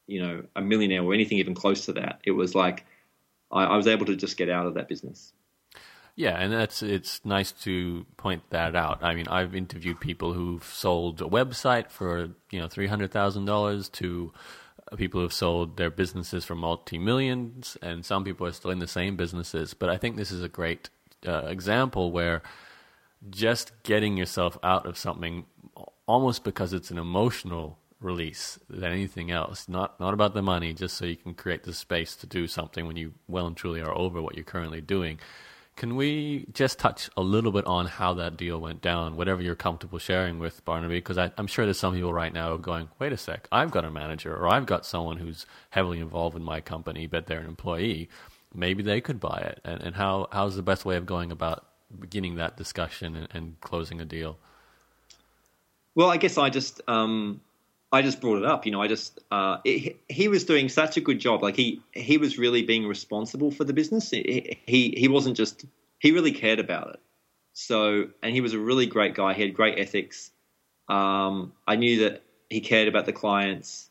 you 0.08 0.22
know, 0.22 0.44
a 0.56 0.62
millionaire 0.62 1.04
or 1.04 1.14
anything 1.14 1.38
even 1.38 1.54
close 1.54 1.86
to 1.86 1.94
that. 1.94 2.20
It 2.24 2.32
was 2.32 2.56
like 2.56 2.86
I, 3.52 3.66
I 3.66 3.78
was 3.78 3.88
able 3.88 4.06
to 4.08 4.16
just 4.16 4.38
get 4.38 4.50
out 4.50 4.66
of 4.66 4.74
that 4.76 4.88
business. 4.88 5.34
Yeah, 6.16 6.36
and 6.40 6.52
that's 6.52 6.82
it's 6.82 7.24
nice 7.24 7.52
to 7.64 8.08
point 8.18 8.50
that 8.50 8.76
out. 8.76 9.04
I 9.04 9.14
mean, 9.14 9.28
I've 9.28 9.54
interviewed 9.54 10.00
people 10.00 10.34
who've 10.34 10.64
sold 10.64 11.22
a 11.22 11.26
website 11.26 11.92
for 11.92 12.30
you 12.50 12.60
know 12.60 12.68
three 12.68 12.88
hundred 12.88 13.12
thousand 13.12 13.46
dollars 13.46 13.88
to 13.90 14.34
people 14.96 15.22
who've 15.22 15.34
sold 15.34 15.78
their 15.78 15.92
businesses 15.92 16.44
for 16.44 16.56
multi 16.56 16.98
millions, 16.98 17.78
and 17.84 18.04
some 18.04 18.24
people 18.24 18.48
are 18.48 18.52
still 18.52 18.72
in 18.72 18.80
the 18.80 18.88
same 18.88 19.16
businesses. 19.16 19.76
But 19.76 19.90
I 19.90 19.98
think 19.98 20.16
this 20.16 20.32
is 20.32 20.42
a 20.42 20.50
great 20.50 20.90
uh, 21.28 21.46
example 21.46 22.12
where 22.12 22.42
just 23.30 23.72
getting 23.84 24.18
yourself 24.18 24.58
out 24.64 24.88
of 24.88 24.98
something 24.98 25.46
almost 26.08 26.44
because 26.44 26.74
it's 26.74 26.90
an 26.90 26.98
emotional 26.98 27.78
release 28.00 28.60
than 28.70 28.92
anything 28.92 29.32
else 29.32 29.68
not 29.68 30.00
not 30.00 30.14
about 30.14 30.34
the 30.34 30.42
money 30.42 30.74
just 30.74 30.96
so 30.96 31.06
you 31.06 31.16
can 31.16 31.34
create 31.34 31.64
the 31.64 31.74
space 31.74 32.16
to 32.16 32.28
do 32.28 32.48
something 32.48 32.86
when 32.86 32.96
you 32.96 33.14
well 33.28 33.48
and 33.48 33.58
truly 33.58 33.82
are 33.82 33.98
over 33.98 34.22
what 34.22 34.36
you're 34.36 34.44
currently 34.44 34.82
doing 34.82 35.20
can 35.76 35.96
we 35.96 36.48
just 36.54 36.80
touch 36.80 37.08
a 37.16 37.22
little 37.22 37.52
bit 37.52 37.66
on 37.66 37.86
how 37.86 38.14
that 38.14 38.38
deal 38.38 38.60
went 38.60 38.82
down 38.82 39.16
whatever 39.16 39.42
you're 39.42 39.56
comfortable 39.56 39.98
sharing 39.98 40.38
with 40.38 40.64
barnaby 40.64 40.98
because 40.98 41.18
i'm 41.18 41.48
sure 41.48 41.66
there's 41.66 41.80
some 41.80 41.96
people 41.96 42.14
right 42.14 42.34
now 42.34 42.56
going 42.56 42.88
wait 43.00 43.12
a 43.12 43.18
sec 43.18 43.48
i've 43.52 43.72
got 43.72 43.84
a 43.84 43.90
manager 43.90 44.36
or 44.36 44.48
i've 44.48 44.68
got 44.68 44.86
someone 44.86 45.18
who's 45.18 45.48
heavily 45.72 46.00
involved 46.00 46.36
in 46.36 46.44
my 46.44 46.62
company 46.62 47.08
but 47.08 47.26
they're 47.26 47.40
an 47.40 47.48
employee 47.48 48.08
maybe 48.54 48.84
they 48.84 49.02
could 49.02 49.20
buy 49.20 49.38
it. 49.38 49.62
And, 49.64 49.82
and 49.82 49.96
how 49.96 50.28
how's 50.32 50.56
the 50.56 50.64
best 50.64 50.86
way 50.86 50.98
of 50.98 51.06
going 51.06 51.32
about 51.32 51.66
beginning 51.98 52.36
that 52.36 52.58
discussion 52.58 53.16
and, 53.16 53.28
and 53.34 53.62
closing 53.62 54.02
a 54.02 54.06
deal? 54.06 54.38
Well, 55.96 56.10
I 56.10 56.18
guess 56.18 56.38
I 56.38 56.50
just 56.50 56.82
um, 56.88 57.42
I 57.92 58.02
just 58.02 58.20
brought 58.20 58.40
it 58.40 58.46
up. 58.46 58.66
You 58.66 58.74
know, 58.74 58.82
I 58.82 58.88
just 58.88 59.20
uh, 59.32 59.58
it, 59.64 59.98
he 60.10 60.28
was 60.28 60.44
doing 60.44 60.68
such 60.70 60.98
a 60.98 61.02
good 61.02 61.20
job. 61.20 61.42
Like 61.42 61.56
he 61.56 61.82
he 61.94 62.18
was 62.18 62.38
really 62.38 62.64
being 62.64 62.86
responsible 62.88 63.52
for 63.52 63.64
the 63.64 63.74
business. 63.74 64.12
He 64.12 64.58
he, 64.66 65.08
wasn't 65.08 65.38
just 65.38 65.66
he 66.00 66.12
really 66.12 66.34
cared 66.34 66.60
about 66.60 66.90
it. 66.90 67.00
So 67.54 68.10
and 68.22 68.34
he 68.34 68.42
was 68.42 68.54
a 68.54 68.60
really 68.60 68.88
great 68.88 69.16
guy. 69.16 69.34
He 69.34 69.42
had 69.42 69.54
great 69.54 69.80
ethics. 69.80 70.32
Um, 70.90 71.54
I 71.66 71.76
knew 71.76 72.10
that 72.10 72.24
he 72.50 72.60
cared 72.60 72.88
about 72.88 73.06
the 73.06 73.14
clients, 73.14 73.90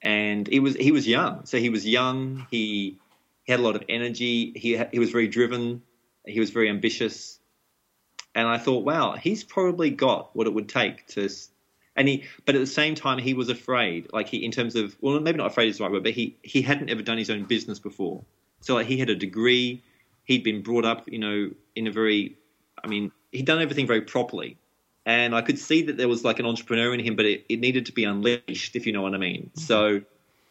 and 0.00 0.46
he 0.46 0.60
was 0.60 0.76
he 0.76 0.92
was 0.92 1.06
young. 1.06 1.44
So 1.44 1.58
he 1.58 1.68
was 1.68 1.86
young. 1.86 2.46
He 2.50 2.98
he 3.44 3.52
had 3.52 3.58
a 3.58 3.62
lot 3.64 3.74
of 3.74 3.82
energy. 3.88 4.52
He 4.54 4.80
he 4.92 4.98
was 5.00 5.10
very 5.10 5.26
driven. 5.26 5.82
He 6.24 6.38
was 6.38 6.50
very 6.50 6.70
ambitious, 6.70 7.40
and 8.36 8.46
I 8.46 8.58
thought, 8.58 8.84
wow, 8.84 9.16
he's 9.16 9.42
probably 9.42 9.90
got 9.90 10.34
what 10.36 10.46
it 10.46 10.54
would 10.54 10.68
take 10.68 11.08
to. 11.08 11.28
And 11.96 12.08
he, 12.08 12.24
but 12.46 12.54
at 12.54 12.58
the 12.58 12.66
same 12.66 12.94
time, 12.94 13.18
he 13.18 13.34
was 13.34 13.48
afraid. 13.48 14.08
Like 14.12 14.28
he, 14.28 14.44
in 14.44 14.50
terms 14.50 14.76
of, 14.76 14.96
well, 15.00 15.20
maybe 15.20 15.38
not 15.38 15.48
afraid 15.48 15.68
is 15.68 15.78
the 15.78 15.84
right 15.84 15.92
word, 15.92 16.02
but 16.02 16.12
he 16.12 16.36
he 16.42 16.62
hadn't 16.62 16.88
ever 16.88 17.02
done 17.02 17.18
his 17.18 17.28
own 17.28 17.44
business 17.44 17.78
before. 17.78 18.22
So 18.60 18.74
like 18.74 18.86
he 18.86 18.96
had 18.96 19.10
a 19.10 19.14
degree. 19.14 19.82
He'd 20.24 20.44
been 20.44 20.62
brought 20.62 20.84
up, 20.84 21.08
you 21.10 21.18
know, 21.18 21.50
in 21.74 21.86
a 21.86 21.90
very, 21.90 22.36
I 22.82 22.86
mean, 22.86 23.10
he'd 23.32 23.44
done 23.44 23.60
everything 23.60 23.86
very 23.86 24.00
properly. 24.00 24.56
And 25.04 25.34
I 25.34 25.42
could 25.42 25.58
see 25.58 25.82
that 25.82 25.96
there 25.96 26.08
was 26.08 26.24
like 26.24 26.38
an 26.38 26.46
entrepreneur 26.46 26.94
in 26.94 27.00
him, 27.00 27.16
but 27.16 27.24
it, 27.24 27.44
it 27.48 27.58
needed 27.58 27.86
to 27.86 27.92
be 27.92 28.04
unleashed, 28.04 28.76
if 28.76 28.86
you 28.86 28.92
know 28.92 29.02
what 29.02 29.14
I 29.14 29.18
mean. 29.18 29.50
Mm-hmm. 29.50 29.60
So 29.60 30.00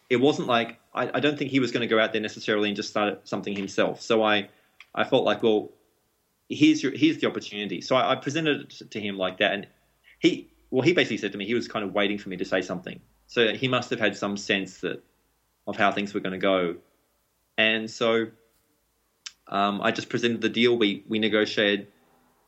it 0.09 0.17
wasn't 0.17 0.47
like 0.47 0.77
I, 0.93 1.09
I 1.13 1.19
don't 1.19 1.39
think 1.39 1.51
he 1.51 1.59
was 1.59 1.71
going 1.71 1.81
to 1.81 1.87
go 1.87 1.99
out 1.99 2.11
there 2.11 2.21
necessarily 2.21 2.69
and 2.69 2.75
just 2.75 2.89
start 2.89 3.27
something 3.27 3.55
himself. 3.55 4.01
So 4.01 4.23
I, 4.23 4.49
I 4.93 5.05
felt 5.05 5.23
like, 5.23 5.41
well, 5.41 5.71
here's 6.49 6.83
your 6.83 6.91
here's 6.91 7.17
the 7.19 7.27
opportunity. 7.27 7.81
So 7.81 7.95
I, 7.95 8.11
I 8.11 8.15
presented 8.15 8.73
it 8.81 8.91
to 8.91 8.99
him 8.99 9.17
like 9.17 9.37
that, 9.37 9.53
and 9.53 9.67
he, 10.19 10.49
well, 10.71 10.81
he 10.81 10.93
basically 10.93 11.17
said 11.17 11.33
to 11.33 11.37
me 11.37 11.45
he 11.45 11.53
was 11.53 11.67
kind 11.67 11.85
of 11.85 11.93
waiting 11.93 12.17
for 12.17 12.29
me 12.29 12.37
to 12.37 12.45
say 12.45 12.61
something. 12.61 12.99
So 13.27 13.53
he 13.53 13.67
must 13.67 13.89
have 13.91 13.99
had 13.99 14.17
some 14.17 14.37
sense 14.37 14.79
that 14.79 15.03
of 15.67 15.77
how 15.77 15.91
things 15.91 16.13
were 16.13 16.19
going 16.19 16.33
to 16.33 16.39
go, 16.39 16.75
and 17.57 17.89
so 17.89 18.27
um, 19.47 19.81
I 19.81 19.91
just 19.91 20.09
presented 20.09 20.41
the 20.41 20.49
deal. 20.49 20.77
We 20.77 21.03
we 21.07 21.19
negotiated 21.19 21.87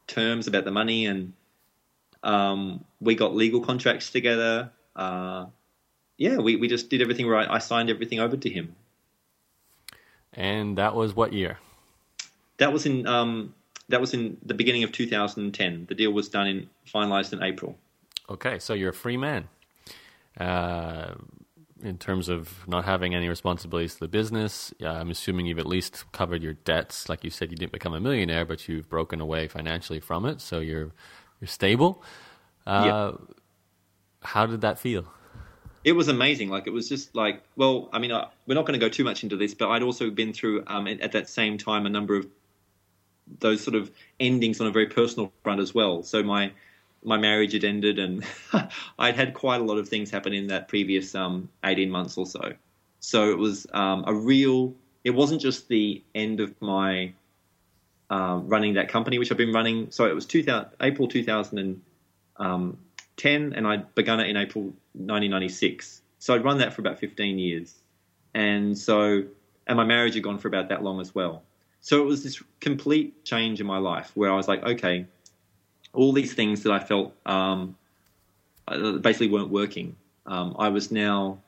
terms 0.07 0.47
about 0.47 0.65
the 0.65 0.71
money, 0.71 1.05
and 1.05 1.33
um, 2.23 2.83
we 2.99 3.15
got 3.15 3.35
legal 3.35 3.61
contracts 3.61 4.09
together. 4.09 4.71
Uh, 4.95 5.45
yeah, 6.17 6.37
we, 6.37 6.55
we 6.55 6.67
just 6.67 6.89
did 6.89 7.01
everything 7.01 7.27
right. 7.27 7.47
I 7.49 7.59
signed 7.59 7.89
everything 7.89 8.19
over 8.19 8.37
to 8.37 8.49
him. 8.49 8.75
And 10.33 10.77
that 10.77 10.95
was 10.95 11.15
what 11.15 11.33
year? 11.33 11.59
That 12.57 12.71
was 12.71 12.85
in 12.85 13.05
um, 13.07 13.53
that 13.89 13.99
was 13.99 14.13
in 14.13 14.37
the 14.45 14.53
beginning 14.53 14.83
of 14.83 14.91
2010. 14.91 15.85
The 15.87 15.95
deal 15.95 16.11
was 16.11 16.29
done 16.29 16.47
in 16.47 16.69
finalized 16.87 17.33
in 17.33 17.43
April. 17.43 17.77
Okay, 18.29 18.59
so 18.59 18.73
you're 18.73 18.91
a 18.91 18.93
free 18.93 19.17
man. 19.17 19.47
Uh, 20.39 21.13
in 21.81 21.97
terms 21.97 22.29
of 22.29 22.65
not 22.67 22.85
having 22.85 23.13
any 23.13 23.27
responsibilities 23.27 23.95
to 23.95 23.99
the 24.01 24.07
business, 24.07 24.73
uh, 24.81 24.87
I'm 24.87 25.11
assuming 25.11 25.45
you've 25.45 25.59
at 25.59 25.65
least 25.65 26.05
covered 26.13 26.41
your 26.41 26.53
debts. 26.53 27.09
Like 27.09 27.23
you 27.23 27.29
said, 27.29 27.51
you 27.51 27.57
didn't 27.57 27.73
become 27.73 27.93
a 27.93 27.99
millionaire, 27.99 28.45
but 28.45 28.67
you've 28.67 28.89
broken 28.89 29.19
away 29.19 29.47
financially 29.47 29.99
from 29.99 30.25
it, 30.25 30.39
so 30.39 30.59
you're 30.59 30.91
you're 31.41 31.47
stable. 31.47 32.01
Uh, 32.65 33.11
yep. 33.11 33.37
How 34.21 34.45
did 34.45 34.61
that 34.61 34.79
feel? 34.79 35.11
it 35.83 35.93
was 35.93 36.07
amazing. 36.07 36.49
Like 36.49 36.67
it 36.67 36.73
was 36.73 36.87
just 36.87 37.15
like, 37.15 37.43
well, 37.55 37.89
I 37.91 37.99
mean, 37.99 38.11
I, 38.11 38.27
we're 38.47 38.55
not 38.55 38.65
going 38.65 38.79
to 38.79 38.83
go 38.83 38.89
too 38.89 39.03
much 39.03 39.23
into 39.23 39.35
this, 39.35 39.53
but 39.53 39.69
I'd 39.69 39.83
also 39.83 40.09
been 40.09 40.33
through 40.33 40.63
um, 40.67 40.87
at 40.87 41.11
that 41.11 41.29
same 41.29 41.57
time 41.57 41.85
a 41.85 41.89
number 41.89 42.15
of 42.15 42.27
those 43.39 43.63
sort 43.63 43.75
of 43.75 43.91
endings 44.19 44.61
on 44.61 44.67
a 44.67 44.71
very 44.71 44.87
personal 44.87 45.31
front 45.43 45.59
as 45.59 45.73
well. 45.73 46.03
So 46.03 46.23
my 46.23 46.51
my 47.03 47.17
marriage 47.17 47.53
had 47.53 47.63
ended, 47.63 47.99
and 47.99 48.25
I'd 48.99 49.15
had 49.15 49.33
quite 49.33 49.61
a 49.61 49.63
lot 49.63 49.77
of 49.77 49.89
things 49.89 50.09
happen 50.09 50.33
in 50.33 50.47
that 50.47 50.67
previous 50.67 51.15
um, 51.15 51.49
eighteen 51.63 51.89
months 51.89 52.17
or 52.17 52.25
so. 52.25 52.53
So 52.99 53.29
it 53.29 53.37
was 53.37 53.67
um, 53.73 54.03
a 54.07 54.13
real. 54.13 54.73
It 55.03 55.11
wasn't 55.11 55.41
just 55.41 55.67
the 55.67 56.01
end 56.15 56.39
of 56.39 56.53
my 56.61 57.13
um, 58.09 58.47
running 58.47 58.75
that 58.75 58.89
company, 58.89 59.17
which 59.17 59.31
I've 59.31 59.37
been 59.37 59.51
running. 59.51 59.89
So 59.89 60.05
it 60.05 60.13
was 60.13 60.25
2000, 60.25 60.69
April 60.81 61.07
2010, 61.07 61.81
um, 62.37 62.77
and 63.23 63.67
I'd 63.67 63.95
begun 63.95 64.19
it 64.19 64.27
in 64.29 64.37
April 64.37 64.65
1996. 64.93 66.01
So 66.19 66.35
I'd 66.35 66.43
run 66.43 66.59
that 66.59 66.73
for 66.73 66.81
about 66.81 66.99
15 66.99 67.39
years. 67.39 67.73
And 68.33 68.77
so, 68.77 69.23
and 69.67 69.77
my 69.77 69.83
marriage 69.83 70.13
had 70.13 70.23
gone 70.23 70.37
for 70.37 70.47
about 70.47 70.69
that 70.69 70.83
long 70.83 71.01
as 71.01 71.13
well. 71.13 71.43
So 71.81 72.01
it 72.01 72.05
was 72.05 72.23
this 72.23 72.41
complete 72.61 73.25
change 73.25 73.59
in 73.59 73.67
my 73.67 73.77
life 73.77 74.11
where 74.13 74.31
I 74.31 74.35
was 74.35 74.47
like, 74.47 74.63
okay, 74.63 75.05
all 75.93 76.11
these 76.11 76.33
things 76.33 76.63
that 76.63 76.71
I 76.71 76.79
felt 76.79 77.13
um, 77.25 77.75
uh, 78.67 78.93
basically 78.93 79.29
weren't 79.29 79.49
working. 79.49 79.95
Um, 80.25 80.55
I 80.57 80.69
was 80.69 80.91
now 80.91 81.39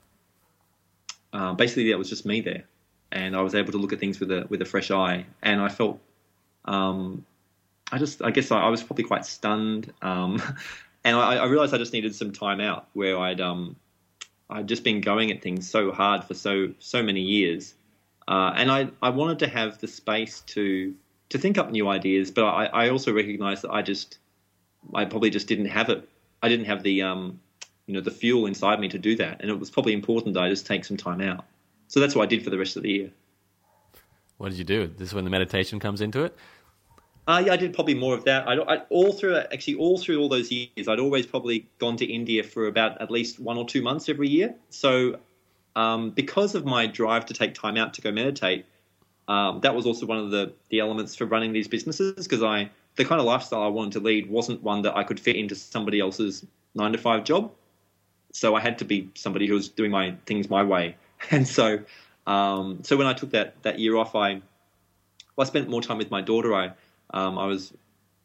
uh, 1.33 1.53
basically 1.53 1.89
that 1.91 1.97
was 1.97 2.09
just 2.09 2.25
me 2.25 2.41
there, 2.41 2.65
and 3.11 3.35
I 3.35 3.41
was 3.41 3.55
able 3.55 3.71
to 3.71 3.77
look 3.77 3.93
at 3.93 3.99
things 3.99 4.19
with 4.19 4.31
a 4.31 4.45
with 4.49 4.61
a 4.61 4.65
fresh 4.65 4.91
eye. 4.91 5.25
And 5.41 5.61
I 5.61 5.69
felt, 5.69 5.99
um, 6.65 7.25
I 7.91 7.97
just 7.97 8.21
I 8.21 8.31
guess 8.31 8.51
I, 8.51 8.61
I 8.61 8.69
was 8.69 8.83
probably 8.83 9.05
quite 9.05 9.25
stunned 9.25 9.91
um, 10.01 10.41
and 11.05 11.15
I, 11.15 11.35
I, 11.35 11.45
realized 11.45 11.73
I 11.73 11.77
just 11.77 11.93
needed 11.93 12.15
some 12.15 12.31
time 12.31 12.59
out 12.59 12.87
where 12.93 13.17
I'd 13.17 13.39
um, 13.39 13.75
I'd 14.49 14.67
just 14.67 14.83
been 14.83 15.01
going 15.01 15.31
at 15.31 15.41
things 15.41 15.69
so 15.69 15.91
hard 15.91 16.23
for 16.23 16.33
so 16.33 16.73
so 16.79 17.01
many 17.03 17.21
years, 17.21 17.75
uh, 18.27 18.51
and 18.55 18.69
I 18.69 18.89
I 19.01 19.09
wanted 19.09 19.39
to 19.39 19.47
have 19.47 19.79
the 19.79 19.87
space 19.87 20.41
to 20.47 20.93
to 21.29 21.37
think 21.37 21.57
up 21.57 21.71
new 21.71 21.87
ideas, 21.87 22.31
but 22.31 22.45
I, 22.45 22.65
I 22.65 22.89
also 22.89 23.13
recognized 23.13 23.61
that 23.61 23.71
I 23.71 23.81
just 23.81 24.17
I 24.93 25.05
probably 25.05 25.29
just 25.29 25.47
didn't 25.47 25.67
have 25.67 25.89
it. 25.89 26.07
I 26.41 26.49
didn't 26.49 26.65
have 26.65 26.83
the 26.83 27.01
um, 27.01 27.39
you 27.87 27.93
know 27.93 28.01
the 28.01 28.11
fuel 28.11 28.45
inside 28.45 28.79
me 28.79 28.89
to 28.89 28.99
do 28.99 29.15
that, 29.17 29.41
and 29.41 29.49
it 29.49 29.59
was 29.59 29.69
probably 29.69 29.93
important 29.93 30.33
that 30.35 30.43
I 30.43 30.49
just 30.49 30.65
take 30.65 30.85
some 30.85 30.97
time 30.97 31.21
out. 31.21 31.45
So 31.87 31.99
that's 31.99 32.15
what 32.15 32.23
I 32.23 32.25
did 32.25 32.43
for 32.43 32.49
the 32.49 32.57
rest 32.57 32.77
of 32.77 32.83
the 32.83 32.89
year. 32.89 33.11
What 34.37 34.49
did 34.49 34.57
you 34.57 34.65
do? 34.65 34.87
This 34.87 35.09
is 35.09 35.13
when 35.13 35.23
the 35.23 35.29
meditation 35.29 35.79
comes 35.79 36.01
into 36.01 36.23
it. 36.23 36.35
Uh, 37.27 37.41
yeah, 37.45 37.53
I 37.53 37.57
did 37.57 37.73
probably 37.73 37.95
more 37.95 38.13
of 38.13 38.25
that. 38.25 38.47
I, 38.47 38.53
I, 38.53 38.77
all 38.89 39.11
through 39.11 39.37
actually 39.37 39.75
all 39.75 39.97
through 39.97 40.19
all 40.19 40.29
those 40.29 40.51
years, 40.51 40.87
I'd 40.87 40.99
always 40.99 41.25
probably 41.25 41.67
gone 41.79 41.97
to 41.97 42.05
India 42.05 42.43
for 42.43 42.67
about 42.67 43.01
at 43.01 43.09
least 43.09 43.39
one 43.39 43.57
or 43.57 43.65
two 43.65 43.81
months 43.81 44.09
every 44.09 44.29
year. 44.29 44.53
So 44.69 45.19
um, 45.75 46.11
because 46.11 46.53
of 46.53 46.65
my 46.65 46.85
drive 46.85 47.25
to 47.27 47.33
take 47.33 47.55
time 47.55 47.77
out 47.77 47.95
to 47.95 48.01
go 48.01 48.11
meditate, 48.11 48.65
um, 49.27 49.61
that 49.61 49.73
was 49.73 49.87
also 49.87 50.05
one 50.05 50.19
of 50.19 50.29
the 50.29 50.53
the 50.69 50.79
elements 50.79 51.15
for 51.15 51.25
running 51.25 51.51
these 51.51 51.67
businesses 51.67 52.27
because 52.27 52.43
I 52.43 52.69
the 52.95 53.05
kind 53.05 53.19
of 53.19 53.25
lifestyle 53.25 53.63
I 53.63 53.67
wanted 53.67 53.93
to 53.93 53.99
lead 53.99 54.29
wasn't 54.29 54.63
one 54.63 54.81
that 54.83 54.95
I 54.95 55.03
could 55.03 55.19
fit 55.19 55.35
into 55.35 55.55
somebody 55.55 55.99
else's 55.99 56.45
nine 56.73 56.91
to 56.93 56.97
five 56.97 57.23
job. 57.23 57.51
So 58.31 58.55
I 58.55 58.59
had 58.59 58.79
to 58.79 58.85
be 58.85 59.09
somebody 59.15 59.47
who 59.47 59.53
was 59.53 59.69
doing 59.69 59.91
my 59.91 60.15
things 60.25 60.49
my 60.49 60.63
way. 60.63 60.95
And 61.31 61.47
so, 61.47 61.79
um, 62.27 62.83
so 62.83 62.97
when 62.97 63.07
I 63.07 63.13
took 63.13 63.31
that 63.31 63.61
that 63.63 63.79
year 63.79 63.95
off, 63.95 64.15
I 64.15 64.41
well, 65.35 65.39
I 65.39 65.43
spent 65.45 65.69
more 65.69 65.81
time 65.81 65.97
with 65.97 66.11
my 66.11 66.21
daughter. 66.21 66.53
I 66.53 66.71
um, 67.11 67.37
I 67.37 67.45
was 67.45 67.73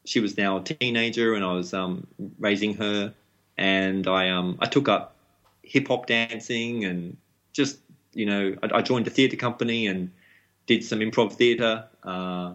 she 0.05 0.19
was 0.19 0.37
now 0.37 0.57
a 0.57 0.63
teenager, 0.63 1.33
and 1.33 1.43
I 1.43 1.53
was 1.53 1.73
um, 1.73 2.05
raising 2.37 2.75
her, 2.75 3.13
and 3.57 4.07
I 4.07 4.29
um, 4.29 4.57
I 4.59 4.67
took 4.67 4.87
up 4.89 5.15
hip 5.63 5.87
hop 5.87 6.05
dancing 6.05 6.83
and 6.83 7.15
just 7.53 7.77
you 8.13 8.25
know 8.25 8.55
I, 8.61 8.77
I 8.77 8.81
joined 8.81 9.07
a 9.07 9.09
theatre 9.09 9.37
company 9.37 9.87
and 9.87 10.11
did 10.67 10.83
some 10.83 10.99
improv 10.99 11.33
theatre. 11.33 11.85
Uh, 12.03 12.53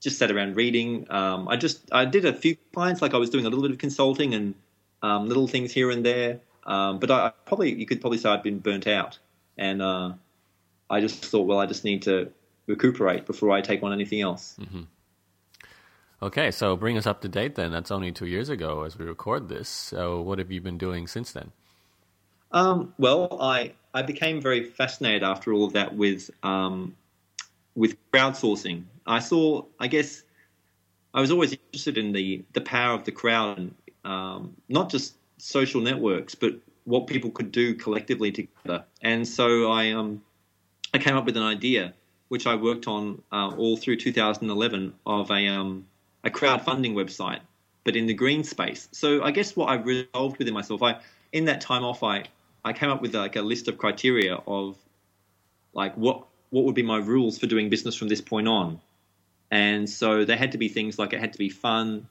just 0.00 0.18
sat 0.18 0.30
around 0.30 0.56
reading. 0.56 1.06
Um, 1.10 1.48
I 1.48 1.56
just 1.56 1.88
I 1.92 2.04
did 2.04 2.24
a 2.24 2.32
few 2.32 2.56
clients, 2.72 3.02
like 3.02 3.14
I 3.14 3.18
was 3.18 3.30
doing 3.30 3.46
a 3.46 3.48
little 3.48 3.62
bit 3.62 3.70
of 3.70 3.78
consulting 3.78 4.34
and 4.34 4.54
um, 5.02 5.28
little 5.28 5.46
things 5.46 5.72
here 5.72 5.90
and 5.90 6.04
there. 6.04 6.40
Um, 6.64 6.98
but 6.98 7.10
I, 7.10 7.26
I, 7.26 7.32
probably 7.46 7.72
you 7.72 7.86
could 7.86 8.00
probably 8.00 8.18
say 8.18 8.28
I'd 8.28 8.42
been 8.42 8.58
burnt 8.58 8.86
out, 8.86 9.18
and 9.56 9.80
uh, 9.82 10.12
I 10.88 11.00
just 11.00 11.24
thought, 11.24 11.46
well, 11.46 11.58
I 11.58 11.66
just 11.66 11.84
need 11.84 12.02
to 12.02 12.30
recuperate 12.66 13.26
before 13.26 13.50
I 13.50 13.60
take 13.60 13.82
on 13.82 13.92
anything 13.92 14.20
else. 14.20 14.56
Mm-hmm. 14.60 14.82
Okay, 16.22 16.50
so 16.50 16.76
bring 16.76 16.98
us 16.98 17.06
up 17.06 17.22
to 17.22 17.28
date 17.28 17.54
then. 17.54 17.70
That's 17.70 17.90
only 17.90 18.12
two 18.12 18.26
years 18.26 18.50
ago 18.50 18.82
as 18.82 18.98
we 18.98 19.06
record 19.06 19.48
this. 19.48 19.68
So 19.68 20.20
what 20.20 20.38
have 20.38 20.50
you 20.50 20.60
been 20.60 20.76
doing 20.76 21.06
since 21.06 21.32
then? 21.32 21.52
Um, 22.52 22.94
well, 22.98 23.38
I 23.40 23.72
I 23.94 24.02
became 24.02 24.40
very 24.40 24.64
fascinated 24.64 25.22
after 25.22 25.52
all 25.52 25.64
of 25.64 25.72
that 25.72 25.94
with 25.94 26.30
um, 26.42 26.96
with 27.80 27.96
crowdsourcing. 28.12 28.84
I 29.06 29.20
saw, 29.20 29.64
I 29.80 29.86
guess, 29.86 30.22
I 31.14 31.20
was 31.22 31.30
always 31.30 31.52
interested 31.52 31.96
in 31.96 32.12
the 32.12 32.44
the 32.52 32.60
power 32.60 32.94
of 32.94 33.04
the 33.04 33.10
crowd, 33.10 33.58
and 33.58 33.74
um, 34.04 34.54
not 34.68 34.90
just 34.90 35.14
social 35.38 35.80
networks, 35.80 36.34
but 36.34 36.52
what 36.84 37.06
people 37.06 37.30
could 37.30 37.50
do 37.50 37.74
collectively 37.74 38.30
together. 38.30 38.84
And 39.00 39.26
so 39.26 39.72
I 39.72 39.92
um, 39.92 40.22
I 40.92 40.98
came 40.98 41.16
up 41.16 41.24
with 41.24 41.38
an 41.38 41.42
idea, 41.42 41.94
which 42.28 42.46
I 42.46 42.54
worked 42.54 42.86
on 42.86 43.22
uh, 43.32 43.48
all 43.56 43.78
through 43.78 43.96
2011, 43.96 44.92
of 45.06 45.30
a 45.30 45.48
um, 45.48 45.86
a 46.22 46.30
crowdfunding 46.30 46.92
website, 46.92 47.40
but 47.84 47.96
in 47.96 48.06
the 48.06 48.14
green 48.14 48.44
space. 48.44 48.88
So 48.92 49.22
I 49.22 49.30
guess 49.30 49.56
what 49.56 49.70
I 49.70 49.76
resolved 49.76 50.36
within 50.38 50.52
myself, 50.52 50.82
I 50.82 51.00
in 51.32 51.46
that 51.46 51.62
time 51.62 51.82
off, 51.82 52.02
I 52.02 52.24
I 52.62 52.74
came 52.74 52.90
up 52.90 53.00
with 53.00 53.14
like 53.14 53.36
a 53.36 53.42
list 53.42 53.68
of 53.68 53.78
criteria 53.78 54.34
of 54.46 54.76
like 55.72 55.94
what 55.94 56.26
what 56.50 56.64
would 56.64 56.74
be 56.74 56.82
my 56.82 56.98
rules 56.98 57.38
for 57.38 57.46
doing 57.46 57.70
business 57.70 57.94
from 57.94 58.08
this 58.08 58.20
point 58.20 58.48
on. 58.48 58.80
And 59.50 59.88
so 59.88 60.24
there 60.24 60.36
had 60.36 60.52
to 60.52 60.58
be 60.58 60.68
things 60.68 60.98
like 60.98 61.12
it 61.12 61.20
had 61.20 61.32
to 61.32 61.38
be 61.38 61.48
fun, 61.48 62.08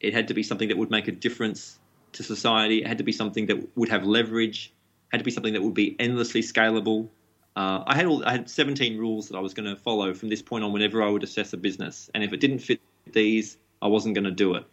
it 0.00 0.12
had 0.12 0.28
to 0.28 0.34
be 0.34 0.42
something 0.42 0.68
that 0.68 0.76
would 0.76 0.90
make 0.90 1.08
a 1.08 1.12
difference 1.12 1.78
to 2.12 2.22
society, 2.22 2.82
it 2.82 2.86
had 2.86 2.98
to 2.98 3.04
be 3.04 3.12
something 3.12 3.46
that 3.46 3.76
would 3.76 3.88
have 3.88 4.04
leverage, 4.04 4.72
had 5.10 5.18
to 5.18 5.24
be 5.24 5.30
something 5.30 5.52
that 5.54 5.62
would 5.62 5.74
be 5.74 5.96
endlessly 5.98 6.42
scalable. 6.42 7.08
Uh, 7.56 7.82
I 7.86 7.94
had 7.94 8.06
all, 8.06 8.24
I 8.24 8.32
had 8.32 8.50
17 8.50 8.98
rules 8.98 9.28
that 9.28 9.36
I 9.36 9.40
was 9.40 9.54
going 9.54 9.68
to 9.68 9.76
follow 9.76 10.12
from 10.14 10.28
this 10.28 10.42
point 10.42 10.62
on 10.62 10.72
whenever 10.72 11.02
I 11.02 11.08
would 11.08 11.24
assess 11.24 11.52
a 11.52 11.56
business, 11.56 12.10
and 12.14 12.22
if 12.22 12.32
it 12.32 12.40
didn't 12.40 12.58
fit 12.58 12.80
these, 13.12 13.58
I 13.82 13.88
wasn't 13.88 14.14
going 14.14 14.24
to 14.24 14.30
do 14.30 14.54
it. 14.54 14.64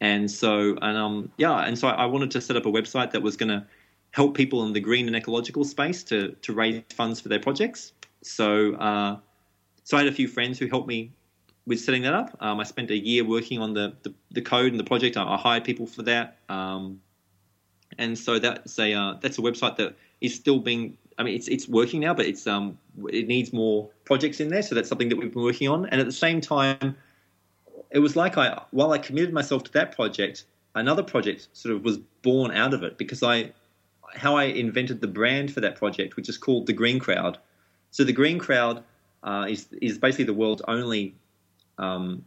And 0.00 0.30
so, 0.30 0.76
and 0.80 0.96
um, 0.96 1.32
yeah, 1.38 1.58
and 1.60 1.78
so 1.78 1.88
I 1.88 2.06
wanted 2.06 2.30
to 2.32 2.40
set 2.40 2.56
up 2.56 2.66
a 2.66 2.70
website 2.70 3.10
that 3.12 3.22
was 3.22 3.36
going 3.36 3.48
to 3.48 3.66
help 4.12 4.36
people 4.36 4.64
in 4.64 4.72
the 4.72 4.80
green 4.80 5.06
and 5.06 5.16
ecological 5.16 5.64
space 5.64 6.02
to 6.04 6.34
to 6.42 6.52
raise 6.52 6.82
funds 6.90 7.20
for 7.20 7.28
their 7.28 7.40
projects. 7.40 7.92
So, 8.28 8.74
uh, 8.74 9.16
so 9.84 9.96
I 9.96 10.00
had 10.00 10.08
a 10.08 10.14
few 10.14 10.28
friends 10.28 10.58
who 10.58 10.68
helped 10.68 10.86
me 10.86 11.12
with 11.66 11.80
setting 11.80 12.02
that 12.02 12.14
up. 12.14 12.36
Um, 12.40 12.60
I 12.60 12.64
spent 12.64 12.90
a 12.90 12.96
year 12.96 13.24
working 13.24 13.60
on 13.60 13.74
the, 13.74 13.94
the, 14.02 14.14
the 14.32 14.42
code 14.42 14.72
and 14.72 14.78
the 14.78 14.84
project. 14.84 15.16
I, 15.16 15.24
I 15.24 15.36
hired 15.36 15.64
people 15.64 15.86
for 15.86 16.02
that, 16.02 16.38
um, 16.48 17.00
and 17.96 18.18
so 18.18 18.38
that's 18.38 18.78
a 18.78 18.92
uh, 18.92 19.14
that's 19.20 19.38
a 19.38 19.40
website 19.40 19.76
that 19.76 19.96
is 20.20 20.34
still 20.34 20.58
being. 20.58 20.96
I 21.18 21.22
mean, 21.24 21.34
it's 21.34 21.48
it's 21.48 21.68
working 21.68 22.00
now, 22.00 22.14
but 22.14 22.26
it's 22.26 22.46
um 22.46 22.78
it 23.08 23.26
needs 23.26 23.52
more 23.52 23.88
projects 24.04 24.40
in 24.40 24.48
there. 24.48 24.62
So 24.62 24.74
that's 24.74 24.88
something 24.88 25.08
that 25.08 25.16
we've 25.16 25.32
been 25.32 25.42
working 25.42 25.68
on. 25.68 25.86
And 25.86 26.00
at 26.00 26.06
the 26.06 26.12
same 26.12 26.40
time, 26.40 26.96
it 27.90 27.98
was 27.98 28.14
like 28.14 28.36
I 28.36 28.62
while 28.70 28.92
I 28.92 28.98
committed 28.98 29.32
myself 29.32 29.64
to 29.64 29.72
that 29.72 29.94
project, 29.96 30.44
another 30.74 31.02
project 31.02 31.48
sort 31.54 31.74
of 31.74 31.82
was 31.82 31.98
born 32.22 32.50
out 32.50 32.74
of 32.74 32.82
it 32.82 32.98
because 32.98 33.22
I 33.22 33.52
how 34.14 34.36
I 34.36 34.44
invented 34.44 35.00
the 35.00 35.08
brand 35.08 35.52
for 35.52 35.60
that 35.60 35.76
project, 35.76 36.16
which 36.16 36.28
is 36.28 36.38
called 36.38 36.66
the 36.66 36.72
Green 36.72 36.98
Crowd 36.98 37.38
so 37.90 38.04
the 38.04 38.12
Green 38.12 38.38
Crowd 38.38 38.84
uh, 39.22 39.46
is 39.48 39.66
is 39.80 39.98
basically 39.98 40.24
the 40.24 40.34
world's 40.34 40.62
only 40.68 41.14
um, 41.78 42.24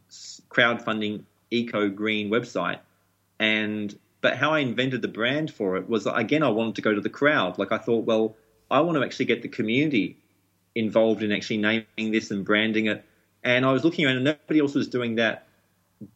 crowdfunding 0.50 1.24
eco 1.50 1.90
green 1.90 2.30
website, 2.30 2.80
and 3.40 3.98
but 4.22 4.38
how 4.38 4.52
I 4.52 4.60
invented 4.60 5.02
the 5.02 5.08
brand 5.08 5.54
for 5.54 5.78
it 5.78 5.90
was 5.90 6.08
again 6.08 6.44
I 6.44 6.50
wanted 6.50 6.76
to 6.76 6.82
go 6.82 6.94
to 6.94 7.02
the 7.02 7.10
crowd. 7.10 7.58
Like 7.58 7.72
I 7.72 7.78
thought, 7.78 8.06
well, 8.06 8.36
I 8.70 8.82
want 8.82 8.98
to 8.98 9.04
actually 9.04 9.26
get 9.26 9.42
the 9.42 9.50
community 9.50 10.18
involved 10.76 11.24
in 11.24 11.32
actually 11.32 11.58
naming 11.58 12.12
this 12.12 12.32
and 12.32 12.46
branding 12.46 12.88
it. 12.88 13.04
And 13.44 13.66
I 13.66 13.72
was 13.72 13.84
looking 13.84 14.06
around, 14.06 14.18
and 14.18 14.26
nobody 14.26 14.60
else 14.60 14.76
was 14.76 14.88
doing 14.88 15.16
that 15.16 15.48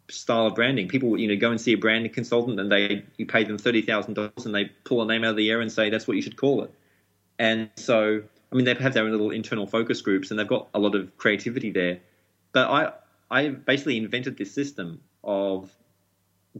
style 0.09 0.47
of 0.47 0.55
branding. 0.55 0.87
People, 0.87 1.19
you 1.19 1.27
know, 1.27 1.35
go 1.35 1.51
and 1.51 1.59
see 1.59 1.73
a 1.73 1.77
branding 1.77 2.11
consultant, 2.11 2.59
and 2.59 2.71
they 2.71 3.03
you 3.17 3.25
pay 3.25 3.43
them 3.43 3.57
thirty 3.57 3.81
thousand 3.81 4.13
dollars, 4.13 4.45
and 4.45 4.53
they 4.53 4.65
pull 4.83 5.01
a 5.01 5.05
name 5.05 5.23
out 5.23 5.31
of 5.31 5.37
the 5.37 5.49
air 5.49 5.61
and 5.61 5.71
say 5.71 5.89
that's 5.89 6.07
what 6.07 6.15
you 6.15 6.21
should 6.21 6.37
call 6.37 6.63
it. 6.63 6.71
And 7.39 7.69
so 7.75 8.23
I 8.51 8.55
mean, 8.55 8.65
they 8.65 8.73
have 8.73 8.93
their 8.93 9.03
own 9.03 9.11
little 9.11 9.31
internal 9.31 9.67
focus 9.67 10.01
groups, 10.01 10.31
and 10.31 10.39
they've 10.39 10.47
got 10.47 10.67
a 10.73 10.79
lot 10.79 10.95
of 10.95 11.17
creativity 11.17 11.71
there. 11.71 11.99
But 12.51 12.69
I, 12.69 12.91
I 13.29 13.49
basically 13.49 13.97
invented 13.97 14.37
this 14.37 14.53
system 14.53 15.01
of 15.23 15.71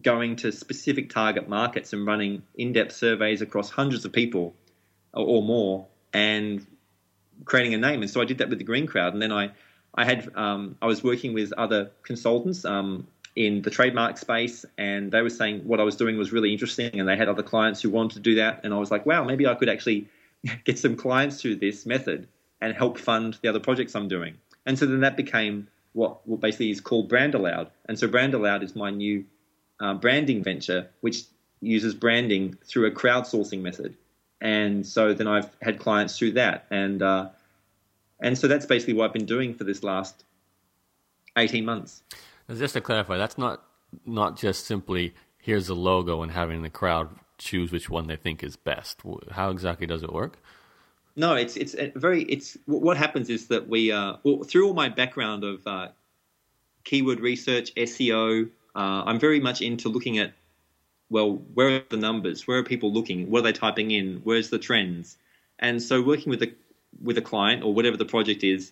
going 0.01 0.35
to 0.37 0.51
specific 0.51 1.09
target 1.09 1.47
markets 1.47 1.93
and 1.93 2.05
running 2.05 2.43
in-depth 2.55 2.91
surveys 2.91 3.41
across 3.41 3.69
hundreds 3.69 4.03
of 4.03 4.11
people 4.11 4.53
or 5.13 5.41
more, 5.41 5.87
and 6.13 6.65
creating 7.45 7.73
a 7.73 7.77
name. 7.77 8.01
And 8.01 8.11
so 8.11 8.21
I 8.21 8.25
did 8.25 8.39
that 8.39 8.49
with 8.49 8.57
the 8.57 8.65
Green 8.65 8.87
Crowd, 8.87 9.13
and 9.13 9.21
then 9.21 9.31
I, 9.31 9.51
I 9.93 10.03
had, 10.03 10.29
um, 10.35 10.75
I 10.81 10.87
was 10.87 11.03
working 11.03 11.33
with 11.33 11.53
other 11.53 11.91
consultants. 12.03 12.65
Um, 12.65 13.07
in 13.35 13.61
the 13.63 13.69
trademark 13.69 14.17
space, 14.17 14.63
and 14.77 15.11
they 15.11 15.21
were 15.21 15.29
saying 15.29 15.59
what 15.67 15.81
I 15.81 15.83
was 15.83 15.97
doing 15.97 16.17
was 16.17 16.31
really 16.31 16.53
interesting, 16.53 17.01
and 17.01 17.09
they 17.09 17.17
had 17.17 17.27
other 17.27 17.43
clients 17.43 17.81
who 17.81 17.89
wanted 17.89 18.13
to 18.15 18.19
do 18.21 18.35
that, 18.35 18.61
and 18.63 18.73
I 18.73 18.77
was 18.77 18.91
like, 18.91 19.05
wow, 19.05 19.25
maybe 19.25 19.45
I 19.45 19.55
could 19.55 19.67
actually 19.67 20.07
get 20.65 20.79
some 20.79 20.95
clients 20.95 21.41
through 21.41 21.57
this 21.57 21.85
method 21.85 22.27
and 22.61 22.75
help 22.75 22.97
fund 22.97 23.37
the 23.41 23.49
other 23.49 23.59
projects 23.59 23.95
I'm 23.95 24.07
doing. 24.07 24.35
And 24.65 24.77
so 24.77 24.85
then 24.85 25.01
that 25.01 25.17
became 25.17 25.67
what, 25.93 26.27
what 26.27 26.41
basically 26.41 26.71
is 26.71 26.81
called 26.81 27.09
Brand 27.09 27.35
Aloud. 27.35 27.69
And 27.87 27.97
so 27.97 28.07
Brand 28.07 28.33
Aloud 28.33 28.63
is 28.63 28.75
my 28.75 28.89
new 28.89 29.25
uh, 29.79 29.93
branding 29.93 30.43
venture, 30.43 30.89
which 31.01 31.23
uses 31.61 31.93
branding 31.93 32.57
through 32.65 32.87
a 32.87 32.91
crowdsourcing 32.91 33.61
method. 33.61 33.95
And 34.41 34.85
so 34.85 35.13
then 35.13 35.27
I've 35.27 35.49
had 35.61 35.79
clients 35.79 36.17
through 36.17 36.33
that, 36.33 36.65
and 36.69 37.01
uh, 37.01 37.29
and 38.19 38.37
so 38.37 38.47
that's 38.47 38.65
basically 38.65 38.93
what 38.93 39.05
I've 39.05 39.13
been 39.13 39.25
doing 39.25 39.55
for 39.55 39.63
this 39.63 39.81
last 39.81 40.25
eighteen 41.37 41.65
months. 41.65 42.03
Just 42.53 42.73
to 42.73 42.81
clarify, 42.81 43.17
that's 43.17 43.37
not 43.37 43.63
not 44.05 44.37
just 44.37 44.65
simply 44.65 45.15
here's 45.37 45.69
a 45.69 45.73
logo 45.73 46.21
and 46.21 46.31
having 46.31 46.63
the 46.63 46.69
crowd 46.69 47.09
choose 47.37 47.71
which 47.71 47.89
one 47.89 48.07
they 48.07 48.15
think 48.15 48.43
is 48.43 48.55
best. 48.55 49.01
How 49.31 49.49
exactly 49.49 49.87
does 49.87 50.03
it 50.03 50.13
work? 50.13 50.37
No, 51.15 51.35
it's 51.35 51.55
it's 51.55 51.75
very 51.95 52.23
it's 52.23 52.57
what 52.65 52.97
happens 52.97 53.29
is 53.29 53.47
that 53.47 53.69
we 53.69 53.91
uh, 53.91 54.17
well, 54.23 54.43
through 54.43 54.67
all 54.67 54.73
my 54.73 54.89
background 54.89 55.43
of 55.43 55.65
uh, 55.65 55.87
keyword 56.83 57.21
research, 57.21 57.73
SEO, 57.75 58.49
uh, 58.75 59.03
I'm 59.05 59.19
very 59.19 59.39
much 59.39 59.61
into 59.61 59.89
looking 59.89 60.17
at 60.17 60.33
well, 61.09 61.35
where 61.53 61.77
are 61.77 61.81
the 61.89 61.97
numbers? 61.97 62.47
Where 62.47 62.57
are 62.57 62.63
people 62.63 62.91
looking? 62.91 63.29
What 63.29 63.39
are 63.39 63.43
they 63.43 63.53
typing 63.53 63.91
in? 63.91 64.21
Where's 64.23 64.49
the 64.49 64.59
trends? 64.59 65.17
And 65.59 65.81
so, 65.81 66.01
working 66.01 66.29
with 66.29 66.43
a 66.43 66.51
with 67.01 67.17
a 67.17 67.21
client 67.21 67.63
or 67.63 67.73
whatever 67.73 67.97
the 67.97 68.05
project 68.05 68.43
is, 68.43 68.71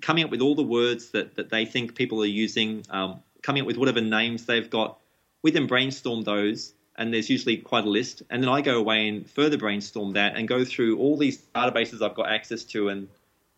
coming 0.00 0.24
up 0.24 0.30
with 0.30 0.40
all 0.40 0.54
the 0.54 0.62
words 0.62 1.10
that, 1.10 1.36
that 1.36 1.50
they 1.50 1.64
think 1.64 1.94
people 1.94 2.22
are 2.22 2.26
using, 2.26 2.84
um, 2.90 3.20
coming 3.42 3.62
up 3.62 3.66
with 3.66 3.76
whatever 3.76 4.00
names 4.00 4.46
they've 4.46 4.68
got. 4.68 4.98
We 5.42 5.50
then 5.50 5.66
brainstorm 5.66 6.22
those 6.22 6.72
and 6.96 7.12
there's 7.12 7.28
usually 7.28 7.56
quite 7.56 7.84
a 7.84 7.88
list. 7.88 8.22
And 8.30 8.42
then 8.42 8.48
I 8.50 8.60
go 8.60 8.78
away 8.78 9.08
and 9.08 9.28
further 9.28 9.58
brainstorm 9.58 10.12
that 10.12 10.36
and 10.36 10.46
go 10.46 10.64
through 10.64 10.98
all 10.98 11.16
these 11.16 11.38
databases 11.54 12.02
I've 12.02 12.14
got 12.14 12.30
access 12.30 12.64
to. 12.64 12.88
And 12.88 13.08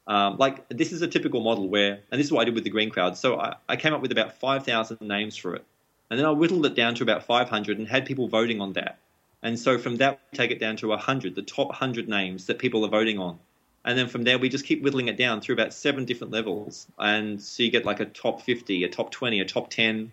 um, 0.07 0.39
like 0.39 0.69
this 0.69 0.93
is 0.93 1.03
a 1.03 1.09
typical 1.09 1.41
model 1.41 1.69
where, 1.69 2.01
and 2.11 2.19
this 2.19 2.27
is 2.27 2.33
what 2.33 2.43
I 2.43 2.45
did 2.45 2.55
with 2.55 2.65
the 2.65 2.71
Green 2.71 2.91
Crowd. 2.91 3.17
So 3.17 3.39
I, 3.39 3.57
I 3.69 3.77
came 3.77 3.93
up 3.93 4.01
with 4.01 4.13
about 4.13 4.39
5,000 4.39 5.01
names 5.01 5.37
for 5.37 5.55
it. 5.55 5.65
And 6.11 6.19
then 6.19 6.27
I 6.27 6.31
whittled 6.31 6.65
it 6.67 6.75
down 6.75 6.95
to 6.97 7.03
about 7.03 7.25
500 7.25 7.79
and 7.79 7.89
had 7.89 8.07
people 8.07 8.29
voting 8.29 8.61
on 8.61 8.75
that. 8.75 8.99
And 9.43 9.59
so 9.59 9.79
from 9.79 9.97
that, 9.97 10.21
we 10.33 10.39
take 10.39 10.51
it 10.51 10.61
down 10.61 10.77
to 10.79 10.89
100, 10.89 11.35
the 11.35 11.43
top 11.43 11.69
100 11.69 12.09
names 12.09 12.47
that 12.47 12.59
people 12.59 12.85
are 12.85 12.89
voting 12.89 13.19
on. 13.19 13.39
And 13.85 13.97
then 13.97 14.09
from 14.09 14.25
there, 14.25 14.39
we 14.39 14.49
just 14.49 14.65
keep 14.65 14.83
whittling 14.83 15.09
it 15.09 15.17
down 15.17 15.41
through 15.41 15.55
about 15.55 15.73
seven 15.73 16.05
different 16.05 16.33
levels. 16.33 16.87
And 16.99 17.41
so 17.41 17.63
you 17.63 17.71
get 17.71 17.85
like 17.85 18.01
a 18.01 18.05
top 18.05 18.43
50, 18.43 18.83
a 18.85 18.89
top 18.89 19.13
20, 19.13 19.41
a 19.41 19.45
top 19.45 19.71
10, 19.71 20.11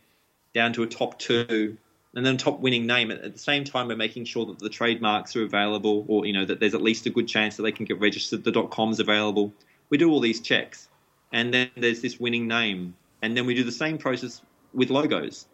down 0.53 0.73
to 0.73 0.83
a 0.83 0.87
top 0.87 1.17
two, 1.17 1.77
and 2.15 2.25
then 2.25 2.37
top 2.37 2.59
winning 2.59 2.85
name. 2.85 3.11
At 3.11 3.33
the 3.33 3.39
same 3.39 3.63
time, 3.63 3.87
we're 3.87 3.95
making 3.95 4.25
sure 4.25 4.45
that 4.45 4.59
the 4.59 4.69
trademarks 4.69 5.35
are 5.35 5.43
available, 5.43 6.05
or 6.07 6.25
you 6.25 6.33
know 6.33 6.45
that 6.45 6.59
there's 6.59 6.75
at 6.75 6.81
least 6.81 7.05
a 7.05 7.09
good 7.09 7.27
chance 7.27 7.57
that 7.57 7.63
they 7.63 7.71
can 7.71 7.85
get 7.85 7.99
registered. 7.99 8.43
The 8.43 8.51
dot 8.51 8.69
.com's 8.71 8.99
available. 8.99 9.53
We 9.89 9.97
do 9.97 10.09
all 10.09 10.19
these 10.19 10.41
checks, 10.41 10.89
and 11.31 11.53
then 11.53 11.69
there's 11.75 12.01
this 12.01 12.19
winning 12.19 12.47
name, 12.47 12.95
and 13.21 13.35
then 13.35 13.45
we 13.45 13.53
do 13.53 13.63
the 13.63 13.71
same 13.71 13.97
process 13.97 14.41
with 14.73 14.89
logos. 14.89 15.47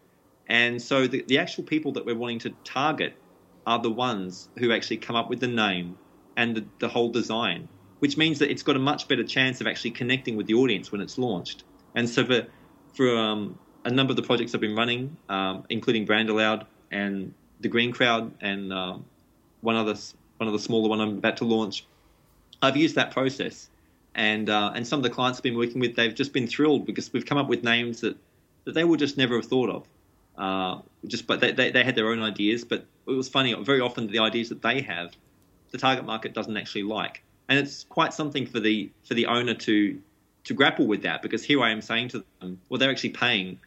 And 0.48 0.82
so 0.82 1.06
the, 1.06 1.22
the 1.28 1.38
actual 1.38 1.64
people 1.64 1.92
that 1.92 2.04
we're 2.04 2.16
wanting 2.16 2.40
to 2.40 2.50
target 2.64 3.14
are 3.66 3.78
the 3.78 3.90
ones 3.90 4.48
who 4.58 4.72
actually 4.72 4.96
come 4.96 5.14
up 5.14 5.30
with 5.30 5.38
the 5.38 5.46
name 5.46 5.96
and 6.36 6.56
the, 6.56 6.64
the 6.80 6.88
whole 6.88 7.10
design, 7.10 7.68
which 8.00 8.16
means 8.16 8.38
that 8.40 8.50
it's 8.50 8.62
got 8.62 8.74
a 8.74 8.80
much 8.80 9.06
better 9.06 9.22
chance 9.22 9.60
of 9.60 9.66
actually 9.66 9.92
connecting 9.92 10.36
with 10.36 10.46
the 10.46 10.54
audience 10.54 10.90
when 10.90 11.00
it's 11.00 11.18
launched. 11.18 11.64
And 11.94 12.08
so 12.08 12.24
for 12.24 12.46
for 12.94 13.16
um, 13.16 13.58
a 13.84 13.90
number 13.90 14.12
of 14.12 14.16
the 14.16 14.22
projects 14.22 14.54
I've 14.54 14.60
been 14.60 14.76
running, 14.76 15.16
um, 15.28 15.64
including 15.68 16.04
Brand 16.04 16.30
and 16.90 17.34
the 17.60 17.68
Green 17.68 17.92
Crowd, 17.92 18.32
and 18.40 18.72
um, 18.72 19.04
one 19.60 19.76
other 19.76 19.94
one 20.38 20.46
of 20.46 20.52
the 20.52 20.58
smaller 20.58 20.88
one 20.88 21.00
I'm 21.00 21.18
about 21.18 21.36
to 21.38 21.44
launch. 21.44 21.84
I've 22.62 22.76
used 22.76 22.94
that 22.96 23.10
process, 23.10 23.68
and 24.14 24.48
uh, 24.50 24.72
and 24.74 24.86
some 24.86 24.98
of 24.98 25.02
the 25.02 25.10
clients 25.10 25.38
I've 25.38 25.42
been 25.42 25.56
working 25.56 25.80
with, 25.80 25.96
they've 25.96 26.14
just 26.14 26.32
been 26.32 26.46
thrilled 26.46 26.86
because 26.86 27.12
we've 27.12 27.26
come 27.26 27.38
up 27.38 27.48
with 27.48 27.62
names 27.62 28.00
that, 28.00 28.16
that 28.64 28.74
they 28.74 28.84
would 28.84 28.98
just 28.98 29.16
never 29.16 29.36
have 29.36 29.46
thought 29.46 29.70
of. 29.70 29.86
Uh, 30.36 30.80
just 31.06 31.26
but 31.26 31.40
they, 31.40 31.52
they, 31.52 31.70
they 31.70 31.84
had 31.84 31.94
their 31.94 32.08
own 32.08 32.22
ideas, 32.22 32.64
but 32.64 32.86
it 33.06 33.12
was 33.12 33.28
funny. 33.28 33.54
Very 33.62 33.80
often 33.80 34.06
the 34.06 34.20
ideas 34.20 34.48
that 34.50 34.62
they 34.62 34.80
have, 34.82 35.14
the 35.70 35.78
target 35.78 36.04
market 36.04 36.34
doesn't 36.34 36.56
actually 36.56 36.84
like, 36.84 37.22
and 37.48 37.58
it's 37.58 37.84
quite 37.84 38.14
something 38.14 38.46
for 38.46 38.60
the 38.60 38.90
for 39.04 39.14
the 39.14 39.26
owner 39.26 39.54
to 39.54 40.00
to 40.44 40.54
grapple 40.54 40.86
with 40.86 41.02
that 41.02 41.20
because 41.22 41.44
here 41.44 41.62
I 41.62 41.70
am 41.70 41.82
saying 41.82 42.08
to 42.08 42.24
them, 42.40 42.60
well, 42.68 42.78
they're 42.78 42.90
actually 42.90 43.10
paying 43.10 43.58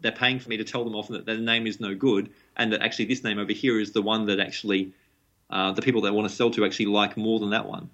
they're 0.00 0.12
paying 0.12 0.38
for 0.38 0.48
me 0.48 0.56
to 0.56 0.64
tell 0.64 0.84
them 0.84 0.94
often 0.94 1.14
that 1.14 1.26
their 1.26 1.38
name 1.38 1.66
is 1.66 1.80
no 1.80 1.94
good, 1.94 2.30
and 2.56 2.72
that 2.72 2.82
actually 2.82 3.06
this 3.06 3.24
name 3.24 3.38
over 3.38 3.52
here 3.52 3.78
is 3.80 3.92
the 3.92 4.02
one 4.02 4.26
that 4.26 4.40
actually 4.40 4.92
uh, 5.50 5.72
the 5.72 5.82
people 5.82 6.02
that 6.02 6.14
want 6.14 6.28
to 6.28 6.34
sell 6.34 6.50
to 6.50 6.64
actually 6.64 6.86
like 6.86 7.16
more 7.16 7.38
than 7.40 7.50
that 7.50 7.66
one. 7.66 7.90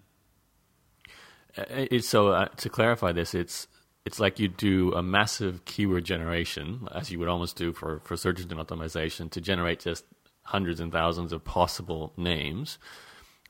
Uh, 1.57 1.98
so 2.00 2.28
uh, 2.28 2.46
to 2.57 2.68
clarify 2.68 3.12
this, 3.12 3.34
it's 3.34 3.66
it's 4.04 4.20
like 4.20 4.38
you 4.38 4.46
do 4.46 4.92
a 4.92 5.02
massive 5.02 5.64
keyword 5.64 6.04
generation, 6.04 6.86
as 6.94 7.11
you 7.11 7.18
would 7.18 7.28
almost 7.28 7.57
do 7.57 7.72
for 7.72 8.00
for 8.00 8.16
search 8.16 8.40
engine 8.40 8.59
optimization, 8.59 9.30
to 9.30 9.40
generate 9.40 9.80
just 9.80 10.04
hundreds 10.42 10.80
and 10.80 10.92
thousands 10.92 11.32
of 11.32 11.44
possible 11.44 12.12
names, 12.16 12.78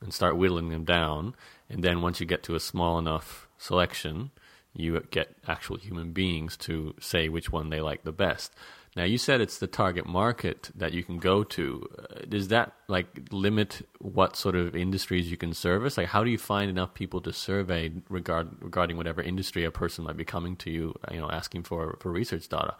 and 0.01 0.13
start 0.13 0.37
whittling 0.37 0.69
them 0.69 0.83
down. 0.83 1.35
And 1.69 1.83
then 1.83 2.01
once 2.01 2.19
you 2.19 2.25
get 2.25 2.43
to 2.43 2.55
a 2.55 2.59
small 2.59 2.97
enough 2.97 3.47
selection, 3.57 4.31
you 4.77 4.99
get 5.11 5.35
actual 5.47 5.77
human 5.77 6.11
beings 6.11 6.55
to 6.57 6.95
say 6.99 7.29
which 7.29 7.51
one 7.51 7.69
they 7.69 7.81
like 7.81 8.03
the 8.03 8.11
best. 8.11 8.53
Now, 8.95 9.03
you 9.03 9.19
said 9.19 9.41
it's 9.41 9.59
the 9.59 9.67
target 9.67 10.07
market 10.07 10.71
that 10.73 10.91
you 10.91 11.03
can 11.03 11.19
go 11.19 11.43
to. 11.43 11.87
Uh, 11.99 12.25
does 12.27 12.47
that 12.47 12.73
like 12.87 13.05
limit 13.31 13.87
what 13.99 14.35
sort 14.35 14.55
of 14.55 14.75
industries 14.75 15.29
you 15.29 15.37
can 15.37 15.53
service? 15.53 15.97
Like, 15.97 16.07
how 16.07 16.23
do 16.23 16.31
you 16.31 16.37
find 16.39 16.67
enough 16.67 16.95
people 16.95 17.21
to 17.21 17.31
survey 17.31 17.91
regard, 18.09 18.49
regarding 18.59 18.97
whatever 18.97 19.21
industry 19.21 19.63
a 19.65 19.71
person 19.71 20.03
might 20.03 20.17
be 20.17 20.25
coming 20.25 20.55
to 20.57 20.71
you, 20.71 20.95
you 21.11 21.19
know, 21.19 21.29
asking 21.29 21.63
for 21.63 21.97
for 21.99 22.11
research 22.11 22.47
data? 22.47 22.75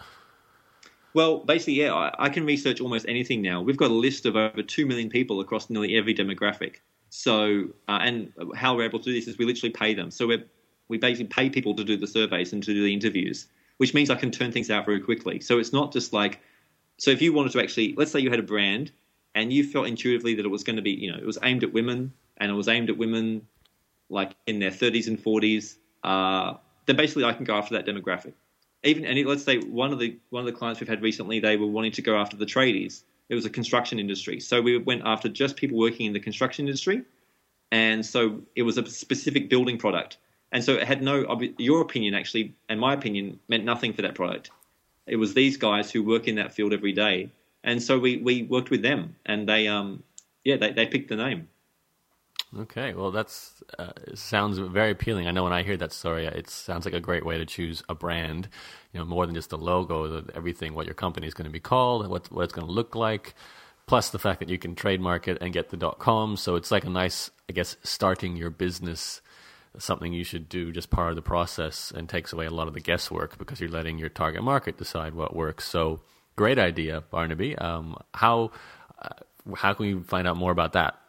Well, 1.14 1.40
basically, 1.40 1.76
yeah, 1.76 1.94
I, 1.94 2.26
I 2.26 2.30
can 2.30 2.46
research 2.46 2.82
almost 2.82 3.06
anything 3.08 3.44
now. 3.44 3.62
We've 3.62 3.78
got 3.78 3.92
a 3.92 3.94
list 3.94 4.26
of 4.26 4.36
over 4.36 4.64
two 4.64 4.86
million 4.88 5.10
people 5.10 5.40
across 5.40 5.70
nearly 5.70 5.96
every 5.98 6.16
demographic. 6.16 6.78
So, 7.10 7.70
uh, 7.88 8.00
and 8.02 8.34
how 8.56 8.76
we're 8.76 8.86
able 8.86 9.00
to 9.00 9.06
do 9.06 9.14
this 9.14 9.28
is 9.28 9.38
we 9.38 9.46
literally 9.46 9.72
pay 9.72 9.94
them. 9.94 10.12
So 10.12 10.28
we're 10.28 10.46
we 10.88 10.98
basically 10.98 11.28
pay 11.28 11.50
people 11.50 11.76
to 11.76 11.84
do 11.84 11.98
the 11.98 12.08
surveys 12.08 12.54
and 12.54 12.64
to 12.64 12.74
do 12.74 12.84
the 12.84 12.94
interviews, 12.94 13.48
which 13.78 13.94
means 13.94 14.10
I 14.10 14.16
can 14.16 14.32
turn 14.32 14.52
things 14.52 14.70
out 14.70 14.86
very 14.86 15.00
quickly. 15.00 15.40
So 15.40 15.60
it's 15.60 15.74
not 15.74 15.92
just 15.92 16.14
like, 16.14 16.40
so 16.98 17.12
if 17.12 17.22
you 17.22 17.34
wanted 17.34 17.52
to 17.54 17.62
actually, 17.62 17.94
let's 17.98 18.12
say 18.12 18.20
you 18.20 18.30
had 18.30 18.40
a 18.40 18.44
brand 18.44 18.92
and 19.36 19.52
you 19.52 19.64
felt 19.64 19.88
intuitively 19.88 20.36
that 20.36 20.46
it 20.46 20.50
was 20.50 20.64
going 20.64 20.78
to 20.78 20.82
be, 20.82 20.92
you 20.92 21.12
know, 21.12 21.18
it 21.18 21.26
was 21.26 21.38
aimed 21.44 21.64
at 21.64 21.74
women 21.74 22.14
and 22.38 22.52
it 22.52 22.56
was 22.56 22.68
aimed 22.68 22.90
at 22.90 22.98
women 22.98 23.46
like 24.10 24.36
in 24.46 24.60
their 24.60 24.72
30s 24.72 25.08
and 25.08 25.22
40s, 25.22 25.78
uh, 26.04 26.54
then 26.86 26.96
basically 26.96 27.26
I 27.26 27.34
can 27.34 27.46
go 27.46 27.56
after 27.56 27.76
that 27.76 27.86
demographic. 27.86 28.34
Even 28.84 29.06
and 29.06 29.28
let's 29.28 29.44
say 29.44 29.60
one 29.60 29.92
of 29.92 30.00
the 30.00 30.18
one 30.30 30.42
of 30.42 30.46
the 30.46 30.58
clients 30.58 30.80
we've 30.80 30.88
had 30.88 31.02
recently, 31.02 31.40
they 31.40 31.58
were 31.58 31.68
wanting 31.68 31.92
to 31.94 32.02
go 32.02 32.16
after 32.18 32.38
the 32.38 32.46
tradies. 32.46 33.04
It 33.28 33.36
was 33.36 33.46
a 33.46 33.50
construction 33.50 34.00
industry, 34.00 34.40
so 34.40 34.62
we 34.62 34.78
went 34.78 35.02
after 35.04 35.28
just 35.28 35.58
people 35.58 35.78
working 35.78 36.06
in 36.06 36.14
the 36.14 36.20
construction 36.20 36.66
industry, 36.66 37.02
and 37.72 38.06
so 38.06 38.42
it 38.56 38.62
was 38.62 38.78
a 38.78 38.86
specific 38.86 39.50
building 39.50 39.78
product. 39.78 40.18
And 40.52 40.64
so 40.64 40.74
it 40.76 40.88
had 40.88 41.02
no, 41.02 41.40
your 41.58 41.82
opinion 41.82 42.14
actually, 42.14 42.56
and 42.70 42.80
my 42.80 42.94
opinion, 42.94 43.40
meant 43.48 43.66
nothing 43.66 43.94
for 43.94 44.02
that 44.04 44.16
product. 44.16 44.52
It 45.06 45.18
was 45.18 45.34
these 45.34 45.58
guys 45.58 45.92
who 45.92 46.04
work 46.04 46.28
in 46.28 46.36
that 46.36 46.54
field 46.54 46.74
every 46.74 46.94
day. 46.94 47.32
And 47.64 47.82
so 47.82 48.00
we, 48.00 48.18
we 48.18 48.44
worked 48.44 48.70
with 48.70 48.82
them 48.82 49.16
and 49.26 49.48
they, 49.48 49.68
um, 49.68 50.04
yeah, 50.44 50.58
they, 50.58 50.72
they 50.72 50.86
picked 50.86 51.10
the 51.10 51.16
name. 51.16 51.50
Okay, 52.58 52.94
well, 52.94 53.12
that's 53.12 53.62
uh, 53.78 53.92
sounds 54.16 54.58
very 54.58 54.92
appealing. 54.92 55.28
I 55.28 55.32
know 55.32 55.44
when 55.44 55.52
I 55.52 55.64
hear 55.64 55.76
that 55.76 55.92
story, 55.92 56.26
it 56.26 56.50
sounds 56.50 56.86
like 56.86 56.94
a 56.94 57.02
great 57.02 57.26
way 57.26 57.38
to 57.38 57.46
choose 57.46 57.84
a 57.90 57.94
brand. 57.94 58.48
You 58.94 59.00
know, 59.00 59.06
more 59.06 59.26
than 59.26 59.36
just 59.36 59.50
the 59.50 59.58
logo, 59.58 60.24
everything, 60.34 60.74
what 60.74 60.86
your 60.86 60.96
company 60.96 61.28
is 61.28 61.34
going 61.34 61.46
to 61.46 61.52
be 61.52 61.60
called, 61.60 62.08
what 62.08 62.32
what 62.32 62.44
it's 62.44 62.54
going 62.54 62.66
to 62.66 62.72
look 62.72 62.96
like, 62.96 63.36
plus 63.86 64.12
the 64.12 64.18
fact 64.18 64.40
that 64.40 64.48
you 64.48 64.58
can 64.58 64.76
trademark 64.76 65.28
it 65.28 65.40
and 65.42 65.52
get 65.52 65.72
the 65.72 65.78
dot 65.78 66.00
.com. 66.00 66.38
So 66.38 66.56
it's 66.56 66.72
like 66.72 66.86
a 66.86 66.90
nice, 66.90 67.32
I 67.50 67.52
guess, 67.52 67.76
starting 67.84 68.38
your 68.38 68.50
business 68.50 69.22
something 69.80 70.14
you 70.14 70.24
should 70.24 70.50
do 70.50 70.72
just 70.72 70.90
part 70.90 71.10
of 71.10 71.16
the 71.16 71.22
process 71.22 71.92
and 71.92 72.10
takes 72.10 72.34
away 72.34 72.46
a 72.46 72.52
lot 72.52 72.68
of 72.68 72.74
the 72.74 72.80
guesswork 72.80 73.38
because 73.38 73.60
you're 73.60 73.70
letting 73.70 73.98
your 73.98 74.10
target 74.10 74.44
market 74.44 74.78
decide 74.78 75.14
what 75.14 75.36
works. 75.36 75.66
So 75.66 76.02
great 76.36 76.60
idea, 76.60 77.02
Barnaby. 77.02 77.58
Um, 77.58 77.98
how 78.14 78.52
uh, 79.02 79.10
how 79.56 79.74
can 79.74 79.86
we 79.86 80.04
find 80.04 80.28
out 80.28 80.38
more 80.38 80.52
about 80.52 80.74
that? 80.74 81.00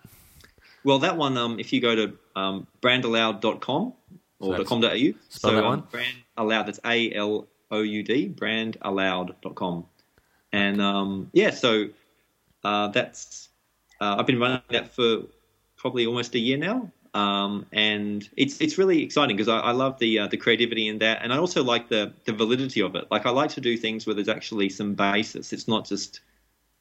Well, 0.84 1.00
that 1.00 1.16
one, 1.16 1.36
um, 1.36 1.58
if 1.58 1.72
you 1.72 1.80
go 1.80 1.94
to 1.94 2.18
um, 2.36 2.66
brandaloud.com 2.80 3.92
or 4.40 4.56
so 4.56 4.64
.com.au, 4.64 4.88
spell 4.88 5.14
so, 5.30 5.50
that 5.50 5.64
um, 5.64 5.64
one. 5.64 5.80
Brand 5.90 6.16
Aloud. 6.36 6.66
That's 6.66 6.80
A 6.84 7.12
L 7.14 7.46
O 7.70 7.82
U 7.82 8.02
D. 8.02 8.28
Brandaloud.com, 8.28 9.86
and 10.52 10.80
um, 10.80 11.30
yeah, 11.32 11.50
so 11.50 11.88
uh, 12.64 12.88
that's 12.88 13.48
uh, 14.00 14.16
I've 14.18 14.26
been 14.26 14.38
running 14.38 14.62
that 14.70 14.94
for 14.94 15.22
probably 15.76 16.06
almost 16.06 16.34
a 16.34 16.38
year 16.38 16.56
now. 16.56 16.90
Um, 17.14 17.66
and 17.72 18.28
it's 18.36 18.60
it's 18.60 18.76
really 18.76 19.02
exciting 19.02 19.36
because 19.36 19.48
I, 19.48 19.58
I, 19.58 19.70
love 19.72 19.98
the 19.98 20.18
uh, 20.20 20.26
the 20.28 20.36
creativity 20.36 20.88
in 20.88 20.98
that, 20.98 21.20
and 21.22 21.32
I 21.32 21.38
also 21.38 21.64
like 21.64 21.88
the 21.88 22.12
the 22.24 22.32
validity 22.32 22.80
of 22.82 22.94
it. 22.94 23.10
Like 23.10 23.24
I 23.24 23.30
like 23.30 23.50
to 23.52 23.60
do 23.60 23.76
things 23.76 24.06
where 24.06 24.14
there's 24.14 24.28
actually 24.28 24.68
some 24.68 24.94
basis. 24.94 25.52
It's 25.52 25.66
not 25.66 25.86
just 25.86 26.20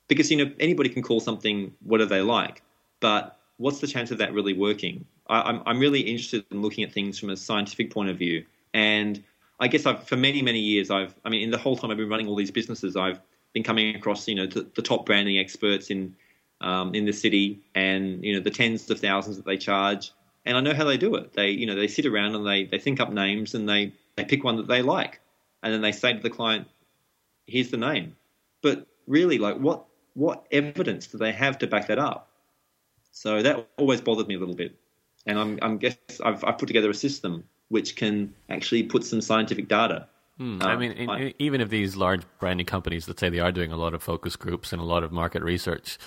because 0.08 0.30
you 0.30 0.38
know 0.38 0.52
anybody 0.60 0.90
can 0.90 1.02
call 1.02 1.20
something 1.20 1.74
whatever 1.82 2.10
they 2.10 2.22
like, 2.22 2.62
but 3.00 3.40
what's 3.58 3.80
the 3.80 3.88
chance 3.88 4.12
of 4.12 4.18
that 4.18 4.34
really 4.34 4.54
working? 4.54 5.06
I, 5.28 5.42
I'm 5.42 5.62
I'm 5.66 5.80
really 5.80 6.02
interested 6.02 6.46
in 6.52 6.62
looking 6.62 6.84
at 6.84 6.92
things 6.92 7.18
from 7.18 7.30
a 7.30 7.38
scientific 7.38 7.92
point 7.92 8.10
of 8.10 8.18
view, 8.18 8.46
and 8.74 9.24
I 9.60 9.68
guess 9.68 9.86
I've 9.86 10.08
for 10.08 10.18
many 10.18 10.42
many 10.42 10.60
years 10.60 10.92
I've 10.92 11.16
I 11.24 11.30
mean 11.30 11.42
in 11.42 11.52
the 11.52 11.58
whole 11.58 11.78
time 11.78 11.92
I've 11.92 11.98
been 11.98 12.10
running 12.10 12.28
all 12.28 12.36
these 12.36 12.52
businesses 12.52 12.96
I've 12.96 13.20
been 13.54 13.64
coming 13.64 13.96
across 13.96 14.28
you 14.28 14.36
know 14.36 14.46
the, 14.46 14.68
the 14.76 14.82
top 14.82 15.06
branding 15.06 15.38
experts 15.38 15.90
in 15.90 16.16
um, 16.62 16.94
in 16.96 17.06
the 17.06 17.14
city 17.14 17.62
and 17.76 18.24
you 18.24 18.34
know 18.34 18.40
the 18.40 18.52
tens 18.52 18.90
of 18.90 19.00
thousands 19.00 19.38
that 19.38 19.46
they 19.46 19.58
charge 19.58 20.12
and 20.48 20.56
I 20.56 20.62
know 20.62 20.74
how 20.74 20.86
they 20.86 20.98
do 20.98 21.16
it. 21.16 21.34
They, 21.34 21.50
you 21.50 21.66
know, 21.66 21.76
they 21.76 21.88
sit 21.88 22.06
around 22.06 22.34
and 22.34 22.48
they, 22.48 22.64
they 22.64 22.80
think 22.80 23.02
up 23.02 23.12
names 23.12 23.54
and 23.54 23.68
they, 23.68 23.92
they 24.16 24.24
pick 24.24 24.44
one 24.44 24.56
that 24.56 24.68
they 24.68 24.82
like, 24.82 25.20
and 25.62 25.74
then 25.74 25.82
they 25.82 25.92
say 25.92 26.14
to 26.14 26.20
the 26.20 26.30
client, 26.30 26.68
"Here's 27.46 27.70
the 27.70 27.78
name." 27.78 28.16
But 28.62 28.88
really, 29.06 29.38
like, 29.38 29.58
what 29.58 29.86
what 30.14 30.48
evidence 30.52 31.08
do 31.08 31.18
they 31.18 31.34
have 31.34 31.60
to 31.60 31.68
back 31.68 31.88
that 31.88 32.00
up? 32.00 32.30
So 33.12 33.44
that 33.44 33.68
always 33.78 34.02
bothered 34.02 34.28
me 34.28 34.36
a 34.36 34.40
little 34.40 34.56
bit, 34.56 34.76
and 35.26 35.38
I'm, 35.38 35.60
I'm 35.62 35.78
guess 35.78 35.98
I've, 36.24 36.44
I've 36.44 36.58
put 36.58 36.68
together 36.68 36.90
a 36.90 36.96
system 36.96 37.44
which 37.70 37.98
can 37.98 38.34
actually 38.50 38.84
put 38.84 39.04
some 39.04 39.20
scientific 39.20 39.68
data. 39.68 40.08
Hmm. 40.38 40.60
I 40.62 40.78
mean, 40.78 40.92
in, 40.94 41.34
even 41.40 41.62
if 41.62 41.70
these 41.70 41.96
large 41.98 42.22
branding 42.40 42.66
companies, 42.66 43.08
let's 43.08 43.20
say 43.20 43.30
they 43.30 43.40
are 43.40 43.52
doing 43.52 43.72
a 43.72 43.78
lot 43.78 43.94
of 43.94 44.02
focus 44.02 44.36
groups 44.36 44.72
and 44.72 44.82
a 44.82 44.86
lot 44.86 45.04
of 45.04 45.12
market 45.12 45.44
research, 45.44 45.98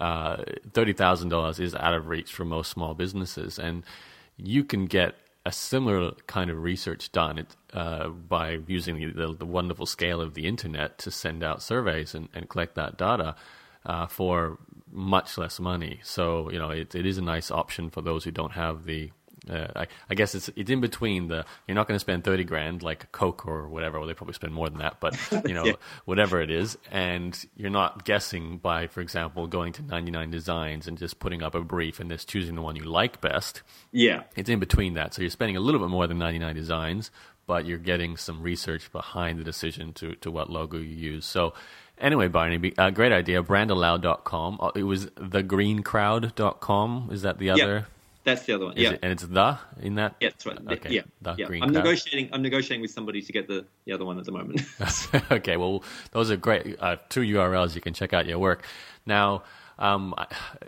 uh, 0.00 0.42
thirty 0.72 0.92
thousand 0.92 1.28
dollars 1.28 1.60
is 1.60 1.74
out 1.74 1.94
of 1.94 2.08
reach 2.08 2.32
for 2.32 2.44
most 2.44 2.70
small 2.70 2.94
businesses, 2.94 3.58
and 3.58 3.84
you 4.36 4.64
can 4.64 4.86
get 4.86 5.14
a 5.46 5.52
similar 5.52 6.12
kind 6.26 6.50
of 6.50 6.62
research 6.62 7.12
done 7.12 7.46
uh, 7.72 8.08
by 8.08 8.58
using 8.66 8.98
the, 9.14 9.34
the, 9.38 9.46
wonderful 9.46 9.86
scale 9.86 10.20
of 10.20 10.34
the 10.34 10.46
internet 10.46 10.98
to 10.98 11.10
send 11.10 11.42
out 11.42 11.62
surveys 11.62 12.14
and, 12.14 12.28
and 12.34 12.48
collect 12.50 12.74
that 12.74 12.98
data 12.98 13.34
uh, 13.86 14.06
for 14.06 14.58
much 14.92 15.38
less 15.38 15.58
money. 15.58 16.00
So 16.02 16.50
you 16.50 16.58
know 16.58 16.70
it, 16.70 16.94
it 16.94 17.06
is 17.06 17.18
a 17.18 17.22
nice 17.22 17.50
option 17.50 17.90
for 17.90 18.02
those 18.02 18.24
who 18.24 18.30
don't 18.30 18.52
have 18.52 18.84
the 18.84 19.10
Uh, 19.50 19.66
I, 19.74 19.86
I, 20.08 20.14
guess 20.14 20.34
it's 20.34 20.48
it's 20.54 20.70
in 20.70 20.80
between 20.80 21.28
the 21.28 21.44
you're 21.66 21.74
not 21.74 21.88
going 21.88 21.96
to 21.96 22.00
spend 22.00 22.24
thirty 22.24 22.44
grand 22.44 22.82
like 22.82 23.10
Coke 23.12 23.46
or 23.46 23.68
whatever. 23.68 23.98
Well, 23.98 24.06
they 24.06 24.14
probably 24.14 24.34
spend 24.34 24.52
more 24.52 24.68
than 24.68 24.78
that, 24.78 25.00
but 25.00 25.16
you 25.46 25.54
know 25.54 25.64
yeah. 25.64 25.72
whatever 26.04 26.40
it 26.40 26.50
is, 26.50 26.78
and 26.90 27.36
you're 27.56 27.70
not 27.70 28.04
guessing 28.04 28.58
by, 28.58 28.86
for 28.86 29.00
example, 29.00 29.46
going 29.46 29.72
to 29.74 29.82
99 29.82 30.30
Designs 30.30 30.86
and 30.86 30.96
just 30.96 31.18
putting 31.18 31.42
up 31.42 31.54
a 31.54 31.62
brief 31.62 32.00
and 32.00 32.10
just 32.10 32.28
choosing 32.28 32.54
the 32.54 32.62
one 32.62 32.76
you 32.76 32.84
like 32.84 33.20
best. 33.20 33.62
Yeah, 33.90 34.22
it's 34.36 34.48
in 34.48 34.60
between 34.60 34.94
that, 34.94 35.14
so 35.14 35.22
you're 35.22 35.30
spending 35.30 35.56
a 35.56 35.60
little 35.60 35.80
bit 35.80 35.88
more 35.88 36.06
than 36.06 36.18
99 36.18 36.54
Designs, 36.54 37.10
but 37.46 37.66
you're 37.66 37.78
getting 37.78 38.16
some 38.16 38.42
research 38.42 38.92
behind 38.92 39.38
the 39.38 39.44
decision 39.44 39.92
to 39.94 40.14
to 40.16 40.30
what 40.30 40.50
logo 40.50 40.78
you 40.78 40.94
use. 40.94 41.26
So 41.26 41.54
Anyway, 42.00 42.28
Barney, 42.28 42.72
uh, 42.78 42.90
great 42.90 43.12
idea. 43.12 43.42
Brandaloud.com. 43.42 44.58
Uh, 44.58 44.70
it 44.74 44.84
was 44.84 45.06
thegreencrowd.com. 45.06 47.10
Is 47.12 47.22
that 47.22 47.38
the 47.38 47.50
other? 47.50 47.86
That's 48.24 48.44
the 48.44 48.54
other 48.54 48.66
one. 48.66 48.74
yeah, 48.76 48.90
it, 48.90 48.98
and 49.02 49.12
it's 49.12 49.24
the 49.24 49.58
in 49.80 49.94
that. 49.94 50.16
Yeah, 50.20 50.28
that's 50.28 50.46
right. 50.46 50.58
Okay, 50.72 50.90
yeah, 50.90 51.02
the 51.22 51.34
yeah. 51.38 51.46
Green 51.46 51.62
I'm 51.62 51.72
crowd. 51.72 51.84
negotiating. 51.84 52.28
I'm 52.32 52.42
negotiating 52.42 52.82
with 52.82 52.90
somebody 52.90 53.22
to 53.22 53.32
get 53.32 53.48
the, 53.48 53.64
the 53.86 53.92
other 53.92 54.04
one 54.04 54.18
at 54.18 54.24
the 54.24 54.32
moment. 54.32 54.62
okay, 55.30 55.56
well, 55.56 55.82
those 56.12 56.30
are 56.30 56.36
great 56.36 56.76
uh, 56.80 56.96
two 57.08 57.20
URLs. 57.20 57.74
You 57.74 57.80
can 57.80 57.94
check 57.94 58.12
out 58.12 58.26
your 58.26 58.38
work. 58.38 58.64
Now, 59.06 59.44
um, 59.78 60.14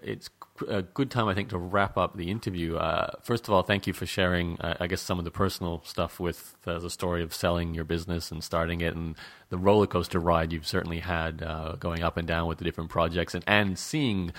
it's 0.03 0.31
a 0.69 0.83
good 0.83 1.11
time, 1.11 1.29
I 1.29 1.35
think, 1.35 1.49
to 1.51 1.59
wrap 1.59 1.97
up 1.97 2.17
the 2.17 2.31
interview. 2.31 2.77
Uh, 2.77 3.13
first 3.23 3.49
of 3.49 3.55
all, 3.55 3.63
thank 3.63 3.87
you 3.87 3.93
for 3.93 4.07
sharing, 4.07 4.61
uh, 4.61 4.77
I 4.81 4.87
guess, 4.87 5.01
some 5.01 5.19
of 5.19 5.25
the 5.25 5.31
personal 5.31 5.83
stuff 5.85 6.21
with 6.21 6.57
uh, 6.67 6.79
the 6.79 6.91
story 6.91 7.23
of 7.23 7.35
selling 7.35 7.75
your 7.75 7.85
business 7.85 8.31
and 8.31 8.45
starting 8.45 8.81
it, 8.81 8.95
and 8.95 9.17
the 9.49 9.59
roller 9.59 9.87
coaster 9.87 10.21
ride 10.21 10.53
you've 10.53 10.67
certainly 10.67 11.01
had 11.01 11.43
uh, 11.43 11.77
going 11.77 12.03
up 12.03 12.17
and 12.17 12.29
down 12.29 12.49
with 12.49 12.59
the 12.59 12.65
different 12.65 12.91
projects, 12.91 13.35
and, 13.35 13.45
and 13.47 13.79
seeing, 13.79 14.33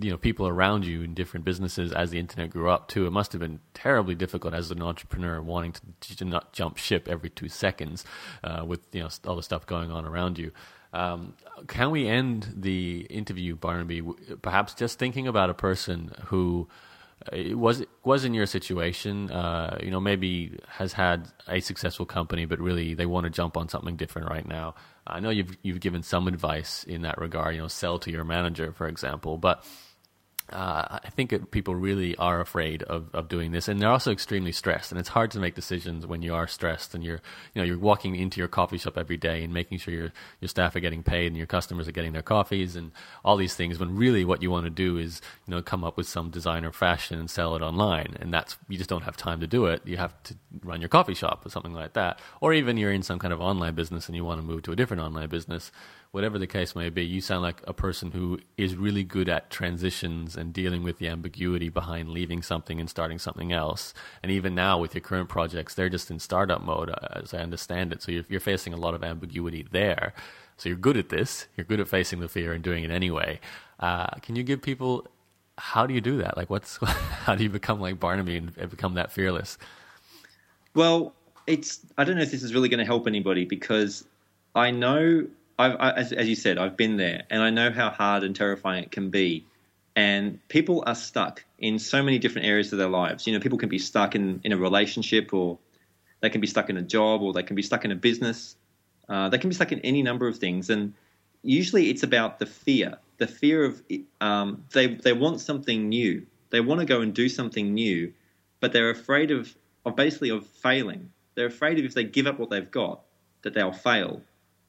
you 0.00 0.10
know, 0.10 0.16
people 0.18 0.46
around 0.46 0.84
you 0.84 1.02
in 1.02 1.14
different 1.14 1.44
businesses 1.44 1.92
as 1.92 2.10
the 2.10 2.18
internet 2.18 2.50
grew 2.50 2.68
up 2.68 2.88
too. 2.88 3.06
It 3.06 3.12
must 3.12 3.32
have 3.32 3.40
been 3.40 3.60
terribly 3.74 4.14
difficult 4.14 4.54
as 4.54 4.70
an 4.70 4.82
entrepreneur 4.82 5.40
wanting 5.40 5.74
to, 6.00 6.16
to 6.16 6.24
not 6.24 6.52
jump 6.52 6.76
ship 6.76 7.08
every 7.08 7.30
two 7.30 7.48
seconds 7.48 8.04
uh, 8.44 8.64
with 8.66 8.80
you 8.92 9.00
know 9.00 9.08
all 9.26 9.36
the 9.36 9.42
stuff 9.42 9.66
going 9.66 9.90
on 9.90 10.04
around 10.04 10.38
you. 10.38 10.52
Um, 10.96 11.34
can 11.66 11.90
we 11.90 12.08
end 12.08 12.54
the 12.56 13.06
interview, 13.10 13.54
Barnaby, 13.54 14.02
perhaps 14.40 14.72
just 14.72 14.98
thinking 14.98 15.28
about 15.28 15.50
a 15.50 15.54
person 15.54 16.10
who 16.26 16.68
uh, 17.30 17.56
was 17.56 17.84
was 18.02 18.24
in 18.24 18.32
your 18.32 18.46
situation, 18.46 19.30
uh, 19.30 19.78
you 19.82 19.90
know, 19.90 20.00
maybe 20.00 20.58
has 20.68 20.94
had 20.94 21.28
a 21.48 21.60
successful 21.60 22.06
company, 22.06 22.46
but 22.46 22.58
really 22.60 22.94
they 22.94 23.04
want 23.04 23.24
to 23.24 23.30
jump 23.30 23.58
on 23.58 23.68
something 23.68 23.96
different 23.96 24.30
right 24.30 24.48
now. 24.48 24.74
I 25.06 25.20
know 25.20 25.28
you've 25.28 25.56
you've 25.62 25.80
given 25.80 26.02
some 26.02 26.28
advice 26.28 26.82
in 26.84 27.02
that 27.02 27.18
regard, 27.18 27.54
you 27.54 27.60
know, 27.60 27.68
sell 27.68 27.98
to 28.00 28.10
your 28.10 28.24
manager, 28.24 28.72
for 28.72 28.88
example, 28.88 29.36
but 29.36 29.64
uh, 30.50 31.00
I 31.04 31.10
think 31.10 31.50
people 31.50 31.74
really 31.74 32.16
are 32.16 32.40
afraid 32.40 32.84
of, 32.84 33.12
of 33.12 33.28
doing 33.28 33.50
this, 33.50 33.66
and 33.66 33.80
they're 33.80 33.90
also 33.90 34.12
extremely 34.12 34.52
stressed. 34.52 34.92
And 34.92 34.98
it's 35.00 35.08
hard 35.08 35.32
to 35.32 35.40
make 35.40 35.54
decisions 35.56 36.06
when 36.06 36.22
you 36.22 36.34
are 36.34 36.46
stressed, 36.46 36.94
and 36.94 37.02
you're 37.02 37.20
you 37.54 37.60
know 37.60 37.64
you're 37.64 37.78
walking 37.78 38.14
into 38.14 38.38
your 38.38 38.46
coffee 38.46 38.78
shop 38.78 38.96
every 38.96 39.16
day 39.16 39.42
and 39.42 39.52
making 39.52 39.78
sure 39.78 39.92
your 39.92 40.12
your 40.40 40.48
staff 40.48 40.76
are 40.76 40.80
getting 40.80 41.02
paid 41.02 41.28
and 41.28 41.36
your 41.36 41.46
customers 41.46 41.88
are 41.88 41.92
getting 41.92 42.12
their 42.12 42.22
coffees 42.22 42.76
and 42.76 42.92
all 43.24 43.36
these 43.36 43.56
things. 43.56 43.80
When 43.80 43.96
really 43.96 44.24
what 44.24 44.40
you 44.40 44.50
want 44.50 44.66
to 44.66 44.70
do 44.70 44.98
is 44.98 45.20
you 45.46 45.50
know 45.50 45.62
come 45.62 45.82
up 45.82 45.96
with 45.96 46.06
some 46.06 46.30
designer 46.30 46.70
fashion 46.70 47.18
and 47.18 47.28
sell 47.28 47.56
it 47.56 47.62
online, 47.62 48.16
and 48.20 48.32
that's 48.32 48.56
you 48.68 48.78
just 48.78 48.90
don't 48.90 49.02
have 49.02 49.16
time 49.16 49.40
to 49.40 49.48
do 49.48 49.66
it. 49.66 49.82
You 49.84 49.96
have 49.96 50.14
to 50.24 50.36
run 50.62 50.80
your 50.80 50.88
coffee 50.88 51.14
shop 51.14 51.44
or 51.44 51.50
something 51.50 51.74
like 51.74 51.94
that, 51.94 52.20
or 52.40 52.54
even 52.54 52.76
you're 52.76 52.92
in 52.92 53.02
some 53.02 53.18
kind 53.18 53.32
of 53.32 53.40
online 53.40 53.74
business 53.74 54.06
and 54.06 54.14
you 54.14 54.24
want 54.24 54.40
to 54.40 54.46
move 54.46 54.62
to 54.62 54.72
a 54.72 54.76
different 54.76 55.02
online 55.02 55.28
business 55.28 55.72
whatever 56.16 56.38
the 56.38 56.46
case 56.46 56.74
may 56.74 56.88
be, 56.88 57.04
you 57.04 57.20
sound 57.20 57.42
like 57.42 57.62
a 57.66 57.74
person 57.74 58.10
who 58.10 58.38
is 58.56 58.74
really 58.74 59.04
good 59.04 59.28
at 59.28 59.50
transitions 59.50 60.34
and 60.34 60.50
dealing 60.50 60.82
with 60.82 60.96
the 60.96 61.06
ambiguity 61.06 61.68
behind 61.68 62.08
leaving 62.08 62.40
something 62.40 62.80
and 62.80 62.88
starting 62.88 63.18
something 63.18 63.52
else. 63.52 63.92
And 64.22 64.32
even 64.32 64.54
now, 64.54 64.78
with 64.78 64.94
your 64.94 65.02
current 65.02 65.28
projects, 65.28 65.74
they're 65.74 65.90
just 65.90 66.10
in 66.10 66.18
startup 66.18 66.62
mode, 66.62 66.88
uh, 66.88 67.20
as 67.22 67.34
I 67.34 67.40
understand 67.40 67.92
it. 67.92 68.00
So 68.00 68.12
you're, 68.12 68.24
you're 68.30 68.40
facing 68.40 68.72
a 68.72 68.78
lot 68.78 68.94
of 68.94 69.04
ambiguity 69.04 69.66
there. 69.70 70.14
So 70.56 70.70
you're 70.70 70.78
good 70.78 70.96
at 70.96 71.10
this. 71.10 71.48
You're 71.54 71.66
good 71.66 71.80
at 71.80 71.88
facing 71.88 72.20
the 72.20 72.30
fear 72.30 72.54
and 72.54 72.64
doing 72.64 72.82
it 72.82 72.90
anyway. 72.90 73.38
Uh, 73.78 74.06
can 74.22 74.36
you 74.36 74.42
give 74.42 74.62
people 74.62 75.06
how 75.58 75.86
do 75.86 75.92
you 75.92 76.00
do 76.00 76.16
that? 76.22 76.38
Like, 76.38 76.48
what's 76.48 76.78
how 76.86 77.34
do 77.34 77.42
you 77.42 77.50
become 77.50 77.78
like 77.78 78.00
Barnaby 78.00 78.38
and 78.38 78.70
become 78.70 78.94
that 78.94 79.12
fearless? 79.12 79.58
Well, 80.72 81.12
it's 81.46 81.80
I 81.98 82.04
don't 82.04 82.16
know 82.16 82.22
if 82.22 82.30
this 82.30 82.42
is 82.42 82.54
really 82.54 82.70
going 82.70 82.78
to 82.78 82.86
help 82.86 83.06
anybody 83.06 83.44
because 83.44 84.02
I 84.54 84.70
know 84.70 85.26
I, 85.58 85.90
as, 85.92 86.12
as 86.12 86.28
you 86.28 86.34
said, 86.34 86.58
I've 86.58 86.76
been 86.76 86.96
there, 86.96 87.24
and 87.30 87.42
I 87.42 87.50
know 87.50 87.70
how 87.70 87.90
hard 87.90 88.24
and 88.24 88.36
terrifying 88.36 88.84
it 88.84 88.92
can 88.92 89.10
be. 89.10 89.46
And 89.94 90.46
people 90.48 90.84
are 90.86 90.94
stuck 90.94 91.42
in 91.58 91.78
so 91.78 92.02
many 92.02 92.18
different 92.18 92.46
areas 92.46 92.72
of 92.72 92.78
their 92.78 92.88
lives. 92.88 93.26
You 93.26 93.32
know, 93.32 93.40
people 93.40 93.56
can 93.56 93.70
be 93.70 93.78
stuck 93.78 94.14
in, 94.14 94.40
in 94.44 94.52
a 94.52 94.56
relationship, 94.58 95.32
or 95.32 95.58
they 96.20 96.28
can 96.28 96.42
be 96.42 96.46
stuck 96.46 96.68
in 96.68 96.76
a 96.76 96.82
job, 96.82 97.22
or 97.22 97.32
they 97.32 97.42
can 97.42 97.56
be 97.56 97.62
stuck 97.62 97.86
in 97.86 97.92
a 97.92 97.96
business. 97.96 98.56
Uh, 99.08 99.30
they 99.30 99.38
can 99.38 99.48
be 99.48 99.54
stuck 99.54 99.72
in 99.72 99.80
any 99.80 100.02
number 100.02 100.28
of 100.28 100.36
things, 100.36 100.68
and 100.68 100.92
usually 101.42 101.90
it's 101.90 102.02
about 102.02 102.38
the 102.38 102.46
fear, 102.46 102.98
the 103.18 103.26
fear 103.26 103.64
of 103.64 103.82
um, 104.20 104.64
they 104.72 104.88
they 104.94 105.12
want 105.12 105.40
something 105.40 105.88
new, 105.88 106.26
they 106.50 106.60
want 106.60 106.80
to 106.80 106.86
go 106.86 107.00
and 107.00 107.14
do 107.14 107.28
something 107.28 107.72
new, 107.72 108.12
but 108.60 108.72
they're 108.72 108.90
afraid 108.90 109.30
of 109.30 109.54
of 109.86 109.96
basically 109.96 110.30
of 110.30 110.44
failing. 110.46 111.10
They're 111.36 111.46
afraid 111.46 111.78
of 111.78 111.84
if 111.84 111.94
they 111.94 112.04
give 112.04 112.26
up 112.26 112.38
what 112.38 112.50
they've 112.50 112.70
got, 112.70 113.02
that 113.42 113.54
they'll 113.54 113.72
fail 113.72 114.22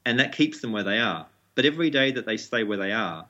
and 0.08 0.18
that 0.18 0.32
keeps 0.32 0.62
them 0.62 0.72
where 0.72 0.82
they 0.82 0.98
are. 0.98 1.26
But 1.54 1.66
every 1.66 1.90
day 1.90 2.10
that 2.12 2.24
they 2.24 2.38
stay 2.38 2.64
where 2.64 2.78
they 2.78 2.92
are, 2.92 3.26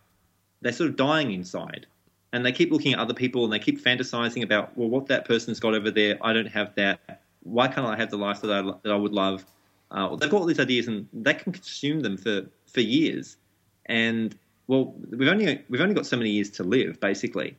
they're 0.62 0.72
sort 0.72 0.90
of 0.90 0.94
dying 0.96 1.32
inside. 1.32 1.86
And 2.32 2.46
they 2.46 2.52
keep 2.52 2.70
looking 2.70 2.92
at 2.92 3.00
other 3.00 3.14
people 3.14 3.42
and 3.42 3.52
they 3.52 3.58
keep 3.58 3.82
fantasizing 3.82 4.44
about, 4.44 4.78
well, 4.78 4.88
what 4.88 5.06
that 5.08 5.26
person's 5.26 5.58
got 5.58 5.74
over 5.74 5.90
there, 5.90 6.18
I 6.22 6.32
don't 6.32 6.46
have 6.46 6.72
that. 6.76 7.22
Why 7.42 7.66
can't 7.66 7.84
I 7.84 7.96
have 7.96 8.10
the 8.10 8.16
life 8.16 8.42
that 8.42 8.52
I, 8.52 8.62
that 8.62 8.92
I 8.92 8.94
would 8.94 9.12
love? 9.12 9.44
Uh, 9.90 10.14
they've 10.14 10.30
got 10.30 10.40
all 10.40 10.46
these 10.46 10.60
ideas 10.60 10.86
and 10.86 11.08
they 11.12 11.34
can 11.34 11.52
consume 11.52 11.98
them 11.98 12.16
for, 12.16 12.42
for 12.66 12.80
years. 12.80 13.38
And 13.86 14.38
well, 14.68 14.94
we've 15.10 15.28
only 15.28 15.64
we've 15.68 15.80
only 15.80 15.94
got 15.94 16.06
so 16.06 16.16
many 16.16 16.30
years 16.30 16.50
to 16.50 16.62
live, 16.62 17.00
basically. 17.00 17.56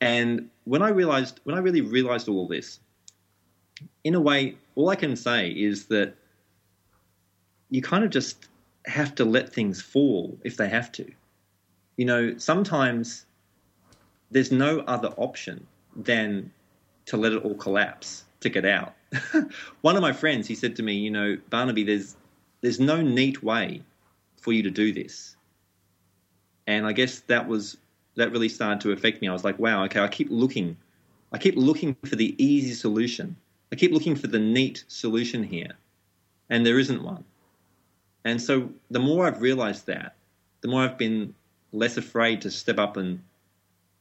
And 0.00 0.50
when 0.64 0.82
I 0.82 0.88
realized, 0.88 1.38
when 1.44 1.54
I 1.54 1.60
really 1.60 1.82
realized 1.82 2.28
all 2.28 2.48
this, 2.48 2.80
in 4.02 4.16
a 4.16 4.20
way, 4.20 4.56
all 4.74 4.88
I 4.88 4.96
can 4.96 5.14
say 5.14 5.50
is 5.50 5.84
that 5.86 6.16
you 7.70 7.80
kind 7.80 8.02
of 8.02 8.10
just 8.10 8.48
have 8.86 9.14
to 9.16 9.24
let 9.24 9.52
things 9.52 9.82
fall 9.82 10.38
if 10.44 10.56
they 10.56 10.68
have 10.68 10.92
to. 10.92 11.10
You 11.96 12.04
know, 12.04 12.38
sometimes 12.38 13.26
there's 14.30 14.52
no 14.52 14.80
other 14.80 15.08
option 15.16 15.66
than 15.94 16.52
to 17.06 17.16
let 17.16 17.32
it 17.32 17.42
all 17.44 17.54
collapse 17.54 18.24
to 18.40 18.48
get 18.48 18.64
out. 18.64 18.94
One 19.80 19.96
of 19.96 20.02
my 20.02 20.12
friends, 20.12 20.46
he 20.46 20.54
said 20.54 20.76
to 20.76 20.82
me, 20.82 20.94
you 20.94 21.10
know, 21.10 21.36
Barnaby, 21.50 21.84
there's 21.84 22.16
there's 22.60 22.80
no 22.80 23.00
neat 23.00 23.42
way 23.42 23.82
for 24.36 24.52
you 24.52 24.62
to 24.62 24.70
do 24.70 24.92
this. 24.92 25.36
And 26.66 26.86
I 26.86 26.92
guess 26.92 27.20
that 27.20 27.46
was 27.46 27.76
that 28.16 28.32
really 28.32 28.48
started 28.48 28.80
to 28.82 28.92
affect 28.92 29.20
me. 29.20 29.28
I 29.28 29.32
was 29.32 29.44
like, 29.44 29.58
wow, 29.58 29.84
okay, 29.84 30.00
I 30.00 30.08
keep 30.08 30.28
looking. 30.30 30.76
I 31.32 31.38
keep 31.38 31.56
looking 31.56 31.96
for 32.04 32.16
the 32.16 32.34
easy 32.42 32.72
solution. 32.72 33.36
I 33.72 33.76
keep 33.76 33.92
looking 33.92 34.16
for 34.16 34.26
the 34.26 34.38
neat 34.38 34.84
solution 34.88 35.42
here. 35.42 35.72
And 36.48 36.64
there 36.64 36.78
isn't 36.78 37.02
one. 37.02 37.24
And 38.26 38.42
so 38.42 38.70
the 38.90 38.98
more 38.98 39.24
I've 39.24 39.40
realized 39.40 39.86
that, 39.86 40.16
the 40.60 40.66
more 40.66 40.82
I've 40.82 40.98
been 40.98 41.32
less 41.70 41.96
afraid 41.96 42.40
to 42.40 42.50
step 42.50 42.76
up 42.76 42.96
and 42.96 43.22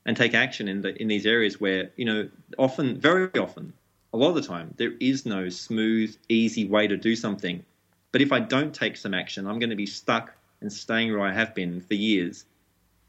and 0.08 0.18
take 0.18 0.34
action 0.34 0.68
in 0.68 0.82
the 0.82 1.00
in 1.00 1.08
these 1.08 1.28
areas 1.28 1.62
where 1.62 1.92
you 1.96 2.06
know 2.06 2.28
often, 2.58 3.00
very 3.00 3.30
often, 3.38 3.72
a 4.14 4.18
lot 4.18 4.30
of 4.30 4.36
the 4.36 4.42
time 4.42 4.74
there 4.78 4.94
is 5.00 5.28
no 5.28 5.50
smooth, 5.50 6.18
easy 6.28 6.66
way 6.66 6.88
to 6.88 6.98
do 6.98 7.16
something. 7.16 7.64
But 8.12 8.22
if 8.24 8.32
I 8.32 8.40
don't 8.40 8.74
take 8.74 8.98
some 8.98 9.14
action, 9.14 9.46
I'm 9.46 9.60
going 9.60 9.70
to 9.70 9.76
be 9.76 9.86
stuck 9.86 10.34
and 10.60 10.74
staying 10.74 11.12
where 11.12 11.22
I 11.22 11.32
have 11.32 11.54
been 11.54 11.82
for 11.82 11.94
years, 11.94 12.46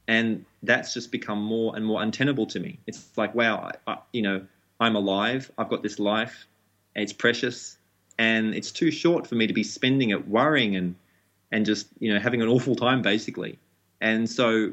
and 0.06 0.44
that's 0.62 0.92
just 0.92 1.10
become 1.10 1.40
more 1.40 1.74
and 1.76 1.86
more 1.86 2.02
untenable 2.02 2.44
to 2.48 2.60
me. 2.60 2.78
It's 2.86 3.16
like, 3.16 3.34
wow, 3.34 3.70
I, 3.86 3.92
I, 3.92 3.98
you 4.12 4.20
know, 4.20 4.46
I'm 4.80 4.96
alive. 4.96 5.50
I've 5.56 5.70
got 5.70 5.82
this 5.82 5.98
life. 5.98 6.46
It's 6.94 7.14
precious, 7.14 7.78
and 8.18 8.54
it's 8.54 8.70
too 8.70 8.90
short 8.90 9.26
for 9.26 9.34
me 9.34 9.46
to 9.46 9.54
be 9.54 9.62
spending 9.62 10.10
it 10.10 10.28
worrying 10.28 10.76
and 10.76 10.94
and 11.52 11.64
just 11.64 11.88
you 11.98 12.12
know 12.12 12.20
having 12.20 12.42
an 12.42 12.48
awful 12.48 12.76
time 12.76 13.02
basically. 13.02 13.58
And 14.00 14.28
so, 14.28 14.72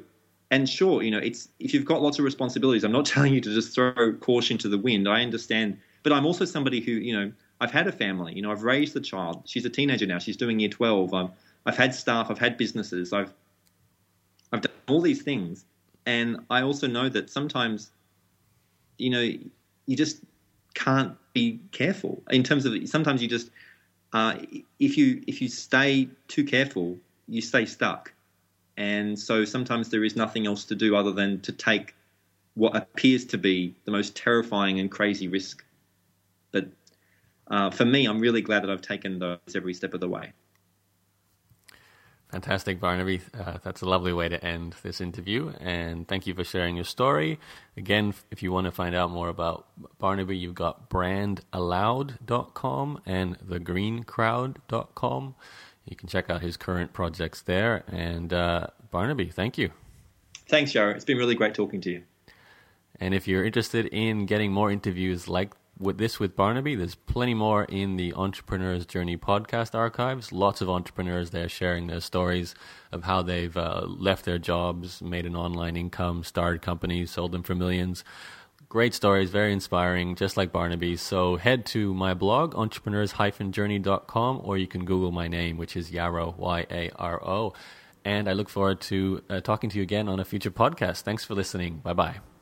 and 0.52 0.68
sure, 0.68 1.02
you 1.02 1.12
know, 1.12 1.18
it's 1.18 1.48
if 1.60 1.74
you've 1.74 1.86
got 1.86 2.02
lots 2.02 2.20
of 2.20 2.26
responsibilities, 2.26 2.84
I'm 2.84 2.92
not 2.92 3.06
telling 3.16 3.34
you 3.34 3.42
to 3.42 3.54
just 3.54 3.74
throw 3.74 4.14
caution 4.14 4.58
to 4.60 4.70
the 4.70 4.78
wind. 4.78 5.08
I 5.08 5.22
understand, 5.22 5.78
but 6.04 6.12
I'm 6.12 6.26
also 6.26 6.46
somebody 6.46 6.82
who 6.82 6.92
you 6.92 7.14
know 7.18 7.32
I've 7.62 7.72
had 7.72 7.88
a 7.88 7.92
family. 7.92 8.34
You 8.34 8.42
know, 8.42 8.52
I've 8.52 8.64
raised 8.64 8.96
a 8.96 9.02
child. 9.02 9.44
She's 9.46 9.66
a 9.66 9.70
teenager 9.70 10.06
now. 10.06 10.20
She's 10.20 10.38
doing 10.38 10.60
year 10.60 10.70
12. 10.70 11.14
I've 11.14 11.30
I've 11.66 11.78
had 11.78 11.96
staff. 11.96 12.30
I've 12.30 12.40
had 12.40 12.58
businesses. 12.58 13.14
I've 13.14 13.34
I've 14.52 14.62
done 14.62 14.74
all 14.88 15.02
these 15.02 15.22
things, 15.22 15.66
and 16.06 16.42
I 16.50 16.62
also 16.62 16.88
know 16.88 17.10
that 17.10 17.30
sometimes, 17.30 17.92
you 18.98 19.10
know, 19.10 19.22
you 19.22 19.96
just 19.96 20.20
can't 20.74 21.16
be 21.34 21.60
careful 21.72 22.24
in 22.32 22.44
terms 22.44 22.66
of 22.66 22.74
sometimes 22.88 23.22
you 23.22 23.28
just 23.28 23.50
uh, 24.14 24.38
if 24.80 24.98
you 24.98 25.24
if 25.28 25.42
you 25.42 25.48
stay 25.50 26.08
too 26.28 26.44
careful, 26.44 26.98
you 27.28 27.42
stay 27.42 27.66
stuck, 27.66 28.14
and 28.78 29.18
so 29.18 29.46
sometimes 29.46 29.90
there 29.90 30.04
is 30.04 30.16
nothing 30.16 30.48
else 30.48 30.66
to 30.66 30.76
do 30.76 30.96
other 30.96 31.12
than 31.12 31.42
to 31.42 31.52
take 31.52 31.96
what 32.56 32.76
appears 32.76 33.26
to 33.26 33.38
be 33.38 33.76
the 33.86 33.92
most 33.92 34.16
terrifying 34.16 34.80
and 34.80 34.92
crazy 34.92 35.28
risk 35.28 35.66
but 36.54 36.68
uh, 37.48 37.70
for 37.70 37.84
me, 37.84 38.06
I'm 38.06 38.20
really 38.20 38.42
glad 38.42 38.64
that 38.64 38.70
I've 38.70 38.82
taken 38.82 39.20
those 39.20 39.40
every 39.54 39.74
step 39.74 39.94
of 39.94 40.00
the 40.00 40.08
way. 40.08 40.32
Fantastic, 42.34 42.80
Barnaby. 42.80 43.22
Uh, 43.40 43.60
that's 43.64 43.84
a 43.84 43.86
lovely 43.86 44.12
way 44.12 44.28
to 44.28 44.44
end 44.44 44.74
this 44.82 45.00
interview. 45.00 45.54
And 45.60 46.08
thank 46.08 46.26
you 46.26 46.34
for 46.34 46.44
sharing 46.44 46.76
your 46.76 46.84
story. 46.84 47.40
Again, 47.78 48.16
if 48.32 48.42
you 48.42 48.52
want 48.52 48.66
to 48.66 48.72
find 48.72 48.96
out 48.96 49.12
more 49.12 49.30
about 49.30 49.68
Barnaby, 50.00 50.36
you've 50.36 50.56
got 50.56 50.90
brandaloud.com 50.90 53.02
and 53.06 53.38
thegreencrowd.com. 53.38 55.36
You 55.86 55.96
can 55.96 56.10
check 56.10 56.32
out 56.32 56.42
his 56.42 56.58
current 56.58 56.92
projects 56.92 57.44
there. 57.44 57.84
And 57.88 58.34
uh, 58.34 58.66
Barnaby, 58.90 59.30
thank 59.30 59.60
you. 59.60 59.70
Thanks, 60.48 60.72
Joe. 60.72 60.90
It's 60.90 61.06
been 61.06 61.20
really 61.20 61.36
great 61.36 61.54
talking 61.54 61.82
to 61.82 61.92
you. 61.92 62.02
And 63.00 63.14
if 63.14 63.28
you're 63.28 63.46
interested 63.46 63.86
in 63.86 64.26
getting 64.26 64.52
more 64.52 64.72
interviews 64.72 65.30
like 65.30 65.52
with 65.78 65.98
this 65.98 66.20
with 66.20 66.36
Barnaby. 66.36 66.76
There's 66.76 66.96
plenty 66.96 67.34
more 67.34 67.66
in 67.66 67.98
the 67.98 68.14
Entrepreneur's 68.14 68.86
Journey 68.86 69.18
podcast 69.18 69.76
archives. 69.76 70.32
Lots 70.32 70.62
of 70.62 70.70
entrepreneurs 70.70 71.32
there 71.32 71.50
sharing 71.50 71.88
their 71.88 72.00
stories 72.00 72.56
of 72.92 73.04
how 73.04 73.22
they've 73.22 73.56
uh, 73.56 73.86
left 73.88 74.26
their 74.26 74.38
jobs, 74.38 75.02
made 75.02 75.26
an 75.26 75.36
online 75.36 75.76
income, 75.76 76.24
started 76.24 76.62
companies, 76.62 77.12
sold 77.12 77.32
them 77.32 77.44
for 77.44 77.56
millions. 77.56 78.04
Great 78.70 78.94
stories, 78.94 79.30
very 79.30 79.54
inspiring, 79.54 80.16
just 80.16 80.36
like 80.36 80.52
Barnaby. 80.52 80.98
So 80.98 81.36
head 81.36 81.66
to 81.68 81.94
my 81.94 82.14
blog, 82.14 82.56
entrepreneurs-journey.com, 82.56 84.42
or 84.44 84.58
you 84.58 84.68
can 84.68 84.86
Google 84.86 85.12
my 85.12 85.28
name, 85.28 85.58
which 85.58 85.76
is 85.76 85.92
Yaro, 85.92 86.36
Y-A-R-O. 86.38 87.54
And 88.06 88.28
I 88.28 88.34
look 88.34 88.50
forward 88.50 88.82
to 88.82 89.22
uh, 89.30 89.42
talking 89.42 89.70
to 89.70 89.78
you 89.78 89.84
again 89.84 90.10
on 90.10 90.20
a 90.20 90.26
future 90.26 90.52
podcast. 90.52 91.02
Thanks 91.04 91.24
for 91.24 91.36
listening. 91.36 91.78
Bye 91.78 91.94
bye. 91.94 92.33